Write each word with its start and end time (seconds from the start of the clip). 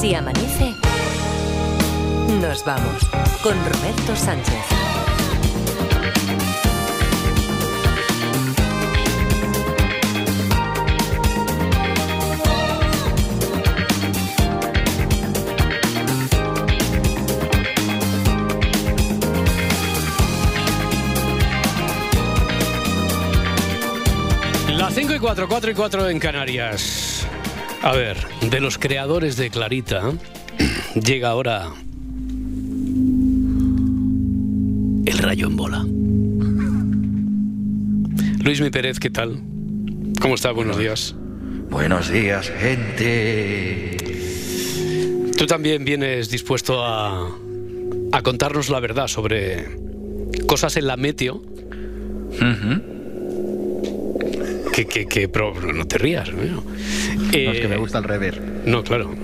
Si 0.00 0.14
amanece, 0.14 0.74
nos 2.40 2.64
vamos 2.64 3.06
con 3.42 3.52
Roberto 3.52 4.16
Sánchez. 4.16 4.54
Las 24.70 24.94
5 24.94 25.12
y 25.12 25.18
4, 25.18 25.46
4 25.46 25.70
y 25.70 25.74
4 25.74 26.08
en 26.08 26.18
Canarias. 26.18 27.10
A 27.82 27.92
ver, 27.92 28.18
de 28.50 28.60
los 28.60 28.76
creadores 28.76 29.36
de 29.36 29.48
Clarita, 29.48 30.12
llega 30.94 31.30
ahora 31.30 31.68
el 35.06 35.18
rayo 35.18 35.46
en 35.46 35.56
bola. 35.56 35.86
Luis 38.44 38.60
Mi 38.60 38.68
Pérez, 38.68 39.00
¿qué 39.00 39.08
tal? 39.08 39.40
¿Cómo 40.20 40.34
está? 40.34 40.50
Buenos 40.52 40.76
días. 40.76 41.14
Buenos 41.70 42.10
días, 42.10 42.50
gente. 42.50 43.96
Tú 45.38 45.46
también 45.46 45.86
vienes 45.86 46.28
dispuesto 46.28 46.84
a, 46.84 47.30
a 48.12 48.22
contarnos 48.22 48.68
la 48.68 48.80
verdad 48.80 49.08
sobre 49.08 49.78
cosas 50.46 50.76
en 50.76 50.86
la 50.86 50.98
meteo 50.98 51.42
que, 54.72 54.86
que, 54.86 55.06
que- 55.06 55.28
pero 55.28 55.54
no 55.60 55.86
te 55.86 55.98
rías. 55.98 56.30
¿no? 56.32 56.42
No, 56.42 56.62
es 57.30 57.30
que 57.32 57.68
me 57.68 57.74
Eh, 57.74 57.78
gusta 57.78 57.98
el 57.98 58.04
rever. 58.04 58.40
No, 58.64 58.82
claro. 58.82 59.14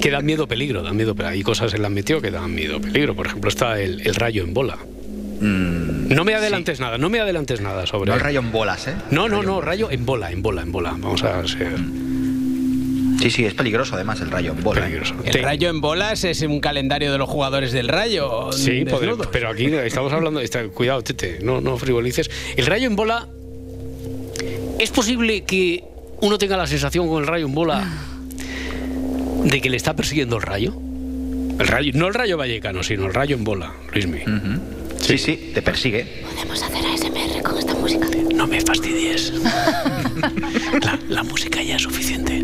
Que 0.00 0.10
dan 0.10 0.24
miedo 0.24 0.46
peligro, 0.48 0.82
dan 0.82 0.96
miedo, 0.96 1.14
pero 1.14 1.28
hay 1.28 1.42
cosas 1.42 1.74
en 1.74 1.82
la 1.82 1.88
meteo 1.90 2.20
que 2.20 2.30
dan 2.30 2.54
miedo 2.54 2.80
peligro. 2.80 3.14
Por 3.14 3.26
ejemplo, 3.26 3.48
está 3.50 3.80
el, 3.80 4.06
el 4.06 4.14
rayo 4.14 4.42
en 4.44 4.54
bola. 4.54 4.78
No 5.42 6.24
me 6.24 6.34
adelantes 6.34 6.80
nada, 6.80 6.98
no 6.98 7.08
me 7.08 7.18
adelantes 7.20 7.60
nada 7.62 7.86
sobre. 7.86 8.10
Mm, 8.10 8.12
No 8.12 8.14
el 8.16 8.20
rayo 8.20 8.40
en 8.40 8.52
bolas, 8.52 8.88
¿eh? 8.88 8.94
No, 9.10 9.28
no, 9.28 9.36
Rayo 9.36 9.42
no, 9.48 9.58
en 9.60 9.64
rayo 9.66 9.90
en 9.90 10.04
bola, 10.06 10.30
en 10.32 10.42
bola, 10.42 10.62
en 10.62 10.72
bola. 10.72 10.90
Vamos 10.98 11.22
a 11.22 11.46
ser 11.46 11.76
Sí, 13.20 13.30
sí, 13.30 13.44
es 13.44 13.52
peligroso 13.54 13.96
además 13.96 14.20
el 14.22 14.30
rayo 14.30 14.52
en 14.52 14.62
bola. 14.62 14.80
¿eh? 14.80 14.84
peligrosos. 14.84 15.16
El 15.24 15.32
Te- 15.32 15.42
rayo 15.42 15.68
en 15.68 15.80
bolas 15.82 16.24
es 16.24 16.40
un 16.42 16.60
calendario 16.60 17.12
de 17.12 17.18
los 17.18 17.28
jugadores 17.28 17.70
del 17.72 17.88
rayo. 17.88 18.50
Sí, 18.52 18.84
podemos, 18.86 19.26
pero 19.28 19.50
aquí 19.50 19.66
estamos 19.66 20.12
hablando. 20.12 20.40
está- 20.40 20.66
cuidado, 20.68 21.02
Tete, 21.02 21.38
no, 21.42 21.60
no 21.60 21.76
frivolices. 21.76 22.30
El 22.56 22.64
rayo 22.66 22.86
en 22.86 22.96
bola. 22.96 23.28
¿Es 24.80 24.90
posible 24.90 25.42
que 25.42 25.84
uno 26.22 26.38
tenga 26.38 26.56
la 26.56 26.66
sensación 26.66 27.06
con 27.06 27.20
el 27.20 27.26
rayo 27.28 27.44
en 27.44 27.54
bola 27.54 27.86
de 29.44 29.60
que 29.60 29.68
le 29.68 29.76
está 29.76 29.94
persiguiendo 29.94 30.36
el 30.36 30.42
rayo? 30.42 30.72
El 31.58 31.68
rayo, 31.68 31.92
no 31.94 32.08
el 32.08 32.14
rayo 32.14 32.38
vallecano, 32.38 32.82
sino 32.82 33.04
el 33.04 33.12
rayo 33.12 33.36
en 33.36 33.44
bola, 33.44 33.74
Luismi. 33.92 34.20
Sí, 34.98 35.18
sí, 35.18 35.50
te 35.52 35.60
persigue. 35.60 36.24
Podemos 36.24 36.62
hacer 36.62 36.82
ASMR 36.86 37.42
con 37.42 37.58
esta 37.58 37.74
música. 37.74 38.06
No 38.34 38.46
me 38.46 38.58
fastidies. 38.62 39.34
la, 40.82 40.98
la 41.10 41.22
música 41.24 41.62
ya 41.62 41.76
es 41.76 41.82
suficiente. 41.82 42.42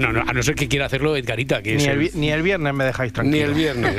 Bueno, 0.00 0.12
no, 0.24 0.30
a 0.30 0.32
no 0.32 0.42
ser 0.42 0.54
que 0.54 0.68
quiera 0.68 0.86
hacerlo 0.86 1.16
Edgarita, 1.16 1.62
que 1.62 1.74
es 1.76 1.82
Ni 1.82 1.88
el, 1.88 2.00
el- 2.00 2.10
ni 2.14 2.30
el 2.30 2.42
viernes 2.42 2.72
me 2.74 2.84
dejáis 2.84 3.12
tranquilo. 3.12 3.36
Ni 3.36 3.42
el 3.42 3.54
viernes. 3.54 3.96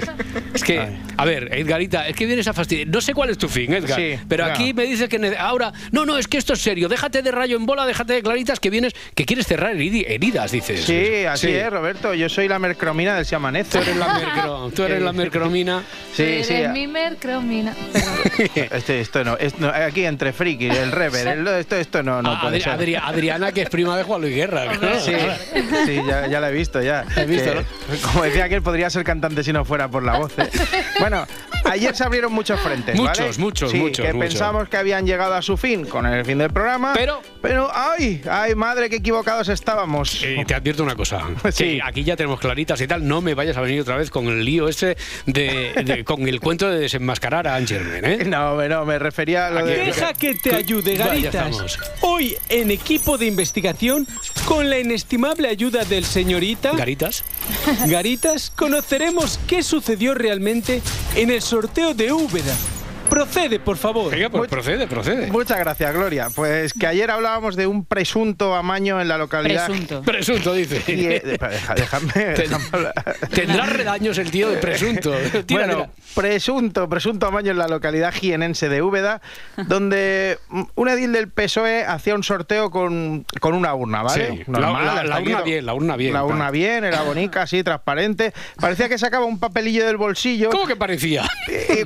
Es 0.54 0.64
que, 0.64 0.80
Ay. 0.80 1.00
a 1.18 1.26
ver, 1.26 1.50
Edgarita, 1.56 2.08
es 2.08 2.16
que 2.16 2.26
vienes 2.26 2.48
a 2.48 2.54
fastidiar. 2.54 2.88
No 2.88 3.02
sé 3.02 3.14
cuál 3.14 3.30
es 3.30 3.38
tu 3.38 3.48
fin, 3.48 3.74
Edgar. 3.74 4.00
Sí, 4.00 4.18
pero 4.28 4.46
aquí 4.46 4.74
me 4.74 4.84
dices 4.84 5.08
que 5.10 5.36
ahora. 5.38 5.72
No, 5.92 6.06
no, 6.06 6.18
es 6.18 6.28
que 6.28 6.38
esto 6.38 6.54
es 6.54 6.60
serio. 6.62 6.90
Déjate 6.90 7.22
de 7.22 7.32
rayo 7.32 7.56
en 7.58 7.66
bola, 7.66 7.86
déjate 7.86 8.14
de 8.14 8.22
claritas 8.24 8.60
que 8.60 8.70
vienes, 8.70 8.94
que 9.16 9.26
quieres 9.26 9.46
cerrar 9.48 9.76
heridas, 9.80 10.52
dices. 10.52 10.84
Sí, 10.86 11.26
así 11.26 11.50
es, 11.50 11.70
Roberto. 11.70 12.14
Yo 12.14 12.30
soy 12.30 12.48
la 12.48 12.60
mercromina 12.60 13.16
del 13.16 13.26
Si 13.26 13.36
Amanece. 13.36 13.78
Tú 13.78 13.84
eres 13.84 13.98
la, 13.98 14.08
mercro- 14.20 14.72
tú 14.74 14.84
eres 14.84 15.02
la 15.02 15.14
mercromina. 15.14 15.84
Sí, 16.14 16.40
sí. 16.44 16.54
Eres 16.54 16.72
mi 16.72 16.88
mercromina. 16.88 17.74
Este, 18.56 19.02
esto 19.02 19.24
no, 19.24 19.38
es- 19.38 19.58
no, 19.60 19.68
Aquí 19.70 20.06
entre 20.06 20.34
friki, 20.34 20.68
el 20.68 20.92
rever, 20.92 21.28
el- 21.28 21.48
esto, 21.48 21.76
esto 21.76 22.02
no, 22.04 22.22
no 22.22 22.32
Ah, 22.34 22.42
puede 22.42 22.58
Adri- 22.60 22.64
ser. 22.64 22.74
Adri- 22.80 23.00
Adriana, 23.02 23.52
que 23.52 23.62
es 23.64 23.70
prima 23.70 23.96
de 23.98 24.04
Juan 24.04 24.22
Luis 24.22 24.36
Guerra. 24.36 24.66
claro. 24.78 25.00
Sí, 25.00 25.12
sí, 25.96 26.08
ya, 26.08 26.28
ya 26.28 26.40
la 26.40 26.50
he 26.50 26.54
visto, 26.54 26.82
ya. 26.82 27.02
Has 27.02 27.28
visto, 27.28 27.52
Que, 27.52 27.98
Como 28.02 28.24
decía 28.24 28.48
que 28.50 28.56
él 28.56 28.62
podría 28.62 28.90
ser 28.90 29.04
cantante 29.04 29.44
si 29.44 29.54
no 29.54 29.66
fuera 29.66 29.88
por 29.90 30.04
la 30.04 30.18
voz. 30.18 30.34
¿eh? 30.38 30.50
Bueno, 31.00 31.26
ayer 31.66 31.96
se 31.96 32.04
abrieron 32.04 32.34
muchos 32.34 32.60
frentes. 32.60 32.98
¿vale? 32.98 33.10
Muchos, 33.10 33.38
muchos, 33.40 33.72
Sí, 33.72 33.78
muchos, 33.78 34.06
Que 34.06 34.14
muchos. 34.14 34.30
pensamos 34.30 34.70
que 34.70 34.78
habían 34.78 35.06
llegado 35.06 35.34
a 35.36 35.42
su 35.42 35.58
fin 35.58 35.86
con 35.86 36.06
el 36.06 36.26
fin 36.26 36.38
del 36.38 36.52
programa. 36.52 36.94
Pero- 36.96 37.22
Pero, 37.42 37.70
¡ay! 37.74 38.22
¡Ay, 38.30 38.54
madre, 38.54 38.88
qué 38.90 38.98
equivocados 38.98 39.50
estábamos! 39.50 40.22
Eh, 40.24 40.44
te 40.46 40.54
advierto 40.54 40.84
una 40.84 40.96
cosa, 40.96 41.22
Sí. 41.52 41.64
que 41.64 41.82
aquí 41.84 42.04
ya 42.04 42.16
tenemos 42.16 42.40
claritas 42.40 42.80
y 42.82 42.88
tal, 42.88 43.08
no 43.08 43.20
me 43.22 43.34
vayas 43.34 43.58
a 43.58 43.62
venir 43.62 43.82
otra 43.82 43.98
vez 43.98 44.12
con 44.12 44.28
el 44.28 44.46
lío 44.46 44.68
ese 44.68 44.96
de, 45.26 45.74
de- 45.84 46.04
con 46.06 46.28
el 46.28 46.40
cuento 46.40 46.70
de 46.70 46.80
desenmascarar 46.80 47.48
a 47.48 47.56
Angermen, 47.56 48.06
¿eh? 48.06 48.26
No, 48.26 48.56
no, 48.68 48.86
me 48.86 49.00
refería 49.00 49.48
a 49.48 49.50
lo 49.52 49.66
de. 49.66 49.78
Deja 49.86 50.14
que 50.14 50.36
te 50.36 50.54
ayude, 50.56 50.96
Garitas. 50.96 51.78
Hoy 52.02 52.36
en 52.50 52.70
equipo 52.72 53.18
de 53.18 53.26
investigación, 53.26 54.08
con 54.46 54.70
la 54.70 54.78
inestimable 54.80 55.48
ayuda 55.48 55.84
del 55.86 56.06
señorita 56.06 56.74
Garitas. 56.74 57.24
Garitas, 57.88 58.52
conoceremos 58.56 59.40
qué 59.48 59.64
sucedió 59.64 60.14
realmente 60.14 60.82
en 61.16 61.32
el 61.32 61.42
sorteo 61.52 61.94
de 61.94 62.14
Úbeda. 62.14 62.81
Procede, 63.12 63.60
por 63.60 63.76
favor. 63.76 64.10
Venga, 64.10 64.30
pues 64.30 64.50
procede, 64.50 64.88
procede. 64.88 65.28
Muchas 65.28 65.60
gracias, 65.60 65.94
Gloria. 65.94 66.30
Pues 66.34 66.72
que 66.72 66.88
ayer 66.88 67.12
hablábamos 67.12 67.58
de 67.58 67.68
un 67.68 67.84
presunto 67.84 68.56
amaño 68.56 69.02
en 69.02 69.10
la 69.10 69.18
localidad. 69.18 69.68
Presunto. 69.68 70.02
Presunto, 70.02 70.54
dice. 70.54 70.82
Y, 70.88 71.06
eh, 71.08 71.22
deja- 71.42 71.76
déjame. 71.76 72.14
Tendrá 73.34 73.66
redaños 73.66 74.18
el 74.18 74.32
tío 74.32 74.50
de 74.50 74.58
presunto. 74.58 75.12
Tira, 75.46 75.66
Bueno, 75.68 75.76
tira. 75.76 75.90
presunto, 76.16 76.88
presunto 76.88 77.28
amaño 77.28 77.52
en 77.52 77.58
la 77.58 77.68
localidad 77.68 78.14
jienense 78.14 78.70
de 78.70 78.82
Úbeda, 78.82 79.22
donde 79.68 80.40
un 80.76 80.88
edil 80.88 81.12
del 81.12 81.28
PSOE 81.28 81.84
hacía 81.84 82.16
un 82.16 82.24
sorteo 82.24 82.72
con, 82.72 83.26
con 83.42 83.54
una 83.56 83.76
urna, 83.76 84.04
¿vale? 84.04 84.38
Sí, 84.38 84.44
la- 84.48 85.04
la- 85.04 85.20
urna 85.20 85.42
bien, 85.42 85.66
la 85.66 85.74
urna 85.74 85.96
bien. 85.98 86.14
La 86.14 86.24
urna 86.24 86.50
bien, 86.50 86.86
era 86.86 87.02
bonita, 87.02 87.42
así, 87.42 87.62
transparente. 87.62 88.32
Parecía 88.58 88.88
que 88.88 88.98
sacaba 88.98 89.26
un 89.26 89.38
papelillo 89.38 89.86
del 89.86 89.98
bolsillo 89.98 90.50
¿Cómo 90.50 90.66
que 90.66 90.78
parecía? 90.78 91.24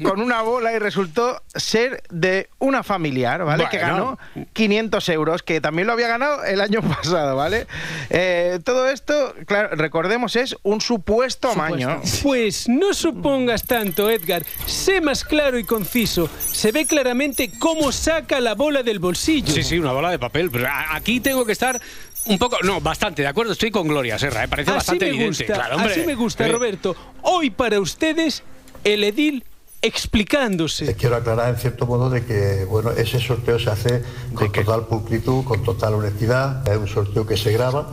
con 0.03 0.21
una 0.21 0.43
bola 0.43 0.71
y 0.73 0.77
resultó 0.77 1.14
ser 1.55 2.03
de 2.09 2.49
una 2.59 2.83
familiar, 2.83 3.43
¿vale? 3.43 3.67
Que 3.69 3.77
ganó 3.77 4.17
500 4.53 5.09
euros, 5.09 5.43
que 5.43 5.61
también 5.61 5.87
lo 5.87 5.93
había 5.93 6.07
ganado 6.07 6.43
el 6.43 6.61
año 6.61 6.81
pasado, 6.95 7.35
¿vale? 7.35 7.67
Eh, 8.09 8.59
todo 8.63 8.89
esto, 8.89 9.33
claro, 9.45 9.69
recordemos, 9.75 10.35
es 10.35 10.55
un 10.63 10.81
supuesto 10.81 11.49
amaño. 11.51 12.01
Pues 12.23 12.67
no 12.67 12.93
supongas 12.93 13.63
tanto, 13.63 14.09
Edgar. 14.09 14.43
Sé 14.65 15.01
más 15.01 15.23
claro 15.23 15.57
y 15.59 15.63
conciso. 15.63 16.29
Se 16.39 16.71
ve 16.71 16.85
claramente 16.85 17.51
cómo 17.59 17.91
saca 17.91 18.39
la 18.39 18.53
bola 18.55 18.83
del 18.83 18.99
bolsillo. 18.99 19.53
Sí, 19.53 19.63
sí, 19.63 19.79
una 19.79 19.91
bola 19.91 20.09
de 20.11 20.19
papel. 20.19 20.49
Pero 20.51 20.67
aquí 20.91 21.19
tengo 21.19 21.45
que 21.45 21.51
estar 21.51 21.79
un 22.25 22.37
poco. 22.37 22.57
No, 22.63 22.81
bastante, 22.81 23.21
de 23.21 23.27
acuerdo. 23.27 23.53
Estoy 23.53 23.71
con 23.71 23.87
Gloria 23.87 24.17
Serra, 24.19 24.43
¿eh? 24.43 24.47
parece 24.47 24.71
Así 24.71 24.77
bastante 24.77 25.05
me 25.05 25.11
evidente. 25.11 25.43
gusta, 25.45 25.53
Claro, 25.53 25.75
hombre. 25.77 25.91
así 25.91 26.01
me 26.05 26.15
gusta, 26.15 26.45
Eh, 26.47 26.51
Roberto. 26.51 26.95
Hoy 27.21 27.49
para 27.51 27.79
ustedes, 27.79 28.43
el 28.83 29.03
edil 29.03 29.43
explicándose. 29.81 30.91
Eh, 30.91 30.95
Quiero 30.95 31.15
aclarar 31.15 31.49
en 31.53 31.57
cierto 31.59 31.85
modo 31.85 32.09
de 32.09 32.23
que 32.25 32.65
bueno 32.65 32.91
ese 32.91 33.19
sorteo 33.19 33.59
se 33.59 33.69
hace 33.69 34.01
con 34.33 34.51
total 34.51 34.87
pulcritud, 34.87 35.43
con 35.43 35.63
total 35.63 35.93
honestidad, 35.95 36.67
es 36.67 36.77
un 36.77 36.87
sorteo 36.87 37.25
que 37.25 37.37
se 37.37 37.51
graba. 37.51 37.87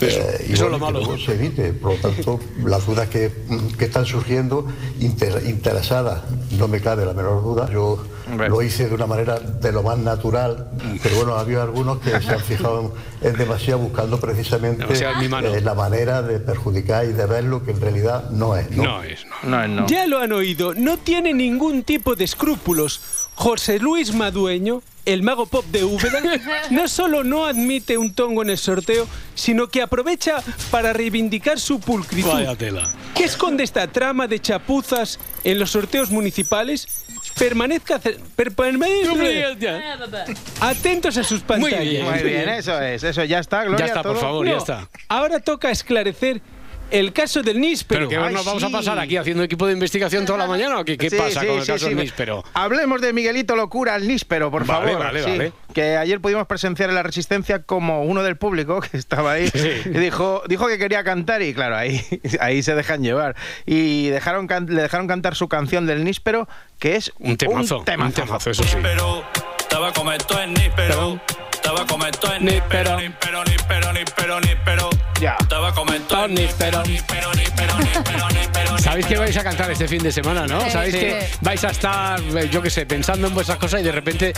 Eso, 0.00 0.18
eh, 0.18 0.46
y 0.48 0.52
eso 0.54 0.64
es 0.64 0.70
bueno, 0.80 0.90
lo 0.90 1.00
que 1.00 1.06
malo. 1.10 1.18
se 1.18 1.32
evite. 1.34 1.72
Por 1.74 1.92
lo 1.94 1.98
tanto, 2.00 2.40
las 2.64 2.86
dudas 2.86 3.08
que, 3.10 3.30
que 3.78 3.84
están 3.84 4.06
surgiendo 4.06 4.66
inter- 4.98 5.42
interesadas, 5.46 6.22
no 6.52 6.68
me 6.68 6.80
cabe 6.80 7.04
la 7.04 7.12
menor 7.12 7.42
duda. 7.42 7.70
Yo 7.70 8.02
Lo 8.36 8.62
hice 8.62 8.88
de 8.88 8.94
una 8.94 9.06
manera 9.06 9.38
de 9.38 9.72
lo 9.72 9.82
más 9.82 9.98
natural, 9.98 10.68
pero 11.02 11.16
bueno, 11.16 11.34
había 11.34 11.62
algunos 11.62 11.98
que 11.98 12.10
se 12.20 12.30
han 12.30 12.40
fijado 12.40 12.94
en 13.22 13.36
demasiado 13.36 13.80
buscando 13.80 14.20
precisamente 14.20 14.84
eh, 14.92 15.60
la 15.60 15.74
manera 15.74 16.22
de 16.22 16.40
perjudicar 16.40 17.04
y 17.04 17.12
de 17.12 17.26
ver 17.26 17.44
lo 17.44 17.64
que 17.64 17.72
en 17.72 17.80
realidad 17.80 18.30
no 18.30 18.56
es. 18.56 18.70
¿no? 18.70 18.84
No 18.84 19.02
es, 19.02 19.24
no. 19.26 19.50
No, 19.50 19.68
no. 19.68 19.86
Ya 19.86 20.06
lo 20.06 20.18
han 20.18 20.32
oído, 20.32 20.74
no 20.74 20.96
tiene 20.98 21.32
ningún 21.32 21.82
tipo 21.82 22.14
de 22.16 22.24
escrúpulos. 22.24 23.00
José 23.34 23.78
Luis 23.78 24.14
Madueño, 24.14 24.82
el 25.06 25.22
mago 25.22 25.46
pop 25.46 25.64
de 25.66 25.84
Úbeda, 25.84 26.20
no 26.70 26.88
solo 26.88 27.24
no 27.24 27.46
admite 27.46 27.96
un 27.96 28.12
tongo 28.12 28.42
en 28.42 28.50
el 28.50 28.58
sorteo, 28.58 29.06
sino 29.34 29.68
que 29.68 29.82
aprovecha 29.82 30.42
para 30.70 30.92
reivindicar 30.92 31.58
su 31.58 31.80
pulcritud. 31.80 32.28
Vaya 32.30 32.56
tela. 32.56 32.90
¿Qué 33.14 33.24
esconde 33.24 33.64
esta 33.64 33.86
trama 33.86 34.26
de 34.26 34.40
chapuzas 34.40 35.18
en 35.44 35.58
los 35.58 35.70
sorteos 35.70 36.10
municipales? 36.10 36.86
Permanezca, 37.38 38.00
atentos 40.60 41.16
a 41.16 41.24
sus 41.24 41.40
pantallas. 41.40 41.80
bien. 41.80 42.04
Muy 42.04 42.18
bien, 42.22 42.48
eso 42.48 42.80
es, 42.80 43.02
eso 43.02 43.24
ya 43.24 43.38
está, 43.38 43.64
Gloria. 43.64 43.78
Ya 43.78 43.86
está, 43.86 44.02
por 44.02 44.12
todo. 44.12 44.20
favor, 44.20 44.46
ya 44.46 44.52
No, 44.52 44.58
está. 44.58 44.88
Ahora 45.08 45.40
toca 45.40 45.70
esclarecer 45.70 46.40
el 46.90 47.12
caso 47.12 47.42
del 47.42 47.60
níspero. 47.60 48.08
Pero 48.08 48.08
que 48.22 48.26
Ay, 48.28 48.34
nos 48.34 48.44
vamos 48.44 48.62
a 48.62 48.66
sí. 48.68 48.72
pasar 48.72 48.98
aquí 48.98 49.16
haciendo 49.16 49.42
equipo 49.42 49.66
de 49.66 49.72
investigación 49.74 50.24
toda 50.26 50.38
la 50.38 50.46
mañana 50.46 50.78
o 50.80 50.84
qué, 50.84 50.96
qué 50.98 51.10
Sí, 51.10 51.16
pasa 51.16 51.40
sí, 51.40 51.46
con 51.46 51.56
el 51.56 51.62
sí, 51.64 51.72
caso 51.72 51.84
sí. 51.86 51.94
del 51.94 51.98
níspero? 52.04 52.44
Hablemos 52.54 53.00
de 53.00 53.12
Miguelito 53.12 53.56
Locura, 53.56 53.96
el 53.96 54.06
níspero, 54.08 54.50
por 54.50 54.66
Vale, 54.66 54.92
favor. 54.92 55.04
vale, 55.06 55.22
Sí, 55.24 55.30
vale. 55.30 55.52
Que 55.74 55.96
ayer 55.96 56.20
pudimos 56.20 56.46
presenciar 56.46 56.88
en 56.88 56.96
la 56.96 57.02
Resistencia 57.02 57.62
como 57.62 58.02
uno 58.02 58.22
del 58.22 58.36
público 58.36 58.80
que 58.80 58.96
estaba 58.96 59.32
ahí 59.32 59.48
Sí. 59.48 59.70
y 59.84 59.90
dijo, 59.98 60.42
dijo 60.48 60.66
que 60.66 60.78
quería 60.78 61.04
cantar 61.04 61.42
y 61.42 61.54
claro, 61.54 61.76
ahí, 61.76 62.00
ahí 62.40 62.62
se 62.62 62.74
dejan 62.74 63.02
llevar. 63.02 63.36
Y 63.66 64.08
dejaron 64.08 64.46
can- 64.46 64.66
le 64.66 64.82
dejaron 64.82 65.06
cantar 65.06 65.34
su 65.36 65.48
canción 65.48 65.86
del 65.86 66.02
níspero, 66.04 66.48
que 66.78 66.96
es 66.96 67.12
Un 67.18 67.36
temazo, 67.36 67.78
un 67.78 67.84
temazo. 67.84 68.22
temazo, 68.22 68.50
eso 68.50 68.64
sí. 68.64 68.76
Pero 68.82 69.24
estaba 69.58 69.92
como 69.92 70.10
esto 70.12 70.40
en 70.40 70.54
níspero. 70.54 71.20
Estaba 71.80 71.92
como 71.96 72.06
esto 72.06 72.34
en 72.34 72.44
níspero. 72.44 72.96
Níspero, 72.98 73.44
níspero, 73.44 73.92
níspero, 73.94 74.40
níspero. 74.40 74.90
Ya. 75.18 75.36
Estaba 75.40 75.72
como 75.72 75.90
esto 75.94 76.24
en 76.26 76.34
níspero. 76.34 76.82
Níspero, 76.82 77.32
níspero, 77.32 77.78
níspero, 77.78 78.28
níspero. 78.28 78.49
Sabéis 78.90 79.06
que 79.06 79.18
vais 79.18 79.36
a 79.36 79.44
cantar 79.44 79.70
este 79.70 79.86
fin 79.86 80.02
de 80.02 80.10
semana, 80.10 80.48
¿no? 80.48 80.60
Sí. 80.64 80.70
Sabéis 80.70 80.94
Sí. 80.94 81.00
que 81.00 81.26
vais 81.42 81.62
a 81.64 81.68
estar, 81.70 82.18
eh, 82.20 82.48
yo 82.50 82.60
qué 82.60 82.70
sé, 82.70 82.86
pensando 82.86 83.28
en 83.28 83.34
vuestras 83.34 83.56
cosas 83.56 83.80
y 83.80 83.84
de 83.84 83.92
repente 83.92 84.32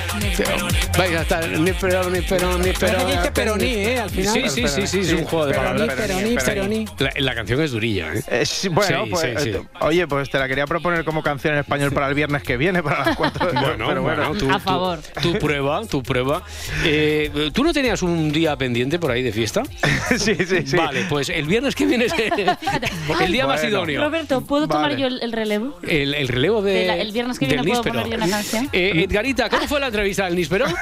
vais 0.98 1.16
a 1.16 1.22
estar 1.22 1.48
ni 1.48 1.72
pero 1.72 2.10
ni 2.10 2.20
pero 2.20 2.58
ni 2.58 2.70
pero. 2.72 2.98
Pero 2.98 3.06
dice 3.06 3.32
peroní, 3.32 3.64
¿eh? 3.74 3.98
Al 4.00 4.10
final. 4.10 4.34
Sí, 4.34 4.48
sí, 4.50 4.68
sí, 4.68 4.86
sí, 4.86 5.00
es 5.00 5.12
un 5.14 5.24
juego 5.24 5.46
de 5.46 5.54
palabras. 5.54 5.94
peroní, 5.94 6.36
peroní. 6.36 6.84
La, 6.98 7.10
la 7.16 7.34
canción 7.34 7.62
es 7.62 7.70
durilla, 7.70 8.12
¿eh? 8.14 8.22
Eh, 8.28 8.44
sí, 8.46 8.68
bueno, 8.68 9.04
Sí, 9.04 9.10
pues, 9.10 9.42
sí, 9.42 9.52
sí. 9.54 9.58
oye, 9.80 10.06
pues 10.06 10.28
te 10.30 10.38
la 10.38 10.46
quería 10.48 10.66
proponer 10.66 11.02
como 11.04 11.22
canción 11.22 11.54
en 11.54 11.60
español 11.60 11.90
para 11.92 12.08
el 12.08 12.14
viernes 12.14 12.42
que 12.42 12.58
viene, 12.58 12.82
para 12.82 13.06
las 13.06 13.16
cuatro. 13.16 13.48
Bueno, 13.52 13.86
pero 13.88 14.02
bueno, 14.02 14.34
tú, 14.34 14.50
A 14.50 14.60
favor. 14.60 14.98
Tu 15.22 15.32
prueba, 15.38 15.80
tu 15.86 16.02
prueba. 16.02 16.42
Eh, 16.84 17.50
¿Tú 17.54 17.64
no 17.64 17.72
tenías 17.72 18.02
un 18.02 18.30
día 18.30 18.54
pendiente 18.56 18.98
por 18.98 19.12
ahí 19.12 19.22
de 19.22 19.32
fiesta? 19.32 19.62
sí, 20.18 20.36
sí, 20.46 20.66
sí. 20.66 20.76
Vale, 20.76 21.06
pues 21.08 21.30
el 21.30 21.46
viernes 21.46 21.74
que 21.74 21.86
viene 21.86 22.04
es 22.06 22.12
el 23.20 23.32
día 23.32 23.46
más 23.46 23.62
Bueno. 23.62 23.76
idóneo. 23.78 24.04
Roberto, 24.04 24.41
¿puedo 24.46 24.68
tomar 24.68 24.90
Vale. 24.90 25.00
yo 25.00 25.06
el, 25.08 25.22
el 25.22 25.32
relevo? 25.32 25.78
El, 25.82 26.14
el 26.14 26.28
relevo 26.28 26.62
de, 26.62 26.72
De 26.72 26.86
la- 26.86 26.96
el 26.96 27.12
viernes 27.12 27.38
que 27.38 27.46
viene 27.46 27.62
puedo 27.62 27.74
níspero. 27.82 28.02
poner 28.02 28.18
yo 28.18 28.24
una 28.24 28.34
canción. 28.36 28.68
Eh, 28.72 29.06
Edgarita, 29.08 29.48
¿cómo 29.48 29.66
fue 29.66 29.80
la 29.80 29.86
entrevista 29.86 30.24
del 30.24 30.36
níspero? 30.36 30.66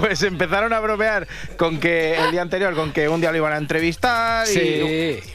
Pues 0.00 0.22
empezaron 0.24 0.72
a 0.74 0.80
bromear 0.80 1.26
con 1.56 1.80
que 1.80 2.16
el 2.16 2.32
día 2.32 2.42
anterior, 2.42 2.74
con 2.74 2.92
que 2.92 3.08
un 3.08 3.20
día 3.20 3.30
lo 3.30 3.38
iban 3.38 3.52
a 3.54 3.56
entrevistar. 3.56 4.46
Sí. 4.46 4.60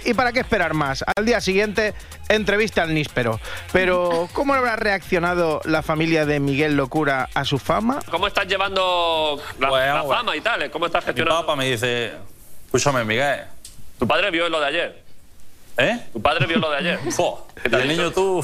Y, 0.05 0.09
y 0.09 0.13
para 0.13 0.31
qué 0.31 0.39
esperar 0.41 0.73
más. 0.75 1.03
Al 1.15 1.25
día 1.25 1.41
siguiente, 1.41 1.93
entrevista 2.29 2.83
al 2.83 2.93
níspero. 2.93 3.39
Pero, 3.71 4.29
¿cómo 4.33 4.53
habrá 4.53 4.75
reaccionado 4.75 5.61
la 5.65 5.81
familia 5.81 6.25
de 6.27 6.39
Miguel 6.39 6.75
Locura 6.77 7.27
a 7.33 7.43
su 7.43 7.57
fama? 7.57 8.01
¿Cómo 8.11 8.27
estás 8.27 8.45
llevando 8.47 9.41
la, 9.59 9.69
Bueno, 9.69 9.93
la 9.95 10.01
bueno. 10.03 10.17
fama 10.19 10.35
y 10.35 10.41
tal? 10.41 10.69
¿Cómo 10.69 10.85
estás 10.85 11.03
Mi 11.03 11.07
gestionando? 11.07 11.41
papá 11.41 11.55
me 11.55 11.65
dice, 11.71 12.11
escúchame, 12.65 13.03
Miguel, 13.05 13.41
Tu 13.97 14.07
padre 14.07 14.29
vio 14.29 14.47
lo 14.49 14.59
de 14.59 14.67
ayer. 14.67 15.02
¿Eh? 15.77 15.99
Tu 16.11 16.21
padre 16.21 16.45
vio 16.47 16.57
lo 16.57 16.69
de 16.69 16.77
ayer. 16.77 16.99
¿Qué 16.99 17.09
ha 17.75 17.79
y 17.79 17.81
el 17.81 17.87
niño 17.87 18.11
tú, 18.11 18.43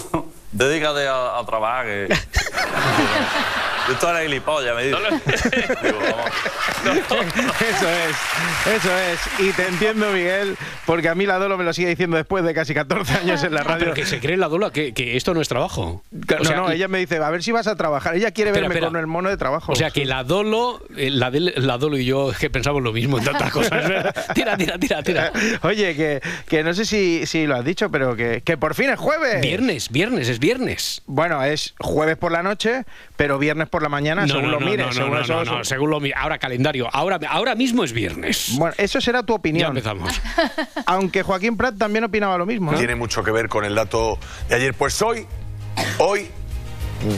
dedícate 0.51 1.07
a, 1.07 1.37
a 1.39 1.45
trabajar. 1.45 1.85
Que... 1.85 2.07
Tú 3.99 4.07
eres 4.07 4.23
gilipollas, 4.27 4.75
me 4.75 4.83
dice. 4.83 4.95
No 4.95 4.99
lo- 4.99 5.09
Digo. 5.81 5.99
Eso 7.59 7.89
es, 7.89 8.15
eso 8.73 8.89
es. 8.97 9.19
Y 9.39 9.51
te 9.51 9.67
entiendo, 9.67 10.11
Miguel, 10.11 10.55
porque 10.85 11.09
a 11.09 11.15
mí 11.15 11.25
la 11.25 11.37
Dolo 11.37 11.57
me 11.57 11.63
lo 11.65 11.73
sigue 11.73 11.89
diciendo 11.89 12.15
después 12.15 12.43
de 12.45 12.53
casi 12.53 12.73
14 12.73 13.13
años 13.15 13.43
en 13.43 13.53
la 13.53 13.61
Ah, 13.61 13.63
radio. 13.63 13.79
pero 13.79 13.93
que 13.93 14.05
se 14.05 14.19
cree 14.19 14.37
la 14.37 14.47
Dula 14.47 14.71
que, 14.71 14.93
que 14.93 15.17
esto 15.17 15.33
no 15.33 15.41
es 15.41 15.49
trabajo. 15.49 16.03
Sea, 16.27 16.55
no, 16.55 16.67
no, 16.67 16.71
ella 16.71 16.87
me 16.87 16.99
dice, 16.99 17.17
a 17.17 17.29
ver 17.29 17.43
si 17.43 17.51
vas 17.51 17.67
a 17.67 17.75
trabajar. 17.75 18.15
Ella 18.15 18.31
quiere 18.31 18.51
Espera, 18.51 18.67
verme 18.69 18.75
espera. 18.75 18.87
con 18.91 18.99
el 18.99 19.07
mono 19.07 19.29
de 19.29 19.35
trabajo. 19.37 19.73
O 19.73 19.75
sea 19.75 19.91
que 19.91 20.05
la 20.05 20.23
Dolo, 20.23 20.81
eh, 20.95 21.09
la, 21.09 21.31
la 21.33 21.77
Dolo 21.77 21.97
y 21.97 22.05
yo 22.05 22.31
es 22.31 22.37
que 22.37 22.49
pensamos 22.49 22.81
lo 22.81 22.93
mismo 22.93 23.17
en 23.17 23.25
tantas 23.25 23.51
cosas. 23.51 23.83
tira, 24.33 24.55
tira, 24.55 24.77
tira, 24.77 25.03
tira. 25.03 25.31
Oye, 25.63 25.95
que, 25.95 26.21
que 26.47 26.63
no 26.63 26.73
sé 26.73 26.85
si, 26.85 27.25
si 27.25 27.45
lo 27.45 27.55
has 27.57 27.65
dicho, 27.65 27.89
pero 27.91 28.15
que, 28.15 28.41
que 28.45 28.55
por 28.57 28.73
fin 28.73 28.89
es 28.91 28.99
jueves. 28.99 29.41
Viernes, 29.41 29.89
viernes, 29.89 30.29
es 30.29 30.38
viernes. 30.39 31.01
Bueno, 31.05 31.43
es 31.43 31.73
jueves 31.79 32.17
por 32.17 32.31
la 32.31 32.41
noche, 32.43 32.83
pero 33.15 33.37
viernes 33.37 33.67
por 33.69 33.83
la 33.83 33.89
mañana, 33.89 34.27
según 34.27 34.51
lo 34.51 34.59
mires. 34.59 34.87
no, 34.87 34.93
según 34.93 35.11
no, 35.11 35.21
eso- 35.21 35.45
no, 35.45 35.57
no, 35.59 35.63
según 35.63 35.89
lo 35.89 35.99
mi- 35.99 36.11
Ahora 36.15 36.37
calendario, 36.39 36.89
ahora, 36.93 37.19
ahora 37.29 37.55
mismo 37.55 37.83
es 37.83 37.93
viernes. 37.93 38.51
Bueno, 38.57 38.73
eso 38.77 38.99
será 39.01 39.23
tu 39.23 39.33
ya 39.33 39.37
opinión. 39.37 39.69
empezamos. 39.69 40.09
Aunque 40.85 41.23
Joaquín 41.23 41.57
Prat 41.57 41.77
también 41.77 42.03
opinaba 42.03 42.37
lo 42.37 42.45
mismo. 42.45 42.71
¿no? 42.71 42.77
Tiene 42.77 42.95
mucho 42.95 43.23
que 43.23 43.31
ver 43.31 43.47
con 43.49 43.65
el 43.65 43.75
dato 43.75 44.17
de 44.47 44.55
ayer. 44.55 44.73
Pues 44.73 45.01
hoy, 45.01 45.25
hoy, 45.97 46.29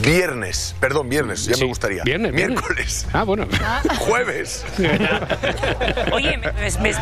viernes, 0.03 0.75
perdón, 0.79 1.09
viernes, 1.09 1.45
ya 1.45 1.55
Sí, 1.55 1.61
me 1.61 1.67
gustaría. 1.67 2.03
Viernes, 2.03 2.31
viernes. 2.33 2.57
Miércoles, 2.59 3.07
Ah, 3.13 3.23
bueno. 3.23 3.47
jueves. 3.99 4.65
Oye, 6.11 6.37
me- 6.37 6.51
me- 6.51 6.79
me- 6.81 6.95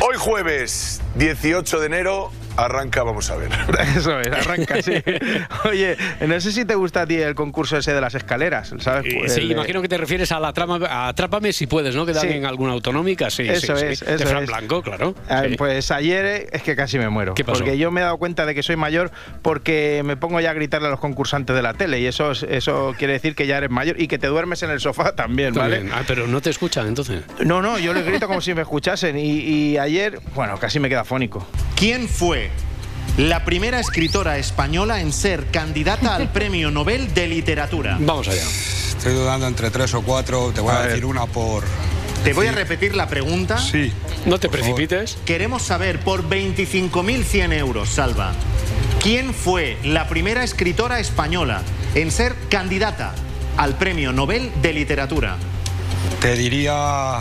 Hoy 0.00 0.16
jueves, 0.18 1.00
18 1.14 1.78
de 1.80 1.86
enero, 1.86 2.32
arranca, 2.56 3.02
vamos 3.02 3.30
a 3.30 3.36
ver. 3.36 3.50
Eso 3.96 4.18
es, 4.20 4.28
arranca, 4.28 4.80
sí. 4.82 4.92
Oye, 5.68 5.96
no 6.26 6.40
sé 6.40 6.52
si 6.52 6.64
te 6.64 6.74
gusta 6.74 7.02
a 7.02 7.06
ti 7.06 7.16
el 7.16 7.34
concurso 7.34 7.76
ese 7.76 7.92
de 7.94 8.00
las 8.00 8.14
escaleras, 8.14 8.74
¿sabes? 8.78 9.12
Eh, 9.12 9.16
Pues 9.18 9.34
sí, 9.34 9.40
el 9.40 9.50
imagino 9.52 9.80
que 9.82 9.88
te 9.88 9.96
refieres 9.98 10.32
a 10.32 10.40
la 10.40 10.52
trama, 10.52 10.78
a 10.88 11.08
Atrápame 11.08 11.52
si 11.52 11.66
puedes, 11.66 11.94
¿no? 11.94 12.06
Que 12.06 12.12
dan 12.12 12.28
Sí. 12.28 12.34
en 12.34 12.46
alguna 12.46 12.72
autonómica, 12.72 13.30
sí. 13.30 13.42
Eso 13.48 13.76
sí, 13.76 13.86
es, 13.86 13.98
sí. 14.00 14.04
eso 14.06 14.18
De 14.18 14.26
Fran 14.26 14.42
es. 14.44 14.48
Blanco, 14.48 14.82
claro. 14.82 15.14
Ah, 15.28 15.44
sí. 15.48 15.56
Pues 15.56 15.90
ayer 15.90 16.24
eh, 16.26 16.48
es 16.52 16.62
que 16.62 16.76
casi 16.76 16.98
me 16.98 17.08
muero. 17.08 17.34
¿Qué 17.34 17.44
pasó? 17.44 17.58
Porque 17.58 17.78
yo 17.78 17.90
me 17.90 18.00
he 18.00 18.04
dado 18.04 18.18
cuenta 18.18 18.46
de 18.46 18.54
que 18.54 18.62
soy 18.62 18.76
mayor 18.76 19.10
porque 19.42 20.02
me 20.04 20.16
pongo 20.16 20.40
ya 20.40 20.50
a 20.50 20.54
gritarle 20.54 20.88
a 20.88 20.90
los 20.90 21.00
concursantes 21.00 21.54
de 21.56 21.62
la 21.62 21.74
tele 21.74 22.00
y 22.00 22.06
eso, 22.06 22.32
es- 22.32 22.42
eso 22.44 22.94
quiere 22.98 23.14
decir 23.14 23.34
que 23.34 23.46
ya 23.46 23.58
eres 23.58 23.70
mayor 23.70 24.00
y 24.00 24.08
que 24.08 24.18
te 24.18 24.26
duermes 24.26 24.62
en 24.62 24.70
el 24.70 24.80
sofá 24.80 25.12
también, 25.14 25.54
¿vale? 25.54 25.84
Ah, 25.92 26.02
pero 26.06 26.26
no 26.26 26.40
te 26.40 26.50
escuchan 26.50 26.86
entonces. 26.86 27.22
No, 27.44 27.62
no, 27.62 27.78
yo 27.78 27.92
les 27.94 28.04
grito 28.04 28.26
como 28.28 28.40
si 28.40 28.54
me 28.54 28.62
escuchasen 28.62 29.18
y, 29.18 29.40
y 29.40 29.78
ayer, 29.78 30.20
bueno, 30.34 30.58
casi 30.58 30.78
me 30.80 30.88
queda 30.88 31.04
fónico. 31.04 31.46
¿Quién 31.76 32.08
fue 32.08 32.41
la 33.16 33.44
primera 33.44 33.78
escritora 33.80 34.38
española 34.38 35.00
en 35.00 35.12
ser 35.12 35.46
candidata 35.46 36.14
al 36.14 36.28
Premio 36.32 36.70
Nobel 36.70 37.12
de 37.14 37.26
Literatura? 37.28 37.96
Vamos 38.00 38.28
allá. 38.28 38.42
Estoy 38.42 39.14
dudando 39.14 39.46
entre 39.46 39.70
tres 39.70 39.94
o 39.94 40.02
cuatro. 40.02 40.52
Te 40.54 40.60
voy 40.60 40.74
a, 40.74 40.82
decir 40.82 41.04
una 41.04 41.26
por. 41.26 41.64
Te 42.24 42.32
voy 42.32 42.46
a 42.46 42.52
repetir 42.52 42.94
la 42.94 43.08
pregunta. 43.08 43.58
Sí. 43.58 43.92
No 44.26 44.38
te 44.38 44.48
precipites. 44.48 45.18
Queremos 45.24 45.62
saber 45.62 46.00
por 46.00 46.28
25.100 46.28 47.52
euros, 47.52 47.88
Salva, 47.88 48.32
¿quién 49.02 49.34
fue 49.34 49.76
la 49.82 50.08
primera 50.08 50.44
escritora 50.44 51.00
española 51.00 51.62
en 51.94 52.12
ser 52.12 52.36
candidata 52.48 53.12
al 53.56 53.76
Premio 53.76 54.12
Nobel 54.12 54.52
de 54.62 54.72
Literatura? 54.72 55.36
Te 56.20 56.36
diría. 56.36 57.20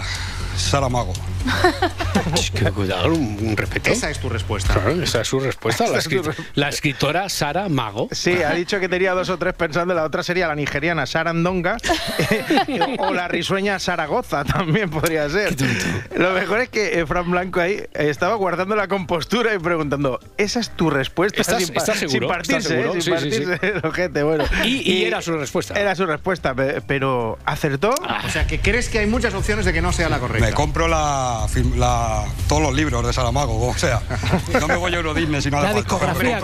Saramago. 0.56 1.14
Que 2.54 2.72
Cuidado, 2.72 3.08
un, 3.10 3.38
un 3.42 3.58
respeto. 3.58 3.90
Esa 3.90 4.10
es 4.10 4.20
tu 4.20 4.30
respuesta. 4.30 4.74
Claro, 4.74 5.02
esa 5.02 5.22
es 5.22 5.28
su 5.28 5.40
respuesta. 5.40 5.84
La, 5.88 5.90
Esa 5.90 5.98
es 6.00 6.04
su 6.06 6.10
escri- 6.12 6.36
la 6.56 6.70
escritora 6.70 7.30
Sara 7.30 7.70
Mago. 7.70 8.08
Sí, 8.12 8.42
ha 8.44 8.52
dicho 8.54 8.80
que 8.80 8.88
tenía 8.88 9.14
dos 9.14 9.30
o 9.30 9.38
tres 9.38 9.54
pensando, 9.54 9.94
la 9.94 10.04
otra 10.04 10.24
sería 10.24 10.48
la 10.48 10.56
nigeriana 10.56 11.06
Sarandonga 11.06 11.78
o 13.00 13.14
la 13.14 13.28
risueña 13.28 13.80
Zaragoza 13.80 14.44
también 14.46 14.90
podría 14.90 15.28
ser. 15.30 15.56
Lo 16.16 16.32
mejor 16.32 16.62
es 16.62 16.70
que 16.70 17.00
eh, 17.00 17.06
Fran 17.06 17.30
Blanco 17.32 17.60
ahí 17.60 17.74
eh, 17.74 17.88
estaba 17.94 18.36
guardando 18.36 18.76
la 18.76 18.88
compostura 18.88 19.54
y 19.54 19.60
preguntando, 19.60 20.20
¿esa 20.38 20.60
es 20.60 20.70
tu 20.72 20.90
respuesta? 20.90 21.42
¿Estás- 21.42 21.64
sin, 21.64 21.74
pa- 21.74 21.80
estás 21.82 21.98
seguro? 22.00 22.20
sin 22.20 22.28
partirse, 22.28 22.58
¿Estás 22.58 22.72
seguro? 22.72 22.94
eh, 22.98 23.02
sin 23.02 23.18
Sí, 23.20 23.32
sí, 23.32 23.32
sí. 23.32 23.46
partirse 23.46 23.78
el 23.78 23.86
ojete, 23.86 24.24
bueno. 24.24 24.44
Y, 24.64 24.92
y 24.92 25.06
era 25.06 25.22
su 25.22 25.36
respuesta. 25.38 25.80
Era 25.80 25.96
su 25.96 26.06
respuesta, 26.06 26.54
pe- 26.54 26.82
pero 26.86 27.38
¿acertó? 27.46 27.90
O 28.26 28.30
sea, 28.30 28.46
que 28.48 28.60
crees 28.60 28.90
que 28.90 29.00
hay 29.00 29.08
muchas 29.08 29.34
opciones 29.34 29.66
de 29.66 29.74
que 29.74 29.82
no 29.82 29.92
sea 29.92 30.10
la 30.10 30.20
correcta. 30.20 30.46
Me 30.48 30.54
compro 30.54 30.88
la, 30.88 31.31
la- 31.76 32.26
todos 32.48 32.62
los 32.62 32.74
libros 32.74 33.06
de 33.06 33.14
Saramago, 33.14 33.68
o 33.68 33.78
sea, 33.78 34.02
no 34.60 34.68
me 34.68 34.76
voy 34.76 34.94
a 34.94 34.98
Euro 34.98 35.14
Disney 35.14 35.42
si 35.42 35.50
no 35.52 35.58
hace 35.58 35.68
La 35.68 35.74
falta. 35.74 36.16
discografía. 36.16 36.40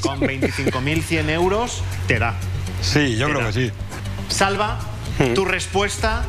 Con 0.00 0.20
25.100 0.20 1.30
euros 1.30 1.82
te 2.06 2.18
da. 2.18 2.34
Sí, 2.82 3.16
yo 3.16 3.28
creo 3.28 3.46
que 3.46 3.52
sí. 3.52 3.70
Salva, 4.28 4.78
tu 5.34 5.44
respuesta 5.44 6.24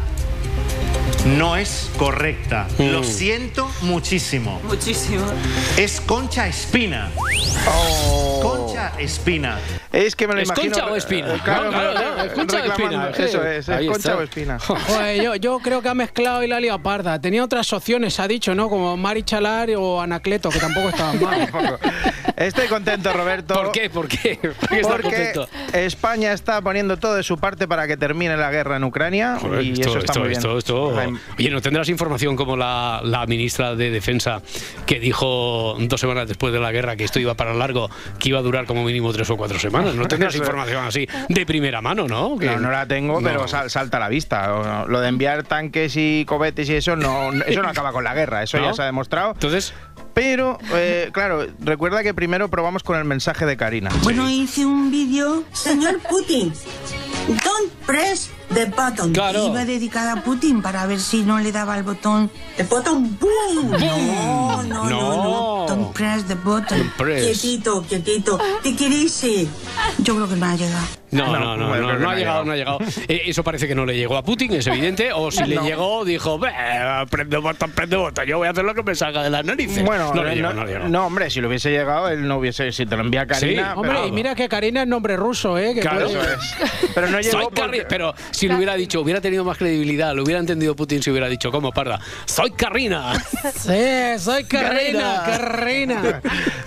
no 1.26 1.56
es 1.58 1.90
correcta. 1.98 2.68
Lo 2.78 3.04
siento 3.04 3.70
muchísimo. 3.82 4.60
Muchísimo. 4.64 5.26
Es 5.78 6.00
Concha 6.02 6.48
Espina. 6.48 7.10
Concha 8.42 8.94
Espina. 9.00 9.60
Es 9.96 10.16
que 10.16 10.28
me 10.28 10.34
lo 10.36 10.42
¿Es 10.42 10.48
imagino. 10.50 10.74
Concha 10.76 10.92
o 10.92 10.96
Espina? 10.96 11.34
eh, 11.36 11.40
Claro, 11.44 11.64
No, 11.66 11.70
claro, 11.72 12.24
es 12.24 12.32
Concha 12.34 12.58
o. 12.58 12.66
Espina, 12.66 13.10
Eso 13.18 13.46
es, 13.46 13.70
es 13.70 13.78
Concha 13.88 13.96
está. 13.96 14.18
o 14.18 14.22
Espina. 14.22 14.60
Joder, 14.60 15.22
yo, 15.24 15.36
yo 15.36 15.60
creo 15.60 15.82
que 15.82 15.90
ha 15.90 15.94
mezclado 15.94 16.44
y 16.44 16.48
la 16.48 16.60
liado 16.60 16.80
parda. 16.80 17.20
Tenía 17.22 17.44
otras 17.44 17.72
opciones, 17.74 18.20
ha 18.20 18.28
dicho, 18.28 18.54
¿no? 18.56 18.70
Como 18.70 18.98
Mari 18.98 19.24
Chalar 19.24 19.70
o 19.78 20.02
Anacleto, 20.02 20.50
que 20.50 20.60
tampoco 20.60 20.90
estaban 20.90 21.22
mal. 21.22 21.50
Estoy 22.36 22.68
contento, 22.68 23.14
Roberto. 23.14 23.54
¿Por 23.54 23.72
qué? 23.72 23.90
¿Por 23.90 24.08
qué? 24.10 24.38
¿Por 24.38 24.68
qué 24.70 24.82
Porque? 24.82 25.34
España 25.86 26.34
está 26.34 26.62
poniendo 26.62 26.98
todo 26.98 27.16
de 27.16 27.24
su 27.24 27.38
parte 27.38 27.66
para 27.66 27.88
que 27.88 27.96
termine 27.96 28.36
la 28.36 28.52
guerra 28.52 28.76
en 28.76 28.84
Ucrania 28.84 29.38
Joder, 29.40 29.64
y 29.64 29.72
esto, 29.72 29.90
eso 29.90 30.00
está 30.00 30.12
esto, 30.12 30.20
muy 30.20 30.30
bien. 30.30 30.38
esto, 30.40 30.58
esto- 30.58 30.94
Oye, 31.40 31.50
¿no 31.50 31.62
tendrás 31.62 31.88
información 31.88 32.36
como 32.36 32.58
la, 32.58 33.00
la 33.04 33.26
ministra 33.26 33.76
de 33.76 33.90
Defensa 33.90 34.42
que 34.86 35.00
dijo 35.00 35.78
dos 35.80 36.00
semanas 36.02 36.28
después 36.28 36.52
de 36.52 36.60
la 36.60 36.74
guerra 36.74 36.98
que 36.98 37.06
esto 37.06 37.20
iba 37.20 37.36
para 37.36 37.54
largo, 37.54 37.90
que 38.20 38.30
iba 38.30 38.40
a 38.40 38.42
durar 38.42 38.66
como 38.66 38.84
mínimo 38.84 39.14
tres 39.14 39.30
o 39.30 39.38
cuatro 39.38 39.58
semanas? 39.58 39.85
¿No 39.94 40.08
tendrás 40.08 40.34
Eso 40.34 40.44
es. 40.44 40.48
información 40.48 40.86
así 40.86 41.08
de 41.30 41.46
primera 41.46 41.82
mano, 41.82 42.08
no? 42.08 42.38
Que- 42.38 42.48
No, 42.48 42.60
no 42.60 42.72
la 42.72 42.86
tengo, 42.88 43.20
No. 43.22 43.28
pero 43.28 43.48
sal- 43.48 43.70
salta 43.70 43.98
a 43.98 44.00
la 44.02 44.10
vista. 44.10 44.48
No, 44.48 44.88
Lo 44.88 45.00
de 45.02 45.10
enviar 45.10 45.44
tanques 45.44 45.96
y 45.98 46.26
cohetes 46.26 46.70
y 46.70 46.76
eso 46.76 46.96
no, 46.96 47.32
eso 47.48 47.62
no 47.62 47.70
acaba 47.70 47.92
con 47.92 48.04
la 48.04 48.14
guerra, 48.14 48.44
eso 48.44 48.58
¿No? 48.58 48.66
ya 48.66 48.74
se 48.74 48.82
ha 48.82 48.86
demostrado. 48.86 49.32
Entonces, 49.34 49.74
Pero, 50.14 50.58
eh, 50.74 51.10
claro, 51.12 51.46
recuerda 51.60 52.02
que 52.02 52.14
primero 52.14 52.48
probamos 52.50 52.84
con 52.84 52.98
el 52.98 53.04
mensaje 53.04 53.46
de 53.46 53.58
Karina. 53.58 53.92
Bueno, 54.02 54.30
hice 54.30 54.66
un 54.66 54.90
vídeo. 54.90 55.44
Señor 55.52 56.00
Putin, 56.10 56.54
don't 57.28 57.72
press 57.86 58.30
the 58.50 58.66
button. 58.66 59.14
Claro. 59.14 59.48
Iba 59.48 59.66
dedicada 59.66 60.14
a 60.14 60.24
Putin 60.24 60.62
para 60.62 60.86
ver 60.86 61.00
si 61.00 61.24
no 61.24 61.40
le 61.40 61.52
daba 61.52 61.78
el 61.78 61.84
botón. 61.84 62.30
The 62.58 62.64
button, 62.64 63.18
boom. 63.20 63.72
No, 63.72 64.64
no, 64.64 64.90
no, 64.90 64.90
no. 64.90 65.66
Don't 65.68 65.94
press 65.94 66.24
the 66.28 66.36
button. 66.36 66.92
Quietito, 66.98 67.84
quietito. 67.84 68.40
Ir. 68.64 69.48
Yo 70.00 70.16
creo 70.16 70.30
que 70.30 70.36
no 70.36 70.46
ha 70.46 70.56
llegado. 70.56 70.86
No, 71.16 71.28
no, 71.40 71.56
no, 71.58 71.76
no, 71.76 71.94
no 72.00 72.10
ha 72.10 72.16
llegado, 72.16 72.44
no 72.46 72.52
ha 72.52 72.56
llegado. 72.56 72.80
Eh, 73.08 73.24
eso 73.26 73.44
parece 73.44 73.68
que 73.68 73.76
no 73.76 73.86
le 73.86 73.96
llegó 73.96 74.18
a 74.18 74.24
Putin, 74.24 74.54
es 74.54 74.68
evidente. 74.68 75.12
O 75.14 75.32
si 75.32 75.44
le 75.46 75.56
No. 75.56 75.64
llegó, 75.64 76.06
dijo, 76.06 76.38
"Bah, 76.38 77.06
prende 77.10 77.38
botón, 77.38 77.72
prende 77.72 77.96
botón, 77.96 78.26
yo 78.26 78.38
voy 78.38 78.48
a 78.48 78.52
hacer 78.52 78.64
lo 78.66 78.74
que 78.76 78.84
me 78.84 78.96
salga 78.96 79.24
de 79.24 79.30
las 79.30 79.46
narices. 79.46 79.84
Bueno, 79.84 80.14
no 80.14 80.24
le 80.24 80.34
eh, 80.34 80.36
llegó, 80.36 80.48
no, 80.50 80.54
no 80.54 80.66
le 80.66 80.74
llegó. 80.74 80.88
no, 80.90 81.06
hombre, 81.08 81.30
si 81.30 81.42
le 81.42 81.48
hubiese 81.48 81.72
llegado, 81.72 82.10
él 82.10 82.28
no 82.28 82.38
hubiese. 82.38 82.72
Si 82.72 82.86
te 82.86 82.96
lo 82.96 83.02
envía 83.04 83.26
Karina. 83.26 83.74
Sí, 83.74 83.80
Hombre, 83.80 84.08
y 84.08 84.12
mira 84.12 84.36
que 84.36 84.48
Karina 84.50 84.82
es 84.84 84.88
nombre 84.88 85.16
ruso, 85.16 85.58
¿eh? 85.58 85.74
Que 85.74 85.82
Claro. 85.82 86.08
puede- 86.08 86.20
Eso 86.20 86.34
es. 86.34 86.92
Pero 86.94 87.08
no 87.08 87.20
llegó. 87.22 87.52
Pero 87.88 88.14
si 88.32 88.48
le 88.48 88.56
hubiera 88.56 88.76
dicho, 88.76 89.02
hubiera 89.02 89.22
tenido 89.22 89.44
más 89.44 89.58
credibilidad, 89.58 90.14
lo 90.14 90.24
hubiera 90.24 90.40
entendido 90.40 90.76
Putin 90.76 91.02
si 91.02 91.12
hubiera 91.12 91.28
dicho, 91.30 91.52
¿cómo, 91.52 91.72
parda? 91.72 92.00
¡Soy 92.26 92.52
Carrina! 92.52 93.14
Sí, 93.56 94.20
soy 94.20 94.44
Karina, 94.46 95.24
Karina. 95.26 96.02
Karina. 96.02 96.22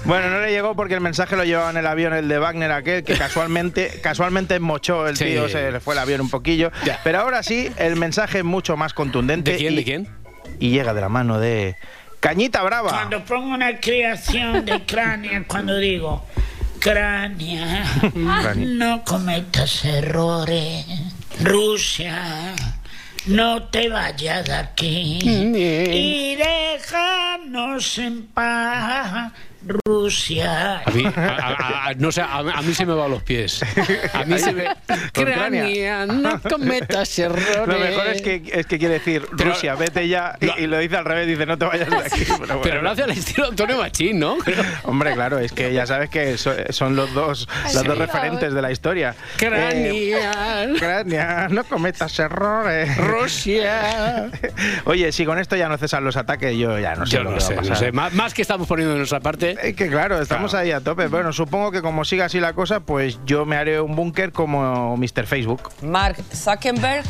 Bueno, 0.05 0.31
no 0.31 0.41
le 0.41 0.51
llegó 0.51 0.75
porque 0.75 0.95
el 0.95 1.01
mensaje 1.01 1.37
lo 1.37 1.45
llevaba 1.45 1.71
en 1.71 1.77
el 1.77 1.87
avión, 1.87 2.13
el 2.15 2.29
de 2.29 2.39
Wagner 2.39 2.71
aquel, 2.73 3.05
que 3.05 3.15
casualmente, 3.15 4.01
casualmente 4.03 4.38
mochó 4.61 5.07
el 5.09 5.17
Sí. 5.17 5.25
tío, 5.27 5.49
se 5.49 5.71
le 5.73 5.81
fue 5.81 5.95
el 5.95 6.01
avión 6.01 6.21
un 6.21 6.31
poquillo. 6.31 6.71
Ya. 6.85 7.01
Pero 7.05 7.21
ahora 7.21 7.43
sí, 7.43 7.71
el 7.79 7.97
mensaje 7.97 8.39
es 8.39 8.45
mucho 8.45 8.77
más 8.77 8.93
contundente. 8.95 9.53
¿De 9.53 9.57
quién, 9.59 9.73
y- 9.73 9.77
de 9.77 9.85
quién? 9.85 10.09
Y 10.61 10.71
llega 10.71 10.95
de 10.95 11.01
la 11.01 11.09
mano 11.09 11.39
de 11.39 11.77
Cañita 12.21 12.63
Brava. 12.63 12.91
Cuando 12.91 13.25
pongo 13.25 13.55
una 13.55 13.79
creación 13.81 14.65
de 14.65 14.85
cránea, 14.85 15.45
cuando 15.47 15.77
digo 15.79 16.25
cránea, 16.81 17.85
Cránea. 18.43 18.55
no 18.69 19.05
cometas 19.05 19.85
errores. 19.85 20.85
Rusia, 21.41 22.55
no 23.27 23.65
te 23.65 23.89
vayas 23.89 24.45
de 24.47 24.55
aquí. 24.55 25.19
Y 25.23 26.37
déjanos 26.37 27.99
en 27.99 28.27
paz, 28.29 29.33
Rusia. 29.87 30.83
A 30.85 30.91
mí, 30.91 31.05
a- 31.05 31.11
a- 31.21 31.89
a- 31.89 31.95
no 31.95 32.11
sé, 32.13 32.23
a, 32.23 32.39
a 32.39 32.63
mí 32.63 32.75
se 32.75 32.87
me 32.87 32.95
van 32.95 33.11
los 33.11 33.23
pies. 33.23 33.61
A 34.13 34.25
mí 34.25 34.39
se 34.39 34.53
me... 34.53 34.65
Cránea, 35.13 36.07
no 36.07 36.41
cometas 36.41 37.19
errores. 37.19 37.67
Lo 37.67 37.79
mejor 37.79 38.07
es 38.09 38.23
que, 38.23 38.43
es 38.53 38.67
que 38.67 38.79
quiere 38.79 38.95
decir 38.95 39.27
Pero- 39.37 39.51
Rusia, 39.51 39.75
vete 39.75 40.09
ya. 40.09 40.37
Y, 40.41 40.63
y 40.65 40.67
lo 40.67 40.79
dice 40.79 40.97
al 40.97 41.05
revés, 41.05 41.27
dice 41.27 41.47
no 41.47 41.59
te 41.59 41.65
vayas 41.65 41.89
de 41.91 41.97
aquí. 41.97 42.25
Pero, 42.27 42.39
Pero 42.47 42.59
bueno. 42.61 42.83
lo 42.83 42.91
hace 42.91 43.03
al 43.03 43.11
estilo 43.11 43.49
Antonio 43.49 43.79
Machín, 43.79 44.19
¿no? 44.19 44.37
Hombre, 44.85 45.15
claro, 45.15 45.39
es 45.39 45.53
que 45.53 45.73
ya 45.73 45.87
sabes 45.87 46.11
que 46.11 46.39
so- 46.39 46.55
son 46.71 46.97
los 46.97 47.13
dos, 47.15 47.49
los 47.75 47.85
dos 47.85 47.99
referentes 47.99 48.53
de 48.55 48.63
la 48.63 48.71
historia. 48.73 49.11
Eh, 49.11 49.47
Cránea, 49.49 50.69
Cránea, 50.79 51.49
no 51.51 51.65
cometas 51.65 52.19
errores. 52.19 52.97
Rusia. 52.97 54.31
Oye, 54.85 55.13
si 55.13 55.25
con 55.25 55.39
esto 55.39 55.57
ya 55.57 55.69
no 55.69 55.77
cesan 55.79 56.05
los 56.05 56.17
ataques, 56.17 56.57
yo 56.57 56.79
ya 56.79 56.95
no 56.95 57.07
sé 57.07 57.17
Yo 57.17 57.23
lo 57.23 57.31
no 57.33 57.37
que 57.39 57.43
va 57.43 57.47
a 57.47 57.49
sé, 57.49 57.55
no 57.57 57.61
pasar. 57.63 57.77
sé. 57.77 57.93
Más, 57.93 58.13
más 58.15 58.35
que 58.35 58.43
estamos 58.43 58.67
poniendo 58.67 58.93
de 58.93 58.99
nuestra 58.99 59.21
parte. 59.21 59.57
Es 59.63 59.75
que 59.75 59.89
claro, 59.89 60.21
estamos 60.21 60.55
ahí 60.55 60.71
a 60.71 60.81
tope. 60.81 61.09
Bueno, 61.09 61.33
supongo 61.33 61.71
que 61.71 61.83
como 61.83 62.05
siga 62.05 62.27
así 62.27 62.41
la 62.41 62.53
cosa, 62.53 62.81
pues 62.81 63.19
yo 63.25 63.45
me 63.45 63.57
haré 63.57 63.81
un 63.81 63.97
búnker 63.97 64.33
como 64.33 64.97
Mr. 64.97 65.27
Facebook. 65.27 65.71
Mark 65.83 66.17
Zuckerberg 66.35 67.05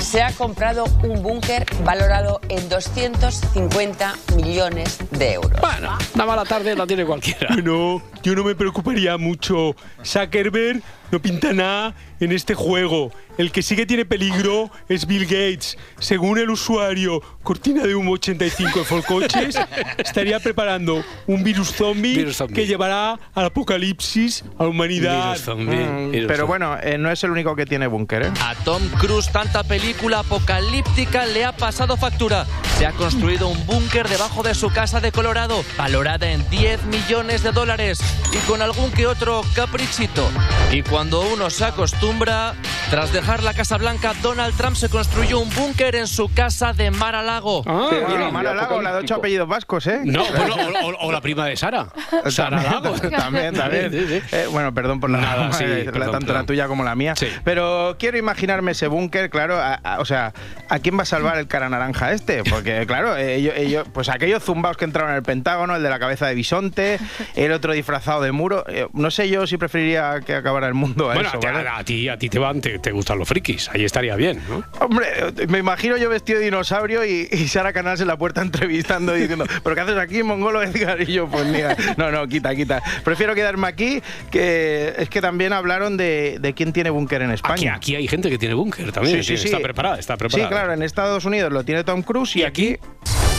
se 0.00 0.22
ha 0.22 0.32
comprado 0.32 0.84
un 1.02 1.22
búnker 1.22 1.64
valorado 1.84 2.40
en 2.48 2.68
250 2.68 4.14
millones 4.36 4.98
de 5.10 5.34
euros. 5.34 5.60
Bueno, 5.60 5.96
una 6.14 6.26
mala 6.26 6.44
tarde 6.44 6.76
la 6.76 6.86
tiene 6.86 7.04
cualquiera. 7.04 7.56
No, 7.56 8.02
yo 8.22 8.34
no 8.34 8.44
me 8.44 8.54
preocuparía 8.54 9.16
mucho. 9.16 9.74
Zuckerberg 10.04 10.82
no 11.10 11.20
pinta 11.20 11.52
nada 11.52 11.94
en 12.20 12.32
este 12.32 12.54
juego. 12.54 13.10
El 13.38 13.52
que 13.52 13.62
sí 13.62 13.76
que 13.76 13.84
tiene 13.84 14.06
peligro 14.06 14.70
es 14.88 15.06
Bill 15.06 15.24
Gates. 15.24 15.76
Según 15.98 16.38
el 16.38 16.48
usuario 16.50 17.20
Cortina 17.42 17.82
de 17.86 17.94
Humo 17.94 18.12
85 18.12 18.78
de 18.78 18.84
Folcoches, 18.86 19.56
estaría 19.98 20.40
preparando 20.40 21.04
un 21.26 21.44
virus 21.44 21.72
zombie, 21.72 22.16
Virus 22.16 22.36
zombie. 22.38 22.54
que 22.54 22.66
llevará 22.66 23.18
al 23.34 23.44
apocalipsis 23.44 24.42
a 24.58 24.62
la 24.64 24.68
humanidad. 24.70 25.32
Virus 25.32 25.44
zombie, 25.44 25.76
Mm, 25.76 26.10
virus 26.12 26.26
pero 26.28 26.46
zombie. 26.46 26.46
bueno, 26.48 26.78
eh, 26.82 26.96
no 26.98 27.10
es 27.10 27.22
el 27.24 27.30
único 27.30 27.54
que 27.54 27.66
tiene 27.66 27.86
búnker, 27.86 28.22
¿eh? 28.22 28.30
A 28.40 28.54
Tom 28.64 28.82
Cruise 28.98 29.30
tanta 29.30 29.62
película 29.64 30.20
apocalíptica 30.20 31.26
le 31.26 31.44
ha 31.44 31.52
pasado 31.54 31.96
factura. 31.98 32.46
Se 32.78 32.86
ha 32.86 32.92
construido 32.92 33.48
un 33.48 33.66
búnker 33.66 34.08
debajo 34.08 34.42
de 34.42 34.54
su 34.54 34.70
casa 34.70 35.00
de 35.00 35.12
Colorado, 35.12 35.62
valorada 35.76 36.30
en 36.30 36.48
10 36.48 36.84
millones 36.86 37.42
de 37.42 37.52
dólares 37.52 38.00
y 38.32 38.38
con 38.48 38.62
algún 38.62 38.90
que 38.92 39.06
otro 39.06 39.42
caprichito. 39.54 40.26
Y 40.72 40.82
cuando 40.82 40.95
uno 41.04 41.50
se 41.50 41.62
acostumbra, 41.66 42.54
tras 42.90 43.12
dejar 43.12 43.42
la 43.42 43.52
Casa 43.52 43.76
Blanca, 43.76 44.14
Donald 44.22 44.56
Trump 44.56 44.76
se 44.76 44.88
construyó 44.88 45.38
un 45.40 45.50
búnker 45.54 45.94
en 45.94 46.06
su 46.06 46.32
casa 46.32 46.72
de 46.72 46.90
Mar-a-Lago. 46.90 47.62
Ah, 47.66 47.88
Pero 47.90 48.08
mira. 48.08 48.30
Mara 48.30 48.54
Lago, 48.54 48.80
la 48.80 48.92
de 48.94 49.00
ocho 49.00 49.16
apellidos 49.16 49.46
vascos, 49.46 49.86
¿eh? 49.88 50.00
No, 50.04 50.24
bueno, 50.24 50.54
o, 50.54 50.88
o- 50.88 51.08
o 51.08 51.12
la 51.12 51.20
prima 51.20 51.44
de 51.46 51.56
Sara. 51.58 51.88
Sara 52.30 52.62
Lago. 52.62 52.92
También, 53.10 53.54
también. 53.54 53.92
Sí, 53.92 54.06
sí. 54.08 54.22
Eh, 54.32 54.46
bueno, 54.50 54.72
perdón 54.72 54.98
por 54.98 55.10
la, 55.10 55.18
Nada, 55.18 55.52
sí, 55.52 55.64
la- 55.66 55.92
perdón, 55.92 56.12
tanto 56.12 56.26
perdón. 56.28 56.42
la 56.42 56.46
tuya 56.46 56.66
como 56.66 56.82
la 56.82 56.94
mía. 56.94 57.14
Sí. 57.14 57.28
Pero 57.44 57.96
quiero 57.98 58.16
imaginarme 58.16 58.72
ese 58.72 58.86
búnker, 58.88 59.28
claro, 59.28 59.56
a- 59.58 59.74
a- 59.74 60.00
o 60.00 60.06
sea, 60.06 60.32
¿a 60.70 60.78
quién 60.78 60.96
va 60.98 61.02
a 61.02 61.06
salvar 61.06 61.36
el 61.36 61.46
cara 61.46 61.68
naranja 61.68 62.12
este? 62.12 62.42
Porque, 62.44 62.86
claro, 62.86 63.18
ellos, 63.18 63.52
ellos- 63.54 63.86
pues 63.92 64.08
aquellos 64.08 64.42
zumbaos 64.42 64.78
que 64.78 64.86
entraron 64.86 65.10
en 65.10 65.16
el 65.18 65.22
Pentágono, 65.22 65.76
el 65.76 65.82
de 65.82 65.90
la 65.90 65.98
cabeza 65.98 66.26
de 66.26 66.34
bisonte, 66.34 66.98
el 67.34 67.52
otro 67.52 67.74
disfrazado 67.74 68.22
de 68.22 68.32
muro. 68.32 68.64
eh, 68.68 68.86
no 68.94 69.10
sé 69.10 69.28
yo 69.28 69.46
si 69.46 69.58
preferiría 69.58 70.20
que 70.24 70.34
acabara 70.34 70.66
el 70.68 70.74
mundo 70.88 71.10
a 71.10 71.14
Bueno, 71.14 71.28
eso, 71.28 71.38
a, 71.38 71.40
ti- 71.40 71.46
a 71.48 71.84
ti, 71.84 72.08
a 72.08 72.18
ti 72.18 72.28
te 72.28 72.38
van, 72.38 72.60
te, 72.60 72.78
te 72.78 72.90
gustan 72.92 73.18
los 73.18 73.28
frikis. 73.28 73.68
Ahí 73.70 73.84
estaría 73.84 74.16
bien, 74.16 74.40
¿no? 74.48 74.64
Hombre, 74.80 75.06
me 75.48 75.58
imagino 75.58 75.96
yo 75.96 76.08
vestido 76.08 76.38
de 76.38 76.46
dinosaurio 76.46 77.04
y, 77.04 77.28
y 77.30 77.48
Sara 77.48 77.72
Canals 77.72 78.00
en 78.00 78.06
la 78.08 78.16
puerta 78.16 78.42
entrevistando 78.42 79.16
y 79.16 79.20
diciendo, 79.22 79.44
¿pero 79.62 79.74
qué 79.74 79.80
haces 79.82 79.96
aquí, 79.98 80.22
mongolo 80.22 80.62
Edgar? 80.62 81.00
Y 81.02 81.12
yo, 81.12 81.26
pues 81.28 81.46
mira, 81.46 81.76
no, 81.96 82.10
no, 82.10 82.26
quita, 82.28 82.54
quita. 82.54 82.82
Prefiero 83.04 83.34
quedarme 83.34 83.66
aquí, 83.68 84.02
que 84.30 84.94
es 84.98 85.08
que 85.08 85.20
también 85.20 85.52
hablaron 85.52 85.96
de, 85.96 86.38
de 86.40 86.54
quién 86.54 86.72
tiene 86.72 86.90
búnker 86.90 87.22
en 87.22 87.30
Aquí, 87.30 87.34
España. 87.36 87.74
aquí 87.74 87.96
hay 87.96 88.08
gente 88.08 88.30
que 88.30 88.38
tiene 88.38 88.54
búnker 88.54 88.92
también. 88.92 89.22
Sí, 89.22 89.36
sí, 89.36 89.42
sí. 89.42 89.46
Está 89.48 89.60
preparada, 89.60 89.98
está 89.98 90.16
preparada. 90.16 90.48
Sí, 90.48 90.52
claro, 90.52 90.72
en 90.72 90.82
Estados 90.82 91.24
Unidos 91.24 91.52
lo 91.52 91.64
tiene 91.64 91.84
Tom 91.84 92.02
Cruise 92.02 92.36
y, 92.36 92.42
aquí... 92.44 92.76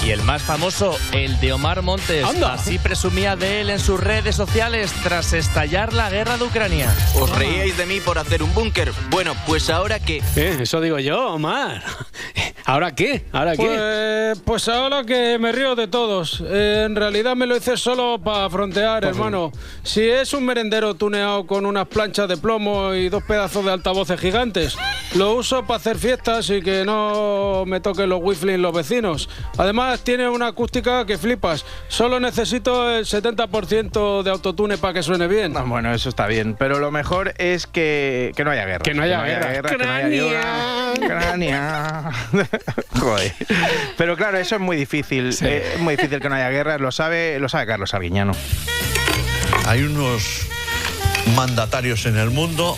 Y 0.05 0.11
el 0.11 0.21
más 0.21 0.41
famoso, 0.41 0.97
el 1.11 1.39
de 1.39 1.53
Omar 1.53 1.81
Montes. 1.81 2.23
Anda. 2.23 2.53
Así 2.53 2.79
presumía 2.79 3.35
de 3.35 3.61
él 3.61 3.69
en 3.69 3.79
sus 3.79 3.99
redes 3.99 4.35
sociales 4.35 4.91
tras 5.03 5.33
estallar 5.33 5.93
la 5.93 6.09
guerra 6.09 6.37
de 6.37 6.45
Ucrania. 6.45 6.93
¿Os 7.15 7.29
reíais 7.35 7.77
de 7.77 7.85
mí 7.85 7.99
por 7.99 8.17
hacer 8.17 8.41
un 8.41 8.53
búnker? 8.53 8.93
Bueno, 9.09 9.35
pues 9.45 9.69
ahora 9.69 9.99
que... 9.99 10.23
Eh, 10.35 10.57
eso 10.61 10.79
digo 10.79 10.99
yo, 10.99 11.33
Omar. 11.33 11.83
¿Ahora 12.65 12.93
qué? 12.93 13.25
¿Ahora 13.31 13.55
qué? 13.55 13.65
Pues, 13.65 14.39
pues 14.43 14.67
ahora 14.67 15.05
que 15.05 15.37
me 15.39 15.53
río 15.53 15.75
de 15.75 15.87
todos. 15.87 16.43
Eh, 16.45 16.83
en 16.85 16.95
realidad 16.95 17.35
me 17.35 17.45
lo 17.45 17.55
hice 17.55 17.77
solo 17.77 18.19
para 18.21 18.49
frontear, 18.49 19.05
hermano. 19.05 19.53
Si 19.83 20.01
es 20.01 20.33
un 20.33 20.45
merendero 20.45 20.93
tuneado 20.93 21.47
con 21.47 21.65
unas 21.65 21.87
planchas 21.87 22.27
de 22.27 22.35
plomo 22.35 22.93
y 22.93 23.07
dos 23.07 23.23
pedazos 23.23 23.63
de 23.63 23.71
altavoces 23.71 24.19
gigantes, 24.19 24.77
lo 25.15 25.35
uso 25.35 25.65
para 25.65 25.77
hacer 25.77 25.97
fiestas 25.97 26.49
y 26.49 26.61
que 26.61 26.83
no 26.83 27.63
me 27.65 27.79
toquen 27.79 28.09
los 28.09 28.19
wifi 28.21 28.57
los 28.57 28.73
vecinos. 28.73 29.29
Además, 29.57 29.86
tiene 30.03 30.29
una 30.29 30.47
acústica 30.47 31.05
que 31.05 31.17
flipas. 31.17 31.65
Solo 31.87 32.19
necesito 32.19 32.89
el 32.91 33.05
70% 33.05 34.23
de 34.23 34.29
autotune 34.29 34.77
para 34.77 34.93
que 34.93 35.03
suene 35.03 35.27
bien. 35.27 35.55
Ah, 35.55 35.61
bueno, 35.61 35.93
eso 35.93 36.09
está 36.09 36.27
bien, 36.27 36.55
pero 36.57 36.79
lo 36.79 36.91
mejor 36.91 37.33
es 37.37 37.67
que, 37.67 38.31
que 38.35 38.43
no 38.43 38.51
haya 38.51 38.65
guerra. 38.65 38.83
Que 38.83 38.93
no 38.93 39.03
haya 39.03 39.23
guerra. 39.23 39.61
que 39.61 39.77
no 39.77 39.91
haya 39.91 40.07
guerra. 40.07 40.93
Crania. 40.99 42.11
Joder. 42.99 43.33
Pero 43.97 44.17
claro, 44.17 44.37
eso 44.37 44.55
es 44.55 44.61
muy 44.61 44.77
difícil. 44.77 45.35
Eh, 45.41 45.73
es 45.75 45.79
muy 45.79 45.95
difícil 45.95 46.19
que 46.19 46.29
no 46.29 46.35
haya 46.35 46.49
guerra, 46.49 46.77
lo 46.77 46.91
sabe, 46.91 47.39
lo 47.39 47.49
sabe 47.49 47.65
Carlos 47.67 47.93
Arguiñano. 47.93 48.33
Hay 49.65 49.83
unos 49.83 50.47
mandatarios 51.35 52.05
en 52.05 52.17
el 52.17 52.29
mundo 52.29 52.77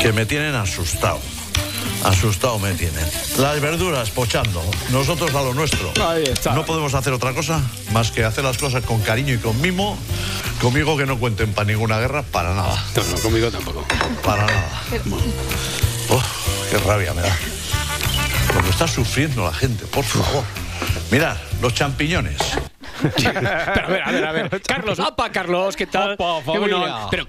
que 0.00 0.12
me 0.12 0.26
tienen 0.26 0.54
asustado. 0.54 1.20
Asustado 2.04 2.58
me 2.58 2.72
tienen. 2.74 3.04
Las 3.38 3.60
verduras 3.60 4.10
pochando, 4.10 4.62
nosotros 4.90 5.34
a 5.34 5.42
lo 5.42 5.54
nuestro. 5.54 5.92
Ahí 6.06 6.24
está. 6.24 6.54
No 6.54 6.64
podemos 6.64 6.94
hacer 6.94 7.12
otra 7.12 7.32
cosa 7.34 7.60
más 7.92 8.10
que 8.10 8.24
hacer 8.24 8.44
las 8.44 8.58
cosas 8.58 8.84
con 8.84 9.00
cariño 9.00 9.34
y 9.34 9.38
con 9.38 9.60
mimo. 9.60 9.98
Conmigo 10.60 10.96
que 10.96 11.06
no 11.06 11.18
cuenten 11.18 11.52
para 11.52 11.66
ninguna 11.66 11.98
guerra, 11.98 12.22
para 12.22 12.54
nada. 12.54 12.84
No, 12.94 13.02
no, 13.04 13.18
conmigo 13.20 13.50
tampoco. 13.50 13.84
Para 14.24 14.46
nada. 14.46 14.82
Oh, 16.10 16.22
qué 16.70 16.78
rabia 16.78 17.12
me 17.12 17.22
da. 17.22 17.36
Lo 18.54 18.62
que 18.62 18.70
está 18.70 18.86
sufriendo 18.86 19.44
la 19.44 19.52
gente, 19.52 19.84
por 19.86 20.04
favor. 20.04 20.44
Mirad, 21.10 21.36
los 21.60 21.74
champiñones. 21.74 22.38
Pero 23.00 23.86
a 23.86 23.88
ver, 23.90 24.02
a 24.02 24.10
ver, 24.12 24.24
a 24.26 24.32
ver. 24.32 24.62
Carlos, 24.66 24.98
¡apa, 25.00 25.30
Carlos! 25.30 25.76
¿Qué 25.76 25.86
tal? 25.86 26.12
Opa, 26.18 26.52
Qué 26.52 26.58
bueno. 26.58 26.80
familia. 26.80 27.06
Pero 27.10 27.26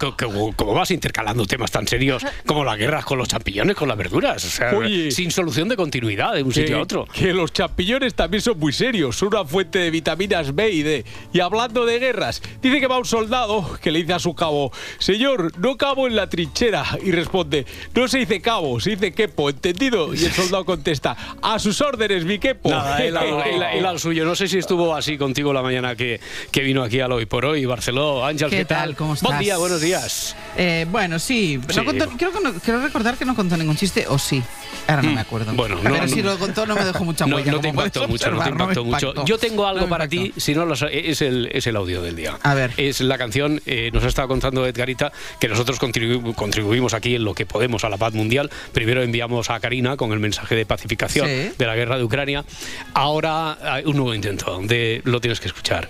¿cómo 0.55 0.73
vas 0.73 0.91
intercalando 0.91 1.45
temas 1.45 1.71
tan 1.71 1.87
serios 1.87 2.25
como 2.45 2.63
las 2.63 2.77
guerras 2.77 3.05
con 3.05 3.17
los 3.17 3.27
champiñones, 3.27 3.75
con 3.75 3.87
las 3.87 3.97
verduras? 3.97 4.43
O 4.45 4.49
sea, 4.49 4.73
Oye. 4.75 5.11
sin 5.11 5.31
solución 5.31 5.67
de 5.69 5.75
continuidad 5.75 6.33
de 6.33 6.43
un 6.43 6.49
que, 6.49 6.61
sitio 6.61 6.77
a 6.77 6.81
otro. 6.81 7.05
que 7.13 7.33
los 7.33 7.51
champiñones 7.53 8.13
también 8.15 8.41
son 8.41 8.57
muy 8.59 8.73
serios, 8.73 9.15
son 9.17 9.29
una 9.29 9.45
fuente 9.45 9.79
de 9.79 9.89
vitaminas 9.91 10.53
B 10.55 10.69
y 10.71 10.83
D. 10.83 11.05
Y 11.33 11.39
hablando 11.39 11.85
de 11.85 11.99
guerras, 11.99 12.41
dice 12.61 12.79
que 12.79 12.87
va 12.87 12.97
un 12.97 13.05
soldado 13.05 13.77
que 13.81 13.91
le 13.91 13.99
dice 13.99 14.13
a 14.13 14.19
su 14.19 14.33
cabo, 14.35 14.71
señor, 14.99 15.57
no 15.59 15.77
cabo 15.77 16.07
en 16.07 16.15
la 16.15 16.29
trinchera. 16.29 16.85
Y 17.03 17.11
responde, 17.11 17.65
no 17.95 18.07
se 18.07 18.19
dice 18.19 18.41
cabo, 18.41 18.79
se 18.79 18.91
dice 18.91 19.13
quepo, 19.13 19.49
¿entendido? 19.49 20.13
Y 20.13 20.25
el 20.25 20.31
soldado 20.31 20.65
contesta, 20.65 21.15
a 21.41 21.59
sus 21.59 21.81
órdenes, 21.81 22.25
mi 22.25 22.39
quepo. 22.39 22.69
Nada, 22.69 23.03
él, 23.03 23.15
al- 23.17 23.27
él- 23.47 23.63
él 23.73 23.85
al 23.85 23.99
suyo. 23.99 24.25
No 24.25 24.35
sé 24.35 24.47
si 24.47 24.57
estuvo 24.57 24.95
así 24.95 25.17
contigo 25.17 25.53
la 25.57 25.63
mañana 25.63 25.95
que, 25.95 26.19
que 26.51 26.61
vino 26.61 26.83
aquí 26.83 26.99
al 26.99 27.11
Hoy 27.11 27.25
por 27.25 27.45
Hoy, 27.45 27.65
Barceló. 27.65 28.25
Ángel, 28.25 28.49
¿qué, 28.49 28.57
¿Qué 28.57 28.65
tal? 28.65 28.95
¿Cómo 28.95 29.09
Buen 29.15 29.17
estás? 29.25 29.39
día, 29.39 29.57
buenos 29.57 29.81
días. 29.81 30.35
Eh, 30.55 30.85
bueno, 30.89 31.19
sí. 31.19 31.59
Sí. 31.69 31.75
No 31.77 31.85
contó- 31.85 32.09
creo, 32.17 32.31
que 32.31 32.39
no- 32.41 32.53
creo 32.53 32.81
recordar 32.81 33.15
que 33.17 33.25
no 33.25 33.35
contó 33.35 33.57
ningún 33.57 33.75
chiste, 33.75 34.05
o 34.07 34.17
sí. 34.17 34.41
Ahora 34.87 35.01
no 35.01 35.11
me 35.11 35.21
acuerdo. 35.21 35.51
Mm, 35.53 35.55
Bueno, 35.57 35.75
no, 35.75 35.81
Pero 35.91 36.07
si 36.07 36.21
lo 36.21 36.37
contó 36.37 36.65
no 36.65 36.75
me 36.75 36.85
dejó 36.85 37.03
mucha 37.03 37.25
huella. 37.25 37.51
no 37.51 37.59
te 37.59 37.67
impactó 37.69 38.07
mucho, 38.07 38.31
no 38.31 38.41
te 38.43 38.49
impactó 38.49 38.85
mucho. 38.85 39.25
Yo 39.25 39.37
tengo 39.37 39.65
algo 39.67 39.87
para 39.89 40.07
ti, 40.07 40.31
si 40.37 40.53
no 40.55 40.71
es 40.73 41.21
el, 41.21 41.49
es 41.51 41.67
el 41.67 41.75
audio 41.75 42.01
del 42.01 42.15
día. 42.15 42.37
A 42.43 42.53
ver. 42.53 42.71
Es 42.77 43.01
la 43.01 43.17
canción, 43.17 43.61
eh, 43.65 43.89
nos 43.93 44.03
ha 44.03 44.07
estado 44.07 44.27
contando 44.27 44.65
Edgarita, 44.65 45.11
que 45.39 45.47
nosotros 45.47 45.79
contribu- 45.81 46.33
contribuimos 46.35 46.93
aquí 46.93 47.15
en 47.15 47.23
lo 47.25 47.33
que 47.33 47.45
podemos 47.45 47.83
a 47.83 47.89
la 47.89 47.97
paz 47.97 48.13
mundial. 48.13 48.49
Primero 48.71 49.01
enviamos 49.03 49.49
a 49.49 49.59
Karina 49.59 49.97
con 49.97 50.11
el 50.13 50.19
mensaje 50.19 50.55
de 50.55 50.65
pacificación 50.65 51.27
Sí. 51.27 51.51
de 51.57 51.65
la 51.65 51.75
guerra 51.75 51.97
de 51.97 52.03
Ucrania. 52.03 52.45
Ahora 52.93 53.57
hay 53.73 53.83
un 53.85 53.95
nuevo 53.97 54.13
intento, 54.13 54.59
de, 54.63 55.01
lo 55.03 55.19
tienes 55.21 55.39
que 55.39 55.46
escuchar. 55.47 55.87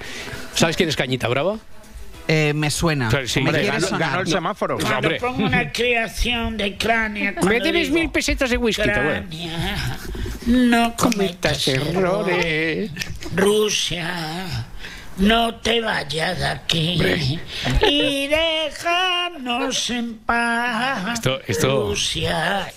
¿Sabes 0.55 0.75
quién 0.77 0.89
es 0.89 0.95
Cañita 0.95 1.27
Brava? 1.27 1.57
Eh, 2.29 2.51
me 2.53 2.69
suena. 2.71 3.07
Claro, 3.07 3.25
sí. 3.27 3.39
Me 3.39 3.49
Hombre, 3.51 3.61
quiere 3.63 3.77
ganó- 3.79 4.19
el 4.21 4.27
semáforo. 4.27 4.75
No, 4.77 4.81
Cuando 4.81 4.97
hombre. 5.07 5.19
pongo 5.19 5.45
una 5.45 5.71
creación 5.71 6.57
de 6.57 6.77
cránea. 6.77 7.33
Me 7.41 7.59
debes 7.61 7.83
digo, 7.87 7.95
mil 7.99 8.09
pesetas 8.11 8.49
de 8.49 8.57
whisky, 8.57 8.81
Cránea, 8.83 9.97
no 10.45 10.93
cometas 10.97 11.67
errores. 11.69 12.91
Rusia, 13.33 14.65
no 15.17 15.55
te 15.55 15.79
vayas 15.79 16.37
de 16.39 16.45
aquí 16.47 17.39
y 17.87 18.27
déjanos 18.27 19.89
en 19.89 20.17
paz. 20.17 21.13
Esto- 21.13 21.39
esto- 21.47 21.87
Rusia. 21.91 22.67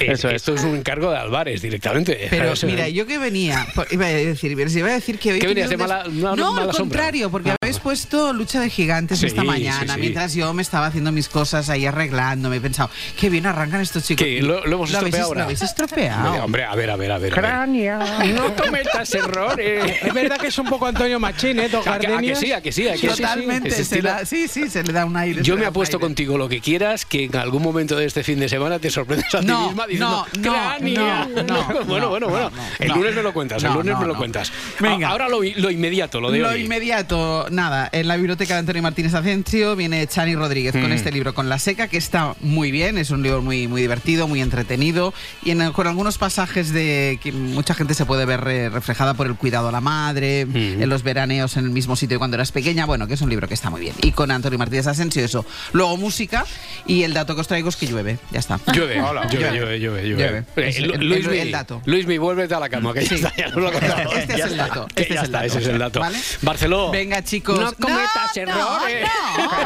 Eh, 0.00 0.12
Esto 0.12 0.54
es 0.54 0.62
un 0.64 0.76
encargo 0.76 1.10
de 1.10 1.18
Álvarez 1.18 1.62
directamente. 1.62 2.26
Pero 2.30 2.52
mira, 2.64 2.88
yo 2.88 3.06
que 3.06 3.18
venía, 3.18 3.66
por- 3.74 3.86
iba 3.90 4.06
a 4.06 4.08
decir, 4.10 4.52
iba 4.52 4.88
a 4.88 4.92
decir 4.92 5.18
que 5.18 5.32
hoy 5.32 5.38
¿Qué 5.38 5.46
he 5.46 5.48
venías 5.48 5.70
de 5.70 5.76
mala- 5.76 6.04
una 6.06 6.34
No, 6.36 6.52
mala 6.52 6.66
al 6.66 6.72
sombra? 6.74 7.00
contrario, 7.00 7.30
porque 7.30 7.50
Ah. 7.50 7.56
habéis 7.60 7.78
puesto 7.78 8.32
lucha 8.32 8.60
de 8.60 8.70
gigantes 8.70 9.18
Sí, 9.18 9.26
esta 9.26 9.42
mañana, 9.44 9.80
sí, 9.86 9.94
sí. 9.94 10.00
mientras 10.00 10.34
yo 10.34 10.52
me 10.54 10.62
estaba 10.62 10.86
haciendo 10.86 11.12
mis 11.12 11.28
cosas 11.28 11.68
ahí 11.70 11.86
arreglándome, 11.86 12.56
he 12.56 12.60
pensado, 12.60 12.90
qué 13.18 13.30
bien 13.30 13.46
arrancan 13.46 13.80
estos 13.80 14.04
chicos. 14.04 14.24
¿Qué? 14.24 14.40
¿Lo, 14.42 14.64
lo 14.66 14.76
hemos 14.76 14.94
habéis, 14.94 15.14
estropeado 15.14 15.26
ahora? 15.26 15.38
lo 15.40 15.44
habéis 15.44 15.62
estropeado. 15.62 16.44
Hombre, 16.44 16.64
a 16.64 16.74
ver, 16.74 16.90
a 16.90 16.96
ver, 16.96 17.12
a 17.12 17.18
ver. 17.18 17.32
Crania. 17.32 17.98
No 18.34 18.54
cometas 18.54 19.14
errores. 19.14 19.98
Es 20.02 20.14
verdad 20.14 20.38
que 20.38 20.48
es 20.48 20.58
un 20.58 20.66
poco 20.66 20.86
Antonio 20.86 21.18
Machín, 21.20 21.58
¿eh? 21.58 21.68
Dos 21.68 21.86
¿A 21.86 21.92
que, 21.92 21.96
a 21.96 22.00
que 22.00 22.06
gardenias. 22.08 22.38
sí, 22.38 22.52
a 22.52 22.60
que 22.60 22.72
sí, 22.72 22.88
a 22.88 22.92
que 22.92 22.98
sí, 22.98 23.08
sí. 23.08 23.22
Totalmente, 23.22 23.84
se 23.84 24.02
da- 24.02 24.24
sí, 24.24 24.48
sí, 24.48 24.68
se 24.68 24.82
le 24.82 24.92
da 24.92 25.04
un 25.04 25.16
aire. 25.16 25.42
Yo 25.42 25.56
me 25.56 25.66
apuesto 25.66 25.96
aire. 25.96 26.06
contigo 26.06 26.38
lo 26.38 26.48
que 26.48 26.60
quieras, 26.60 27.04
que 27.04 27.24
en 27.24 27.36
algún 27.36 27.62
momento 27.62 27.96
de 27.96 28.04
este 28.06 28.22
fin 28.24 28.38
de 28.40 28.48
semana 28.48 28.78
te 28.78 28.90
sorprendas 29.00 29.34
a 29.34 29.40
ti 29.40 29.46
No, 29.46 29.66
misma 29.68 29.86
diciendo 29.86 30.26
no, 30.38 30.42
no, 30.42 30.78
no, 30.80 31.42
no, 31.44 31.84
bueno, 31.84 32.06
no, 32.06 32.08
bueno, 32.08 32.26
no, 32.26 32.28
bueno. 32.28 32.50
no, 32.50 32.62
el 32.78 32.92
lunes 32.92 33.14
me 33.14 33.22
lo 33.22 33.32
cuentas, 33.32 33.62
el 33.64 33.72
lunes 33.72 33.94
no, 33.94 34.00
me 34.00 34.06
lo 34.06 34.12
no. 34.14 34.18
cuentas. 34.18 34.52
Venga. 34.78 35.08
Ahora 35.08 35.28
lo, 35.28 35.40
lo 35.42 35.70
inmediato, 35.70 36.20
lo 36.20 36.30
de 36.30 36.38
Lo 36.38 36.48
hoy. 36.50 36.62
inmediato, 36.62 37.46
nada, 37.50 37.88
en 37.92 38.08
la 38.08 38.16
biblioteca 38.16 38.54
de 38.54 38.60
Antonio 38.60 38.82
Martínez 38.82 39.14
Asencio 39.14 39.76
viene 39.76 40.06
Chani 40.06 40.34
Rodríguez 40.34 40.72
con 40.72 40.90
Mm. 40.90 40.92
este 40.92 41.12
libro, 41.12 41.34
con 41.34 41.48
La 41.48 41.58
Seca, 41.58 41.88
que 41.88 41.96
está 41.96 42.34
muy 42.40 42.70
bien, 42.70 42.98
es 42.98 43.10
un 43.10 43.22
libro 43.22 43.42
muy, 43.42 43.68
muy 43.68 43.80
divertido, 43.82 44.26
muy 44.28 44.40
entretenido, 44.40 45.12
y 45.42 45.50
en- 45.52 45.72
con 45.72 45.86
algunos 45.86 46.18
pasajes 46.18 46.72
de 46.72 47.18
que 47.22 47.32
mucha 47.32 47.74
gente 47.74 47.94
se 47.94 48.04
puede 48.06 48.24
ver 48.24 48.42
eh, 48.48 48.68
reflejada 48.70 49.14
por 49.14 49.26
el 49.26 49.34
cuidado 49.36 49.68
a 49.68 49.72
la 49.72 49.80
madre, 49.80 50.46
Mm. 50.46 50.82
en 50.82 50.88
los 50.88 51.02
veraneos 51.02 51.56
en 51.56 51.64
el 51.64 51.70
mismo 51.70 51.96
sitio 51.96 52.18
cuando 52.18 52.36
eras 52.36 52.52
pequeña, 52.52 52.86
bueno, 52.86 53.06
que 53.06 53.14
es 53.14 53.20
un 53.20 53.30
libro 53.30 53.46
que 53.48 53.54
está 53.54 53.70
muy 53.70 53.80
bien. 53.80 53.94
Y 54.02 54.12
con 54.12 54.30
Antonio 54.30 54.58
Martínez 54.58 54.86
Asensio 54.86 55.24
eso. 55.24 55.44
Luego 55.72 55.96
música, 55.96 56.44
y 56.86 57.02
el 57.04 57.14
dato 57.14 57.34
que 57.34 57.40
os 57.42 57.48
traigo 57.48 57.68
es 57.68 57.76
que 57.76 57.86
llueve, 57.86 58.18
ya 58.32 58.40
está. 58.40 58.58
Llueve, 58.72 58.89
Hola. 58.98 59.26
llueve, 59.28 59.50
llueve, 59.52 59.78
llueve, 59.78 60.02
llueve. 60.08 60.44
Llueve. 60.56 60.68
Eh, 60.68 60.96
Luis, 60.98 61.26
el- 61.26 61.52
dato. 61.52 61.82
Luis, 61.84 62.06
mi, 62.06 62.18
vuélvete 62.18 62.54
a 62.54 62.60
la 62.60 62.68
cama, 62.68 62.92
que 62.94 63.04
ya 63.04 63.14
está, 63.16 63.32
ya 63.36 63.48
lo 63.50 63.68
ha 63.68 63.72
contado. 63.72 64.12
Este 64.16 64.36
Ya 64.36 64.44
es 64.46 64.52
el 64.52 64.60
está, 64.60 64.66
dato, 64.68 64.86
este 64.96 65.00
ya 65.00 65.04
es 65.04 65.10
el 65.10 65.24
está, 65.26 65.38
dato. 65.38 65.46
ese 65.46 65.58
es 65.58 65.66
el 65.66 65.78
dato. 65.78 66.00
¿Vale? 66.00 66.18
Barceló. 66.42 66.90
Venga, 66.90 67.22
chicos. 67.22 67.58
No 67.58 67.72
cometas 67.74 68.36
No, 68.36 68.42
errores. 68.42 69.08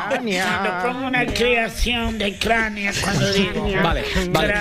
Cuando 0.08 0.82
pongo 0.92 1.06
una 1.06 1.26
creación 1.26 2.18
de 2.18 2.38
cránea, 2.38 2.92
cuando 3.02 3.32
digo. 3.32 3.68
Vale, 3.82 4.04
vale. 4.30 4.54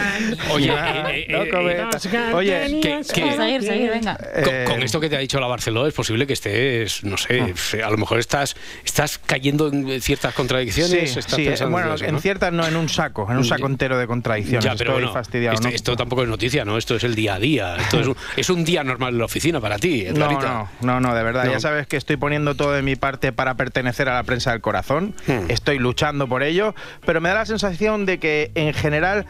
Oye, 0.51 0.71
Ah, 0.71 1.11
eh, 1.11 1.25
eh, 1.27 1.31
no 1.31 1.43
eh, 1.43 1.49
cometas. 1.49 2.09
Oye, 2.33 2.79
que- 2.81 3.01
que- 3.01 3.03
Seguir, 3.03 3.61
seguir, 3.63 3.89
venga. 3.89 4.17
Con, 4.17 4.73
con 4.73 4.83
esto 4.83 4.99
que 4.99 5.09
te 5.09 5.15
ha 5.15 5.19
dicho 5.19 5.39
la 5.39 5.47
Barceló 5.47 5.87
es 5.87 5.93
posible 5.93 6.25
que 6.27 6.33
estés, 6.33 7.03
no 7.03 7.17
sé, 7.17 7.41
a 7.83 7.89
lo 7.89 7.97
mejor 7.97 8.19
estás, 8.19 8.55
estás 8.85 9.19
cayendo 9.19 9.67
en 9.67 10.01
ciertas 10.01 10.33
contradicciones. 10.33 11.11
Sí, 11.13 11.19
estás 11.19 11.35
sí, 11.35 11.45
pensando 11.45 11.71
bueno, 11.71 11.93
eso, 11.93 12.05
en 12.05 12.13
¿no? 12.13 12.19
ciertas 12.19 12.51
no, 12.53 12.65
en 12.67 12.75
un 12.75 12.89
saco, 12.89 13.27
en 13.29 13.37
un 13.37 13.45
saco 13.45 13.67
entero 13.67 13.97
de 13.97 14.07
contradicciones. 14.07 14.52
Ya, 14.59 14.75
pero 14.75 14.91
Estoy 14.91 14.93
bueno, 14.93 15.13
fastidiado. 15.13 15.55
esto, 15.55 15.67
¿no? 15.69 15.75
esto 15.75 15.95
tampoco 15.95 16.23
es 16.23 16.29
noticia, 16.29 16.65
¿no? 16.65 16.77
Esto 16.77 16.95
es 16.95 17.03
el 17.03 17.15
día 17.15 17.35
a 17.35 17.39
día. 17.39 17.75
Esto 17.77 17.99
es 17.99 18.07
un, 18.07 18.15
es 18.37 18.49
un 18.49 18.63
día 18.63 18.83
normal 18.83 19.13
en 19.13 19.19
la 19.19 19.25
oficina 19.25 19.59
para 19.59 19.77
ti, 19.77 20.05
No, 20.13 20.29
no, 20.31 20.69
no, 20.81 20.99
no, 20.99 21.15
de 21.15 21.23
verdad. 21.23 21.45
No. 21.45 21.51
Ya 21.51 21.59
sabes 21.59 21.87
que 21.87 21.97
estoy 21.97 22.17
poniendo 22.17 22.55
todo 22.55 22.71
de 22.71 22.81
mi 22.81 22.95
parte 22.95 23.31
para 23.31 23.55
pertenecer 23.55 24.09
a 24.09 24.15
la 24.15 24.23
prensa 24.23 24.51
del 24.51 24.61
corazón. 24.61 25.15
Hmm. 25.27 25.49
Estoy 25.49 25.79
luchando 25.79 26.27
por 26.27 26.43
ello, 26.43 26.75
pero 27.05 27.21
me 27.21 27.29
da 27.29 27.35
la 27.35 27.45
sensación 27.45 28.05
de 28.05 28.19
que 28.19 28.51
en 28.55 28.73
general 28.73 29.25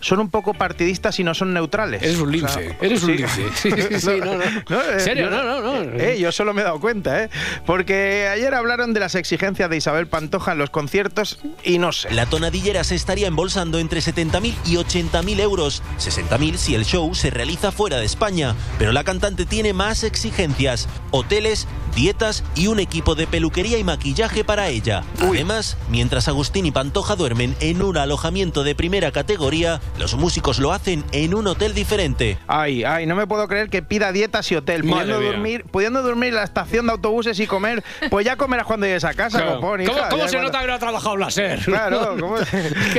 son 0.00 0.20
un 0.20 0.30
poco 0.30 0.54
partidistas 0.54 1.18
y 1.20 1.24
no 1.24 1.34
son 1.34 1.52
neutrales. 1.54 2.02
Eres 2.02 2.18
un 2.18 2.28
O 2.28 2.48
sea, 2.48 2.60
lince, 2.60 2.76
eres 2.80 3.02
un 3.02 3.10
sí. 3.10 3.16
lince. 3.16 3.42
Sí, 3.54 3.70
sí, 3.70 4.00
sí, 4.00 4.10
no, 4.20 4.34
no. 4.36 4.42
eh, 4.82 4.92
¿En 4.94 5.00
serio? 5.00 5.24
yo- 5.24 5.30
No, 5.30 5.42
no, 5.44 5.60
no. 5.60 5.98
Eh, 6.00 6.18
yo 6.18 6.30
solo 6.32 6.54
me 6.54 6.60
he 6.60 6.64
dado 6.64 6.80
cuenta, 6.80 7.24
¿eh? 7.24 7.30
Porque 7.66 8.28
ayer 8.32 8.54
hablaron 8.54 8.94
de 8.94 9.00
las 9.00 9.14
exigencias 9.14 9.68
de 9.70 9.76
Isabel 9.76 10.06
Pantoja 10.06 10.52
en 10.52 10.58
los 10.58 10.70
conciertos 10.70 11.38
y 11.64 11.78
no 11.78 11.92
sé. 11.92 12.10
La 12.12 12.26
tonadillera 12.26 12.84
se 12.84 12.94
estaría 12.94 13.28
embolsando 13.28 13.78
entre 13.78 14.00
70.000 14.00 14.54
y 14.66 14.76
80.000 14.76 15.40
euros. 15.40 15.82
60.000 15.98 16.56
si 16.56 16.74
el 16.74 16.84
show 16.84 17.14
se 17.14 17.30
realiza 17.30 17.72
fuera 17.72 17.96
de 17.98 18.06
España. 18.06 18.54
Pero 18.78 18.92
la 18.92 19.04
cantante 19.04 19.46
tiene 19.46 19.72
más 19.72 20.04
exigencias. 20.04 20.88
Hoteles, 21.10 21.66
dietas 21.94 22.44
y 22.54 22.66
un 22.68 22.80
equipo 22.80 23.14
de 23.14 23.26
peluquería 23.26 23.78
y 23.78 23.84
maquillaje 23.84 24.44
para 24.44 24.68
ella. 24.68 25.02
Además, 25.20 25.76
mientras 25.88 26.28
Agustín 26.28 26.66
y 26.66 26.70
Pantoja 26.70 27.16
duermen 27.16 27.56
en 27.60 27.82
un 27.82 27.96
alojamiento 27.96 28.62
de 28.64 28.74
primera 28.74 29.10
categoría, 29.12 29.80
los 29.98 30.14
músicos 30.14 30.58
lo 30.58 30.72
hacen 30.72 31.04
en 31.12 31.34
un 31.34 31.46
hotel 31.46 31.74
diferente. 31.74 32.38
Ay, 32.46 32.84
ay, 32.84 33.06
no 33.06 33.14
me 33.16 33.26
puedo 33.26 33.46
creer 33.48 33.68
que 33.70 33.82
pida 33.82 34.12
dietas 34.12 34.50
y 34.52 34.56
hotel. 34.56 34.84
Madre 34.84 35.04
Pudiendo 35.04 35.20
mía. 35.20 35.30
dormir, 35.32 35.64
pudiendo 35.70 36.02
dormir 36.02 36.28
en 36.30 36.34
la 36.36 36.44
estación 36.44 36.86
de 36.86 36.92
autobuses 36.92 37.38
y 37.40 37.46
comer, 37.46 37.82
pues 38.10 38.24
ya 38.26 38.36
comerás 38.36 38.66
cuando 38.66 38.86
llegues 38.86 39.04
a 39.04 39.14
casa, 39.14 39.38
Claro. 39.38 39.56
copón, 39.56 39.84
¿Cómo, 39.84 39.98
hija, 39.98 40.08
cómo 40.08 40.22
ya 40.24 40.28
se 40.28 40.36
cuando- 40.36 40.52
nota 40.52 40.60
que 40.62 40.66
no 40.66 40.74
ha 40.74 40.78
trabajado 40.78 41.14
en 41.14 41.20
la 41.20 41.30
SER? 41.30 41.58
Claro, 41.64 42.16
¿cómo? 42.18 42.34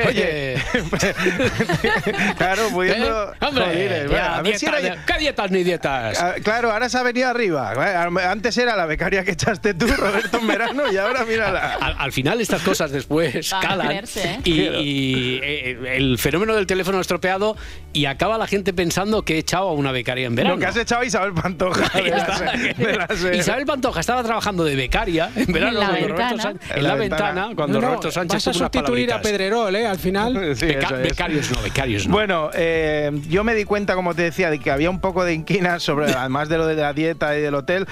Oye, 0.07 0.55
claro, 2.37 2.69
pudiendo. 2.71 3.33
¿Eh? 3.33 3.35
Hombre, 3.41 3.63
Joder, 3.65 4.07
bueno, 4.07 4.11
ya, 4.23 4.39
a 4.39 4.57
si 4.57 4.65
era- 4.65 5.05
¿qué 5.05 5.17
dietas 5.19 5.51
ni 5.51 5.63
dietas? 5.63 6.21
Ah, 6.21 6.33
Claro, 6.43 6.71
ahora 6.71 6.89
se 6.89 6.97
ha 6.97 7.03
venido 7.03 7.27
arriba. 7.29 7.73
Antes 8.31 8.57
era 8.57 8.75
la 8.75 8.85
becaria 8.85 9.23
que 9.23 9.31
echaste 9.31 9.73
tú, 9.73 9.87
Roberto, 9.87 10.37
en 10.39 10.47
verano, 10.47 10.91
y 10.91 10.97
ahora 10.97 11.25
mírala. 11.25 11.75
Al, 11.79 11.95
al 11.99 12.11
final 12.11 12.41
estas 12.41 12.61
cosas 12.61 12.91
después 12.91 13.49
calan 13.61 13.87
creerse, 13.87 14.23
¿eh? 14.23 14.39
y, 14.43 14.51
y, 14.61 15.39
eh, 15.43 15.95
el 15.97 16.17
fenómeno 16.17 16.55
del 16.55 16.65
teléfono 16.65 16.78
estropeado 16.79 17.55
y 17.93 18.05
acaba 18.05 18.37
la 18.37 18.47
gente 18.47 18.73
pensando 18.73 19.23
que 19.23 19.35
he 19.35 19.37
echado 19.39 19.69
a 19.69 19.73
una 19.73 19.91
becaria 19.91 20.27
en 20.27 20.35
verano. 20.35 20.55
Lo 20.55 20.59
que 20.59 20.65
has 20.67 20.77
echado 20.77 21.01
a 21.01 21.05
Isabel 21.05 21.33
Pantoja. 21.33 21.89
De 21.99 22.09
la 22.09 22.53
de 22.77 22.97
la. 23.29 23.35
Isabel 23.35 23.65
Pantoja 23.65 23.99
estaba 23.99 24.23
trabajando 24.23 24.63
de 24.63 24.75
becaria 24.75 25.29
en 25.35 25.51
verano 25.51 25.73
En 25.73 25.79
la 25.79 25.85
cuando 25.89 26.07
Roberto 26.07 26.15
ventana. 26.35 26.41
Sánchez, 26.43 26.71
en 26.77 26.83
la 26.83 26.95
ventana 26.95 27.49
cuando 27.55 27.81
No, 27.81 27.87
Roberto 27.87 28.11
Sánchez 28.11 28.33
vas 28.45 28.47
a 28.47 28.53
sustituir 28.53 29.13
a. 29.13 29.21
Pedrerol, 29.21 29.75
¿eh? 29.75 29.85
Al 29.87 29.97
final. 29.99 30.55
Sí, 30.59 30.65
Beca- 30.65 30.85
eso 30.87 30.95
es. 30.97 31.03
becarios 31.03 31.51
no, 31.51 31.61
becarios 31.61 32.07
no. 32.07 32.13
Bueno, 32.13 32.49
eh, 32.53 33.11
yo 33.29 33.43
me 33.43 33.53
di 33.55 33.63
cuenta, 33.65 33.95
como 33.95 34.13
te 34.15 34.23
decía, 34.23 34.49
de 34.49 34.59
que 34.59 34.71
había 34.71 34.89
un 34.89 34.99
poco 34.99 35.23
de 35.23 35.33
inquina 35.33 35.79
sobre, 35.79 36.11
además 36.13 36.49
de 36.49 36.57
lo 36.57 36.65
de 36.67 36.75
la 36.75 36.93
dieta 36.93 37.37
y 37.37 37.41
del 37.41 37.55
hotel, 37.55 37.85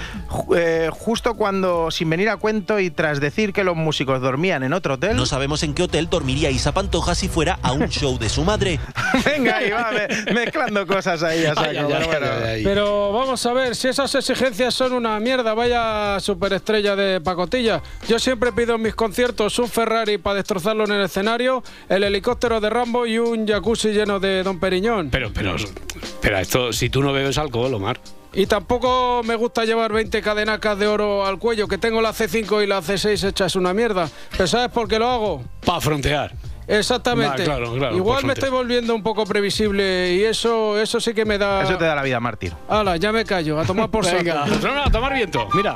eh, 0.56 0.88
justo 0.92 1.34
cuando, 1.34 1.90
sin 1.90 2.10
venir 2.10 2.28
a 2.28 2.36
cuento 2.36 2.78
y 2.80 2.90
tras 2.90 3.20
decir 3.20 3.52
que 3.52 3.64
los 3.64 3.76
músicos 3.76 4.20
dormían 4.20 4.62
en 4.62 4.72
otro 4.72 4.94
hotel. 4.94 5.16
No 5.16 5.26
sabemos 5.26 5.62
en 5.62 5.74
qué 5.74 5.84
hotel 5.84 6.08
dormiría 6.10 6.50
Isa 6.50 6.72
Pantoja 6.72 7.14
si 7.14 7.28
fuera 7.28 7.58
a 7.62 7.72
un 7.72 7.88
show 7.88 8.18
de 8.18 8.28
su 8.28 8.44
madre. 8.44 8.77
Venga, 9.24 9.56
ahí 9.58 9.70
va, 9.70 9.90
me- 9.92 10.32
mezclando 10.32 10.86
cosas 10.86 11.22
ahí 11.22 11.44
a 11.44 11.54
saco, 11.54 11.68
Ay, 11.70 11.76
ay, 11.76 11.84
pero 11.88 11.96
ay, 11.98 12.06
bueno. 12.06 12.26
ay, 12.36 12.42
ay. 12.56 12.64
Pero 12.64 13.12
vamos 13.12 13.44
a 13.46 13.52
ver, 13.52 13.74
si 13.76 13.88
esas 13.88 14.14
exigencias 14.14 14.74
son 14.74 14.92
una 14.92 15.18
mierda, 15.20 15.54
vaya 15.54 16.18
superestrella 16.20 16.96
de 16.96 17.20
pacotilla. 17.20 17.82
Yo 18.08 18.18
siempre 18.18 18.52
pido 18.52 18.74
en 18.76 18.82
mis 18.82 18.94
conciertos 18.94 19.58
un 19.58 19.68
Ferrari 19.68 20.18
para 20.18 20.36
destrozarlo 20.36 20.84
en 20.84 20.92
el 20.92 21.02
escenario, 21.04 21.62
el 21.88 22.04
helicóptero 22.04 22.60
de 22.60 22.70
Rambo 22.70 23.06
y 23.06 23.18
un 23.18 23.46
jacuzzi 23.46 23.88
lleno 23.90 24.20
de 24.20 24.42
Don 24.42 24.58
Periñón. 24.60 25.10
Pero, 25.10 25.32
pero, 25.32 25.56
espera, 25.56 26.40
esto, 26.40 26.72
si 26.72 26.90
tú 26.90 27.02
no 27.02 27.12
bebes 27.12 27.38
alcohol, 27.38 27.74
Omar. 27.74 28.00
Y 28.34 28.46
tampoco 28.46 29.22
me 29.24 29.34
gusta 29.36 29.64
llevar 29.64 29.90
20 29.92 30.20
cadenacas 30.20 30.78
de 30.78 30.86
oro 30.86 31.24
al 31.26 31.38
cuello, 31.38 31.66
que 31.66 31.78
tengo 31.78 32.02
la 32.02 32.10
C5 32.12 32.62
y 32.62 32.66
la 32.66 32.80
C6 32.82 33.26
hechas 33.28 33.56
una 33.56 33.72
mierda. 33.72 34.08
¿Pero 34.32 34.46
sabes 34.46 34.68
por 34.70 34.86
qué 34.86 34.98
lo 34.98 35.08
hago? 35.08 35.44
Para 35.64 35.80
frontear. 35.80 36.32
Exactamente. 36.68 37.38
Va, 37.40 37.44
claro, 37.44 37.74
claro, 37.74 37.96
Igual 37.96 38.24
me 38.26 38.34
estoy 38.34 38.50
volviendo 38.50 38.94
un 38.94 39.02
poco 39.02 39.24
previsible 39.24 40.12
y 40.14 40.24
eso, 40.24 40.78
eso 40.78 41.00
sí 41.00 41.14
que 41.14 41.24
me 41.24 41.38
da... 41.38 41.62
Eso 41.62 41.78
te 41.78 41.84
da 41.86 41.94
la 41.94 42.02
vida, 42.02 42.20
mártir. 42.20 42.52
Hala, 42.68 42.96
ya 42.98 43.10
me 43.10 43.24
callo, 43.24 43.58
a 43.58 43.64
tomar 43.64 43.90
por 43.90 44.04
saco. 44.04 44.18
Venga, 44.18 44.44
no, 44.46 44.82
a 44.82 44.90
tomar 44.90 45.14
viento, 45.14 45.48
mira. 45.54 45.74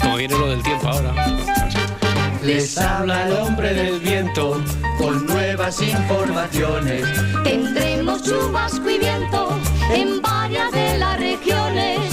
Como 0.00 0.16
viene 0.16 0.38
lo 0.38 0.48
del 0.48 0.62
tiempo 0.62 0.88
ahora. 0.88 1.12
Les 2.42 2.78
habla 2.78 3.26
el 3.28 3.34
hombre 3.34 3.74
del 3.74 4.00
viento 4.00 4.58
con 4.96 5.26
nuevas 5.26 5.82
informaciones. 5.82 7.04
Tendremos 7.44 8.22
chubasco 8.22 8.88
y 8.88 8.98
viento 8.98 9.50
en 9.92 10.22
varias 10.22 10.72
de 10.72 10.96
las 10.96 11.20
regiones. 11.20 12.09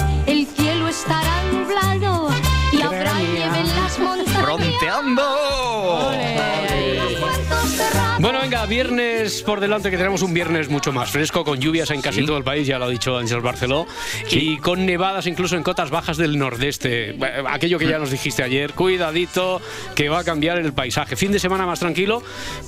Venga, 8.67 9.16
viernes 9.27 9.43
por 9.43 9.59
delante, 9.59 9.91
que 9.91 9.97
tenemos 9.97 10.21
un 10.21 10.33
viernes 10.33 10.69
mucho 10.69 10.93
más 10.93 11.09
fresco, 11.09 11.43
con 11.43 11.59
lluvias 11.59 11.91
en 11.91 12.01
casi 12.01 12.25
todo 12.25 12.37
el 12.37 12.43
país, 12.45 12.65
ya 12.65 12.79
lo 12.79 12.85
ha 12.85 12.89
dicho 12.89 13.17
Ángel 13.17 13.41
Barceló, 13.41 13.85
y 14.31 14.57
con 14.57 14.85
nevadas 14.85 15.27
incluso 15.27 15.57
en 15.57 15.63
cotas 15.63 15.89
bajas 15.89 16.15
del 16.15 16.37
nordeste. 16.37 17.17
Aquello 17.49 17.77
que 17.77 17.87
ya 17.87 17.99
nos 17.99 18.09
dijiste 18.09 18.43
ayer, 18.43 18.73
cuidadito, 18.73 19.61
que 19.95 20.07
va 20.07 20.19
a 20.19 20.23
cambiar 20.23 20.59
el 20.59 20.71
paisaje. 20.71 21.17
Fin 21.17 21.33
de 21.33 21.39
semana 21.39 21.65
más 21.65 21.79
tranquilo, 21.79 22.23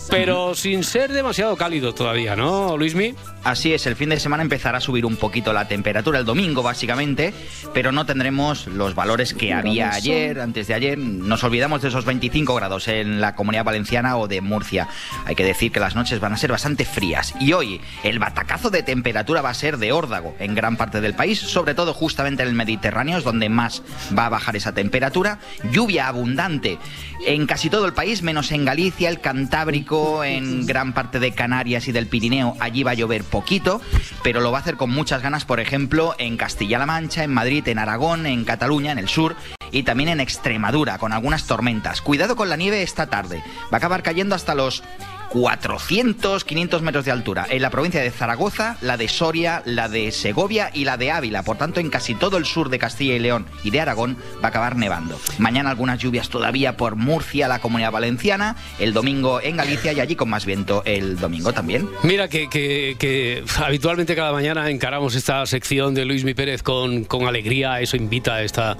pero 0.10 0.54
sin 0.54 0.84
ser 0.84 1.14
demasiado 1.14 1.56
cálido 1.56 1.94
todavía, 1.94 2.36
¿no, 2.36 2.76
Luismi? 2.76 3.16
Así 3.44 3.74
es, 3.74 3.88
el 3.88 3.96
fin 3.96 4.10
de 4.10 4.20
semana 4.20 4.44
empezará 4.44 4.80
a 4.80 4.82
subir 4.82 5.06
un 5.06 5.16
poquito 5.16 5.54
la 5.54 5.68
temperatura 5.68 6.20
el 6.20 6.26
domingo, 6.26 6.62
básicamente, 6.62 7.34
pero 7.74 7.94
no 7.94 8.06
tendremos 8.06 8.68
los 8.68 8.96
valores 8.96 9.34
que 9.34 9.54
había 9.54 9.92
ayer, 9.92 10.42
antes 10.42 10.68
de 10.68 10.74
ayer. 10.74 10.98
Nos 10.98 11.42
olvidamos 11.46 11.82
de 11.82 11.88
esos 11.88 12.04
25 12.04 12.54
grados 12.56 12.90
en 12.90 13.22
la 13.22 13.36
comunidad 13.36 13.64
valenciana 13.64 14.18
o 14.18 14.28
de 14.28 14.42
Murcia. 14.42 14.90
Hay 15.26 15.36
que 15.36 15.46
decir 15.46 15.72
que 15.72 15.80
las 15.80 15.96
noches 15.96 16.20
van 16.20 16.34
a 16.34 16.38
ser 16.38 16.49
bastante 16.52 16.86
frías. 16.86 17.34
Y 17.40 17.54
hoy 17.54 17.82
el 18.04 18.20
batacazo 18.20 18.70
de 18.70 18.84
temperatura 18.84 19.42
va 19.42 19.50
a 19.50 19.54
ser 19.54 19.78
de 19.78 19.92
órdago 19.92 20.36
en 20.40 20.56
gran 20.56 20.78
parte 20.78 21.02
del 21.02 21.14
país, 21.14 21.40
sobre 21.40 21.74
todo 21.74 21.94
justamente 21.94 22.44
en 22.44 22.50
el 22.50 22.56
Mediterráneo, 22.56 23.18
es 23.18 23.24
donde 23.24 23.50
más 23.50 23.84
va 24.18 24.26
a 24.26 24.30
bajar 24.30 24.56
esa 24.56 24.74
temperatura. 24.74 25.40
Lluvia 25.72 26.08
abundante 26.08 26.78
en 27.26 27.46
casi 27.46 27.70
todo 27.70 27.86
el 27.86 27.94
país, 27.94 28.22
menos 28.22 28.52
en 28.52 28.66
Galicia, 28.66 29.10
el 29.10 29.20
Cantábrico, 29.20 30.24
en 30.24 30.66
gran 30.66 30.94
parte 30.94 31.20
de 31.20 31.32
Canarias 31.32 31.88
y 31.88 31.92
del 31.92 32.08
Pirineo. 32.08 32.56
Allí 32.60 32.84
va 32.84 32.92
a 32.92 32.96
llover 32.96 33.24
poquito, 33.24 33.82
pero 34.24 34.42
lo 34.42 34.52
va 34.52 34.60
a 34.60 34.62
hacer 34.62 34.78
con 34.78 34.90
muchas 34.90 35.22
ganas, 35.22 35.46
por 35.46 35.60
ejemplo, 35.60 36.16
en 36.18 36.38
Castilla-La 36.38 36.86
Mancha, 36.86 37.24
en 37.24 37.34
Madrid, 37.34 37.68
en 37.68 37.80
Aragón, 37.80 38.26
en 38.26 38.46
Cataluña, 38.46 38.92
en 38.92 39.00
el 39.00 39.10
sur 39.10 39.36
y 39.72 39.84
también 39.84 40.10
en 40.10 40.20
Extremadura, 40.20 40.98
con 40.98 41.14
algunas 41.14 41.46
tormentas. 41.46 42.02
Cuidado 42.02 42.36
con 42.36 42.50
la 42.50 42.56
nieve 42.56 42.82
esta 42.82 43.08
tarde. 43.08 43.44
Va 43.66 43.74
a 43.74 43.78
acabar 43.78 44.04
cayendo 44.04 44.36
hasta 44.36 44.56
los 44.56 44.84
400, 45.30 46.44
500 46.44 46.82
metros 46.82 47.06
de 47.06 47.12
altura. 47.12 47.46
En 47.50 47.62
la 47.62 47.70
provincia 47.70 48.02
de 48.02 48.12
Zaragoza, 48.12 48.78
la 48.82 48.98
de 48.98 49.08
Soria, 49.08 49.62
la 49.66 49.88
de 49.90 50.12
Segovia 50.12 50.72
y 50.74 50.86
la 50.86 50.98
de 50.98 51.12
Ávila. 51.12 51.44
Por 51.44 51.58
tanto, 51.58 51.80
en 51.80 51.90
casi 51.90 52.16
todo 52.16 52.38
el 52.38 52.46
sur 52.46 52.70
de 52.70 52.80
Castilla 52.80 53.16
y 53.16 53.20
León 53.20 53.46
y 53.64 53.72
de 53.72 53.82
Aragón 53.82 54.18
va 54.44 54.46
a 54.46 54.50
acabar 54.50 54.76
nevando. 54.76 55.20
Mañana 55.38 55.70
algunas 55.70 56.00
lluvias 56.00 56.30
todavía 56.30 56.78
por 56.78 56.96
Murcia, 56.96 57.48
la 57.48 57.60
Comunidad 57.60 57.92
Valenciana. 57.92 58.56
El 58.80 58.94
domingo 58.94 59.42
en 59.42 59.58
Galicia 59.58 59.94
y 59.94 60.00
allí 60.00 60.16
con 60.16 60.30
más 60.30 60.46
viento 60.46 60.84
el 60.86 61.18
domingo 61.20 61.54
también. 61.54 61.88
Mira 62.04 62.28
que, 62.28 62.50
que- 62.50 62.96
que 63.00 63.44
habitualmente 63.58 64.16
cada 64.16 64.32
mañana 64.32 64.70
encaramos 64.70 65.16
esta 65.16 65.46
sección 65.46 65.94
de 65.94 66.06
Luis 66.06 66.24
Mi 66.24 66.34
Pérez 66.34 66.64
con, 66.64 67.04
con 67.06 67.28
alegría, 67.28 67.80
eso 67.82 67.96
invita 67.98 68.36
a 68.36 68.44
esta, 68.44 68.78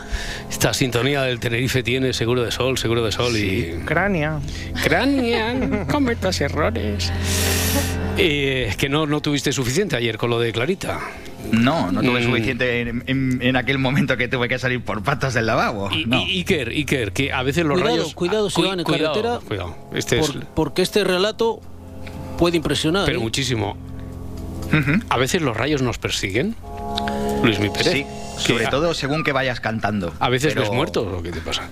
esta 0.50 0.74
sintonía 0.74 1.22
del 1.24 1.40
Tenerife 1.40 1.84
tiene 1.84 2.14
seguro 2.14 2.44
de 2.44 2.52
sol, 2.52 2.78
seguro 2.78 3.04
de 3.06 3.12
sol 3.12 3.36
y... 3.38 3.84
Crania. 3.86 4.40
Crania, 4.84 5.56
errores. 6.42 7.12
Eh, 8.22 8.74
que 8.78 8.90
no, 8.90 9.06
no 9.06 9.22
tuviste 9.22 9.54
suficiente 9.54 9.96
ayer 9.96 10.18
con 10.18 10.30
lo 10.30 10.40
de 10.42 10.52
Clarita. 10.52 11.00
No, 11.54 11.90
no 11.90 12.02
tuve 12.02 12.20
Mm. 12.20 12.24
suficiente 12.26 12.82
en, 12.82 13.04
en- 13.08 13.40
en 13.42 13.56
aquel 13.56 13.78
momento 13.78 14.18
que 14.18 14.28
tuve 14.28 14.50
que 14.50 14.60
salir 14.60 14.84
por 14.84 15.02
patas 15.04 15.34
del 15.34 15.46
lavabo. 15.46 15.90
Y, 15.90 16.04
no. 16.06 16.20
y- 16.20 16.40
Iker, 16.40 16.68
Iker, 16.70 17.14
que 17.14 17.32
a 17.32 17.44
veces 17.44 17.64
los 17.64 17.80
Cuidado, 17.80 17.96
rayos... 17.98 18.14
cuidado 18.16 18.50
si 18.50 18.62
Cu- 18.62 18.68
van 18.68 18.80
en 18.80 18.84
cuidado, 18.86 19.14
carretera, 19.14 19.40
Cuidado, 19.48 19.76
este 19.94 20.20
es... 20.20 20.28
Por- 20.32 20.46
porque 20.48 20.82
este 20.82 21.06
relato 21.06 21.62
puede 22.38 22.58
impresionar. 22.58 23.06
Pero 23.06 23.20
¿eh? 23.20 23.24
muchísimo. 23.24 23.78
A 25.08 25.18
veces 25.18 25.42
los 25.42 25.56
rayos 25.56 25.82
nos 25.82 25.98
persiguen. 25.98 26.56
Luis 27.42 27.58
Mi 27.60 27.70
Pérez. 27.70 27.94
Sí, 27.94 28.06
Que 28.46 28.54
sobre 28.54 28.68
todo 28.68 28.94
según 28.94 29.24
que 29.24 29.32
vayas 29.32 29.62
cantando. 29.62 30.14
A 30.20 30.28
veces 30.28 30.54
Pero- 30.54 30.66
ves 30.66 30.72
muertos 30.76 31.08
o 31.08 31.24
qué 31.24 31.32
te 31.32 31.40
pasa. 31.40 31.64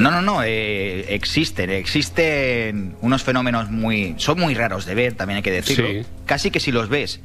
No, 0.00 0.10
no, 0.10 0.22
no, 0.22 0.42
eh, 0.42 1.14
existen, 1.14 1.70
existen 1.70 2.96
unos 3.00 3.22
fenómenos 3.22 3.70
muy... 3.70 4.14
Son 4.18 4.38
muy 4.40 4.54
raros 4.54 4.86
de 4.86 4.94
ver, 4.94 5.14
también 5.14 5.36
hay 5.38 5.42
que 5.42 5.50
decirlo. 5.50 5.88
Sí. 5.88 6.02
Casi 6.26 6.50
que 6.50 6.58
si 6.60 6.72
los 6.72 6.88
ves, 6.88 7.20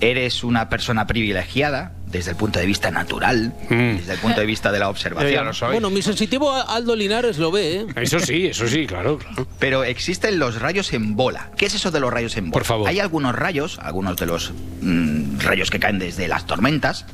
eres 0.00 0.44
una 0.44 0.68
persona 0.68 1.06
privilegiada 1.06 1.92
desde 2.06 2.30
el 2.32 2.36
punto 2.36 2.58
de 2.60 2.66
vista 2.66 2.90
natural, 2.90 3.54
Mm. 3.70 3.96
desde 3.96 4.12
el 4.12 4.18
punto 4.18 4.38
de 4.40 4.46
vista 4.46 4.70
de 4.70 4.78
la 4.78 4.88
observación. 4.88 5.50
Bueno, 5.70 5.90
mi 5.90 6.02
sensitivo 6.02 6.52
Aldo 6.52 6.94
Linares 6.94 7.38
lo 7.38 7.50
ve, 7.50 7.76
¿eh? 7.80 7.86
Eso 7.96 8.20
sí, 8.20 8.46
eso 8.46 8.68
sí, 8.68 8.86
claro, 8.86 9.18
claro. 9.18 9.48
Pero 9.58 9.82
existen 9.82 10.38
los 10.38 10.60
rayos 10.60 10.92
en 10.92 11.16
bola. 11.16 11.50
¿Qué 11.56 11.66
es 11.66 11.74
eso 11.74 11.90
de 11.90 12.00
los 12.00 12.12
rayos 12.12 12.36
en 12.36 12.50
bola? 12.50 12.52
Por 12.52 12.64
favor. 12.64 12.88
Hay 12.88 13.00
algunos 13.00 13.34
rayos, 13.34 13.78
algunos 13.80 14.16
de 14.16 14.26
los 14.26 14.52
mm, 14.82 15.38
rayos 15.40 15.70
que 15.70 15.80
caen 15.80 15.98
desde 15.98 16.28
las 16.28 16.46
tormentas, 16.46 17.06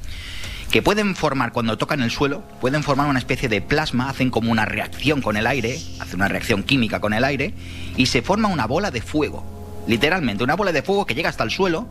que 0.71 0.83
pueden 0.83 1.17
formar, 1.17 1.53
cuando 1.53 1.77
tocan 1.79 2.01
el 2.01 2.11
suelo, 2.11 2.43
pueden 2.61 2.83
formar 2.83 3.09
una 3.09 3.19
especie 3.19 3.49
de 3.49 3.61
plasma, 3.61 4.09
hacen 4.09 4.31
como 4.31 4.53
una 4.53 4.65
reacción 4.65 5.21
con 5.21 5.37
el 5.37 5.47
aire, 5.47 5.79
hacen 5.99 6.17
una 6.17 6.29
reacción 6.29 6.63
química 6.63 7.01
con 7.01 7.13
el 7.13 7.25
aire, 7.25 7.55
y 7.97 8.07
se 8.07 8.23
forma 8.23 8.49
una 8.49 8.67
bola 8.67 8.91
de 8.91 9.03
fuego. 9.03 9.45
Literalmente, 9.87 10.45
una 10.45 10.55
bola 10.55 10.73
de 10.73 10.83
fuego 10.83 11.07
que 11.07 11.15
llega 11.15 11.29
hasta 11.29 11.43
el 11.43 11.51
suelo 11.51 11.89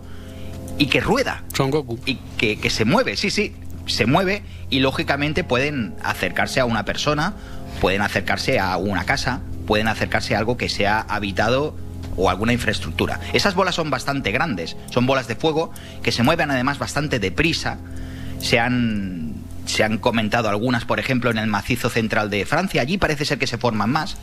y 0.77 0.85
que 0.85 1.01
rueda. 1.01 1.43
Son 1.53 1.71
Goku. 1.71 1.99
Y 2.05 2.15
que, 2.37 2.57
que 2.57 2.69
se 2.69 2.85
mueve, 2.85 3.17
sí, 3.17 3.29
sí, 3.29 3.53
se 3.85 4.05
mueve 4.05 4.43
y 4.69 4.79
lógicamente 4.79 5.43
pueden 5.43 5.95
acercarse 6.01 6.61
a 6.61 6.65
una 6.65 6.85
persona, 6.85 7.33
pueden 7.81 8.01
acercarse 8.01 8.59
a 8.59 8.77
una 8.77 9.03
casa, 9.03 9.41
pueden 9.67 9.87
acercarse 9.87 10.35
a 10.35 10.39
algo 10.39 10.55
que 10.55 10.69
sea 10.69 11.01
habitado 11.01 11.75
o 12.15 12.29
alguna 12.29 12.53
infraestructura. 12.53 13.19
Esas 13.33 13.55
bolas 13.55 13.75
son 13.75 13.89
bastante 13.89 14.31
grandes, 14.31 14.77
son 14.89 15.05
bolas 15.05 15.27
de 15.27 15.35
fuego 15.35 15.71
que 16.01 16.11
se 16.11 16.23
mueven 16.23 16.51
además 16.51 16.79
bastante 16.79 17.19
deprisa. 17.19 17.77
Se 18.39 18.59
han, 18.59 19.33
se 19.65 19.83
han 19.83 19.97
comentado 19.97 20.49
algunas, 20.49 20.85
por 20.85 20.99
ejemplo, 20.99 21.29
en 21.29 21.37
el 21.37 21.47
macizo 21.47 21.89
central 21.89 22.29
de 22.29 22.45
Francia. 22.45 22.81
Allí 22.81 22.97
parece 22.97 23.25
ser 23.25 23.37
que 23.37 23.47
se 23.47 23.57
forman 23.57 23.89
más. 23.89 24.17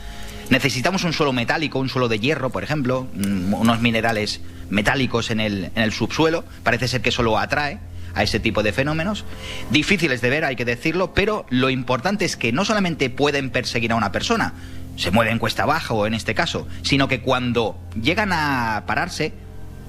Necesitamos 0.48 1.04
un 1.04 1.12
suelo 1.12 1.32
metálico, 1.32 1.78
un 1.78 1.88
suelo 1.88 2.08
de 2.08 2.18
hierro, 2.20 2.50
por 2.50 2.62
ejemplo, 2.62 3.08
mm, 3.14 3.54
unos 3.54 3.80
minerales 3.80 4.40
metálicos 4.70 5.30
en 5.30 5.40
el, 5.40 5.70
en 5.74 5.82
el 5.82 5.92
subsuelo. 5.92 6.44
Parece 6.62 6.88
ser 6.88 7.00
que 7.02 7.08
eso 7.08 7.22
lo 7.22 7.38
atrae 7.38 7.78
a 8.14 8.22
ese 8.22 8.40
tipo 8.40 8.62
de 8.62 8.72
fenómenos. 8.72 9.24
Difíciles 9.70 10.20
de 10.20 10.30
ver, 10.30 10.44
hay 10.44 10.56
que 10.56 10.64
decirlo, 10.64 11.14
pero 11.14 11.46
lo 11.50 11.68
importante 11.68 12.24
es 12.24 12.36
que 12.36 12.52
no 12.52 12.64
solamente 12.64 13.10
pueden 13.10 13.50
perseguir 13.50 13.92
a 13.92 13.96
una 13.96 14.10
persona, 14.10 14.54
se 14.96 15.10
mueven 15.10 15.38
cuesta 15.38 15.64
abajo 15.64 16.06
en 16.06 16.14
este 16.14 16.34
caso, 16.34 16.66
sino 16.82 17.08
que 17.08 17.20
cuando 17.20 17.78
llegan 18.00 18.32
a 18.32 18.84
pararse, 18.86 19.32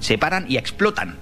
se 0.00 0.18
paran 0.18 0.44
y 0.48 0.58
explotan. 0.58 1.16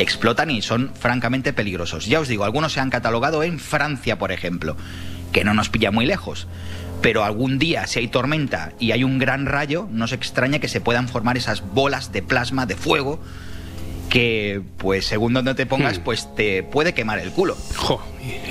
Explotan 0.00 0.50
y 0.50 0.62
son 0.62 0.94
francamente 0.98 1.52
peligrosos. 1.52 2.06
Ya 2.06 2.20
os 2.20 2.28
digo, 2.28 2.44
algunos 2.44 2.72
se 2.72 2.80
han 2.80 2.88
catalogado 2.88 3.42
en 3.42 3.58
Francia, 3.58 4.18
por 4.18 4.32
ejemplo, 4.32 4.74
que 5.30 5.44
no 5.44 5.52
nos 5.52 5.68
pilla 5.68 5.90
muy 5.90 6.06
lejos. 6.06 6.48
Pero 7.02 7.22
algún 7.22 7.58
día, 7.58 7.86
si 7.86 7.98
hay 7.98 8.08
tormenta 8.08 8.72
y 8.78 8.92
hay 8.92 9.04
un 9.04 9.18
gran 9.18 9.44
rayo, 9.44 9.88
no 9.90 10.06
se 10.06 10.14
extraña 10.14 10.58
que 10.58 10.68
se 10.68 10.80
puedan 10.80 11.06
formar 11.06 11.36
esas 11.36 11.60
bolas 11.74 12.12
de 12.12 12.22
plasma, 12.22 12.64
de 12.64 12.76
fuego, 12.76 13.20
que, 14.10 14.60
pues, 14.76 15.06
según 15.06 15.32
donde 15.32 15.54
te 15.54 15.64
pongas, 15.64 15.98
pues 16.00 16.34
te 16.34 16.62
puede 16.62 16.92
quemar 16.92 17.18
el 17.20 17.30
culo. 17.30 17.56
Jo, 17.76 18.02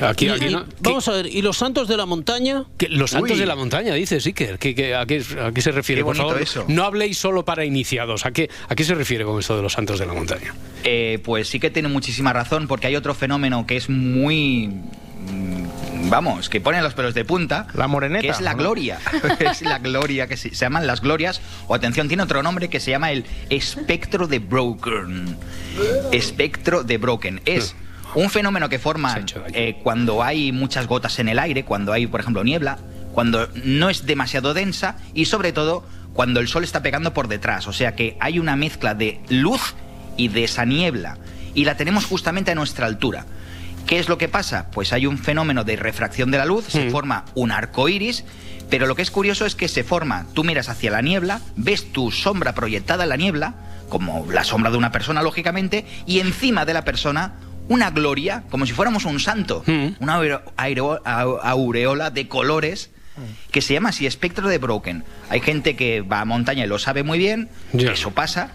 aquí, 0.01 0.25
Y- 0.25 0.29
aquí 0.29 0.45
y- 0.45 0.49
no- 0.49 0.65
vamos 0.79 1.07
a 1.07 1.11
ver, 1.11 1.27
¿y 1.27 1.41
los 1.43 1.57
santos 1.57 1.87
de 1.87 1.97
la 1.97 2.05
montaña? 2.07 2.65
que 2.77 2.87
los 2.89 3.11
santos 3.11 3.33
Uy. 3.33 3.37
de 3.39 3.45
la 3.45 3.55
montaña, 3.55 3.93
dices, 3.93 4.25
Iker. 4.25 4.57
¿Qué, 4.57 4.73
qué- 4.73 4.95
a, 4.95 5.05
qué, 5.05 5.21
a 5.43 5.51
qué 5.51 5.61
se 5.61 5.71
refiere? 5.71 5.99
Qué 6.01 6.05
Por 6.05 6.15
favor, 6.15 6.41
eso. 6.41 6.65
no 6.67 6.85
habléis 6.85 7.17
solo 7.17 7.45
para 7.45 7.65
iniciados. 7.65 8.25
¿A 8.25 8.31
qué, 8.31 8.49
¿A 8.69 8.75
qué 8.75 8.83
se 8.83 8.95
refiere 8.95 9.23
con 9.25 9.37
esto 9.39 9.55
de 9.55 9.61
los 9.61 9.73
santos 9.73 9.99
de 9.99 10.05
la 10.05 10.13
montaña? 10.13 10.55
Eh, 10.85 11.19
pues 11.23 11.49
sí 11.49 11.59
que 11.59 11.69
tiene 11.69 11.89
muchísima 11.89 12.31
razón, 12.33 12.67
porque 12.67 12.87
hay 12.87 12.95
otro 12.95 13.13
fenómeno 13.13 13.67
que 13.67 13.75
es 13.77 13.89
muy. 13.89 14.71
Mm, 15.19 16.09
Vamos, 16.09 16.49
que 16.49 16.59
pone 16.59 16.81
los 16.81 16.93
pelos 16.93 17.13
de 17.13 17.25
punta. 17.25 17.67
La 17.73 17.87
moreneta, 17.87 18.21
Que 18.21 18.29
es 18.29 18.41
la 18.41 18.53
gloria. 18.53 18.99
es 19.39 19.61
la 19.61 19.79
gloria, 19.79 20.27
que 20.27 20.37
se, 20.37 20.49
se 20.49 20.65
llaman 20.65 20.87
las 20.87 21.01
glorias. 21.01 21.41
O 21.67 21.75
atención, 21.75 22.07
tiene 22.07 22.23
otro 22.23 22.41
nombre 22.41 22.69
que 22.69 22.79
se 22.79 22.91
llama 22.91 23.11
el 23.11 23.25
espectro 23.49 24.27
de 24.27 24.39
Broken. 24.39 25.37
Espectro 26.11 26.83
de 26.83 26.97
Broken. 26.97 27.41
Es 27.45 27.75
un 28.15 28.29
fenómeno 28.29 28.69
que 28.69 28.79
forma 28.79 29.23
eh, 29.53 29.79
cuando 29.83 30.23
hay 30.23 30.51
muchas 30.51 30.87
gotas 30.87 31.19
en 31.19 31.29
el 31.29 31.39
aire, 31.39 31.63
cuando 31.63 31.93
hay, 31.93 32.07
por 32.07 32.19
ejemplo, 32.19 32.43
niebla, 32.43 32.79
cuando 33.13 33.47
no 33.63 33.89
es 33.89 34.05
demasiado 34.05 34.53
densa 34.53 34.97
y 35.13 35.25
sobre 35.25 35.51
todo 35.51 35.85
cuando 36.13 36.39
el 36.39 36.47
sol 36.47 36.63
está 36.63 36.81
pegando 36.81 37.13
por 37.13 37.27
detrás. 37.27 37.67
O 37.67 37.73
sea 37.73 37.95
que 37.95 38.17
hay 38.19 38.39
una 38.39 38.55
mezcla 38.55 38.95
de 38.95 39.19
luz 39.29 39.75
y 40.17 40.29
de 40.29 40.43
esa 40.43 40.65
niebla 40.65 41.17
y 41.53 41.65
la 41.65 41.75
tenemos 41.75 42.05
justamente 42.05 42.51
a 42.51 42.55
nuestra 42.55 42.87
altura. 42.87 43.25
¿Qué 43.89 43.97
es 43.97 44.07
lo 44.07 44.19
que 44.19 44.27
pasa? 44.29 44.69
Pues 44.71 44.93
hay 44.93 45.07
un 45.07 45.17
fenómeno 45.17 45.63
de 45.63 45.75
refracción 45.75 46.29
de 46.29 46.37
la 46.37 46.45
luz, 46.45 46.65
se 46.65 46.91
forma 46.91 47.25
un 47.33 47.51
arco 47.51 47.89
iris, 47.89 48.23
pero 48.69 48.85
lo 48.85 48.93
que 48.95 49.01
es 49.01 49.09
curioso 49.09 49.47
es 49.47 49.55
que 49.55 49.67
se 49.67 49.83
forma, 49.83 50.27
tú 50.35 50.43
miras 50.43 50.69
hacia 50.69 50.91
la 50.91 51.01
niebla, 51.01 51.41
ves 51.55 51.91
tu 51.91 52.11
sombra 52.11 52.53
proyectada 52.53 53.03
en 53.05 53.09
la 53.09 53.17
niebla, 53.17 53.55
como 53.89 54.27
la 54.31 54.43
sombra 54.43 54.69
de 54.69 54.77
una 54.77 54.91
persona, 54.91 55.23
lógicamente, 55.23 55.87
y 56.05 56.19
encima 56.19 56.65
de 56.65 56.75
la 56.75 56.83
persona 56.85 57.33
una 57.67 57.89
gloria, 57.89 58.43
como 58.51 58.67
si 58.67 58.73
fuéramos 58.73 59.05
un 59.05 59.19
santo, 59.19 59.63
una 59.99 60.19
aereo- 60.19 61.01
au- 61.03 61.39
aureola 61.41 62.11
de 62.11 62.27
colores 62.27 62.91
que 63.51 63.61
se 63.61 63.73
llama 63.73 63.89
así 63.89 64.05
espectro 64.05 64.47
de 64.47 64.59
Broken. 64.59 65.03
Hay 65.31 65.41
gente 65.41 65.75
que 65.75 66.01
va 66.01 66.21
a 66.21 66.25
montaña 66.25 66.63
y 66.63 66.67
lo 66.67 66.77
sabe 66.79 67.01
muy 67.03 67.17
bien, 67.17 67.49
que 67.87 67.93
eso 67.93 68.11
pasa. 68.11 68.51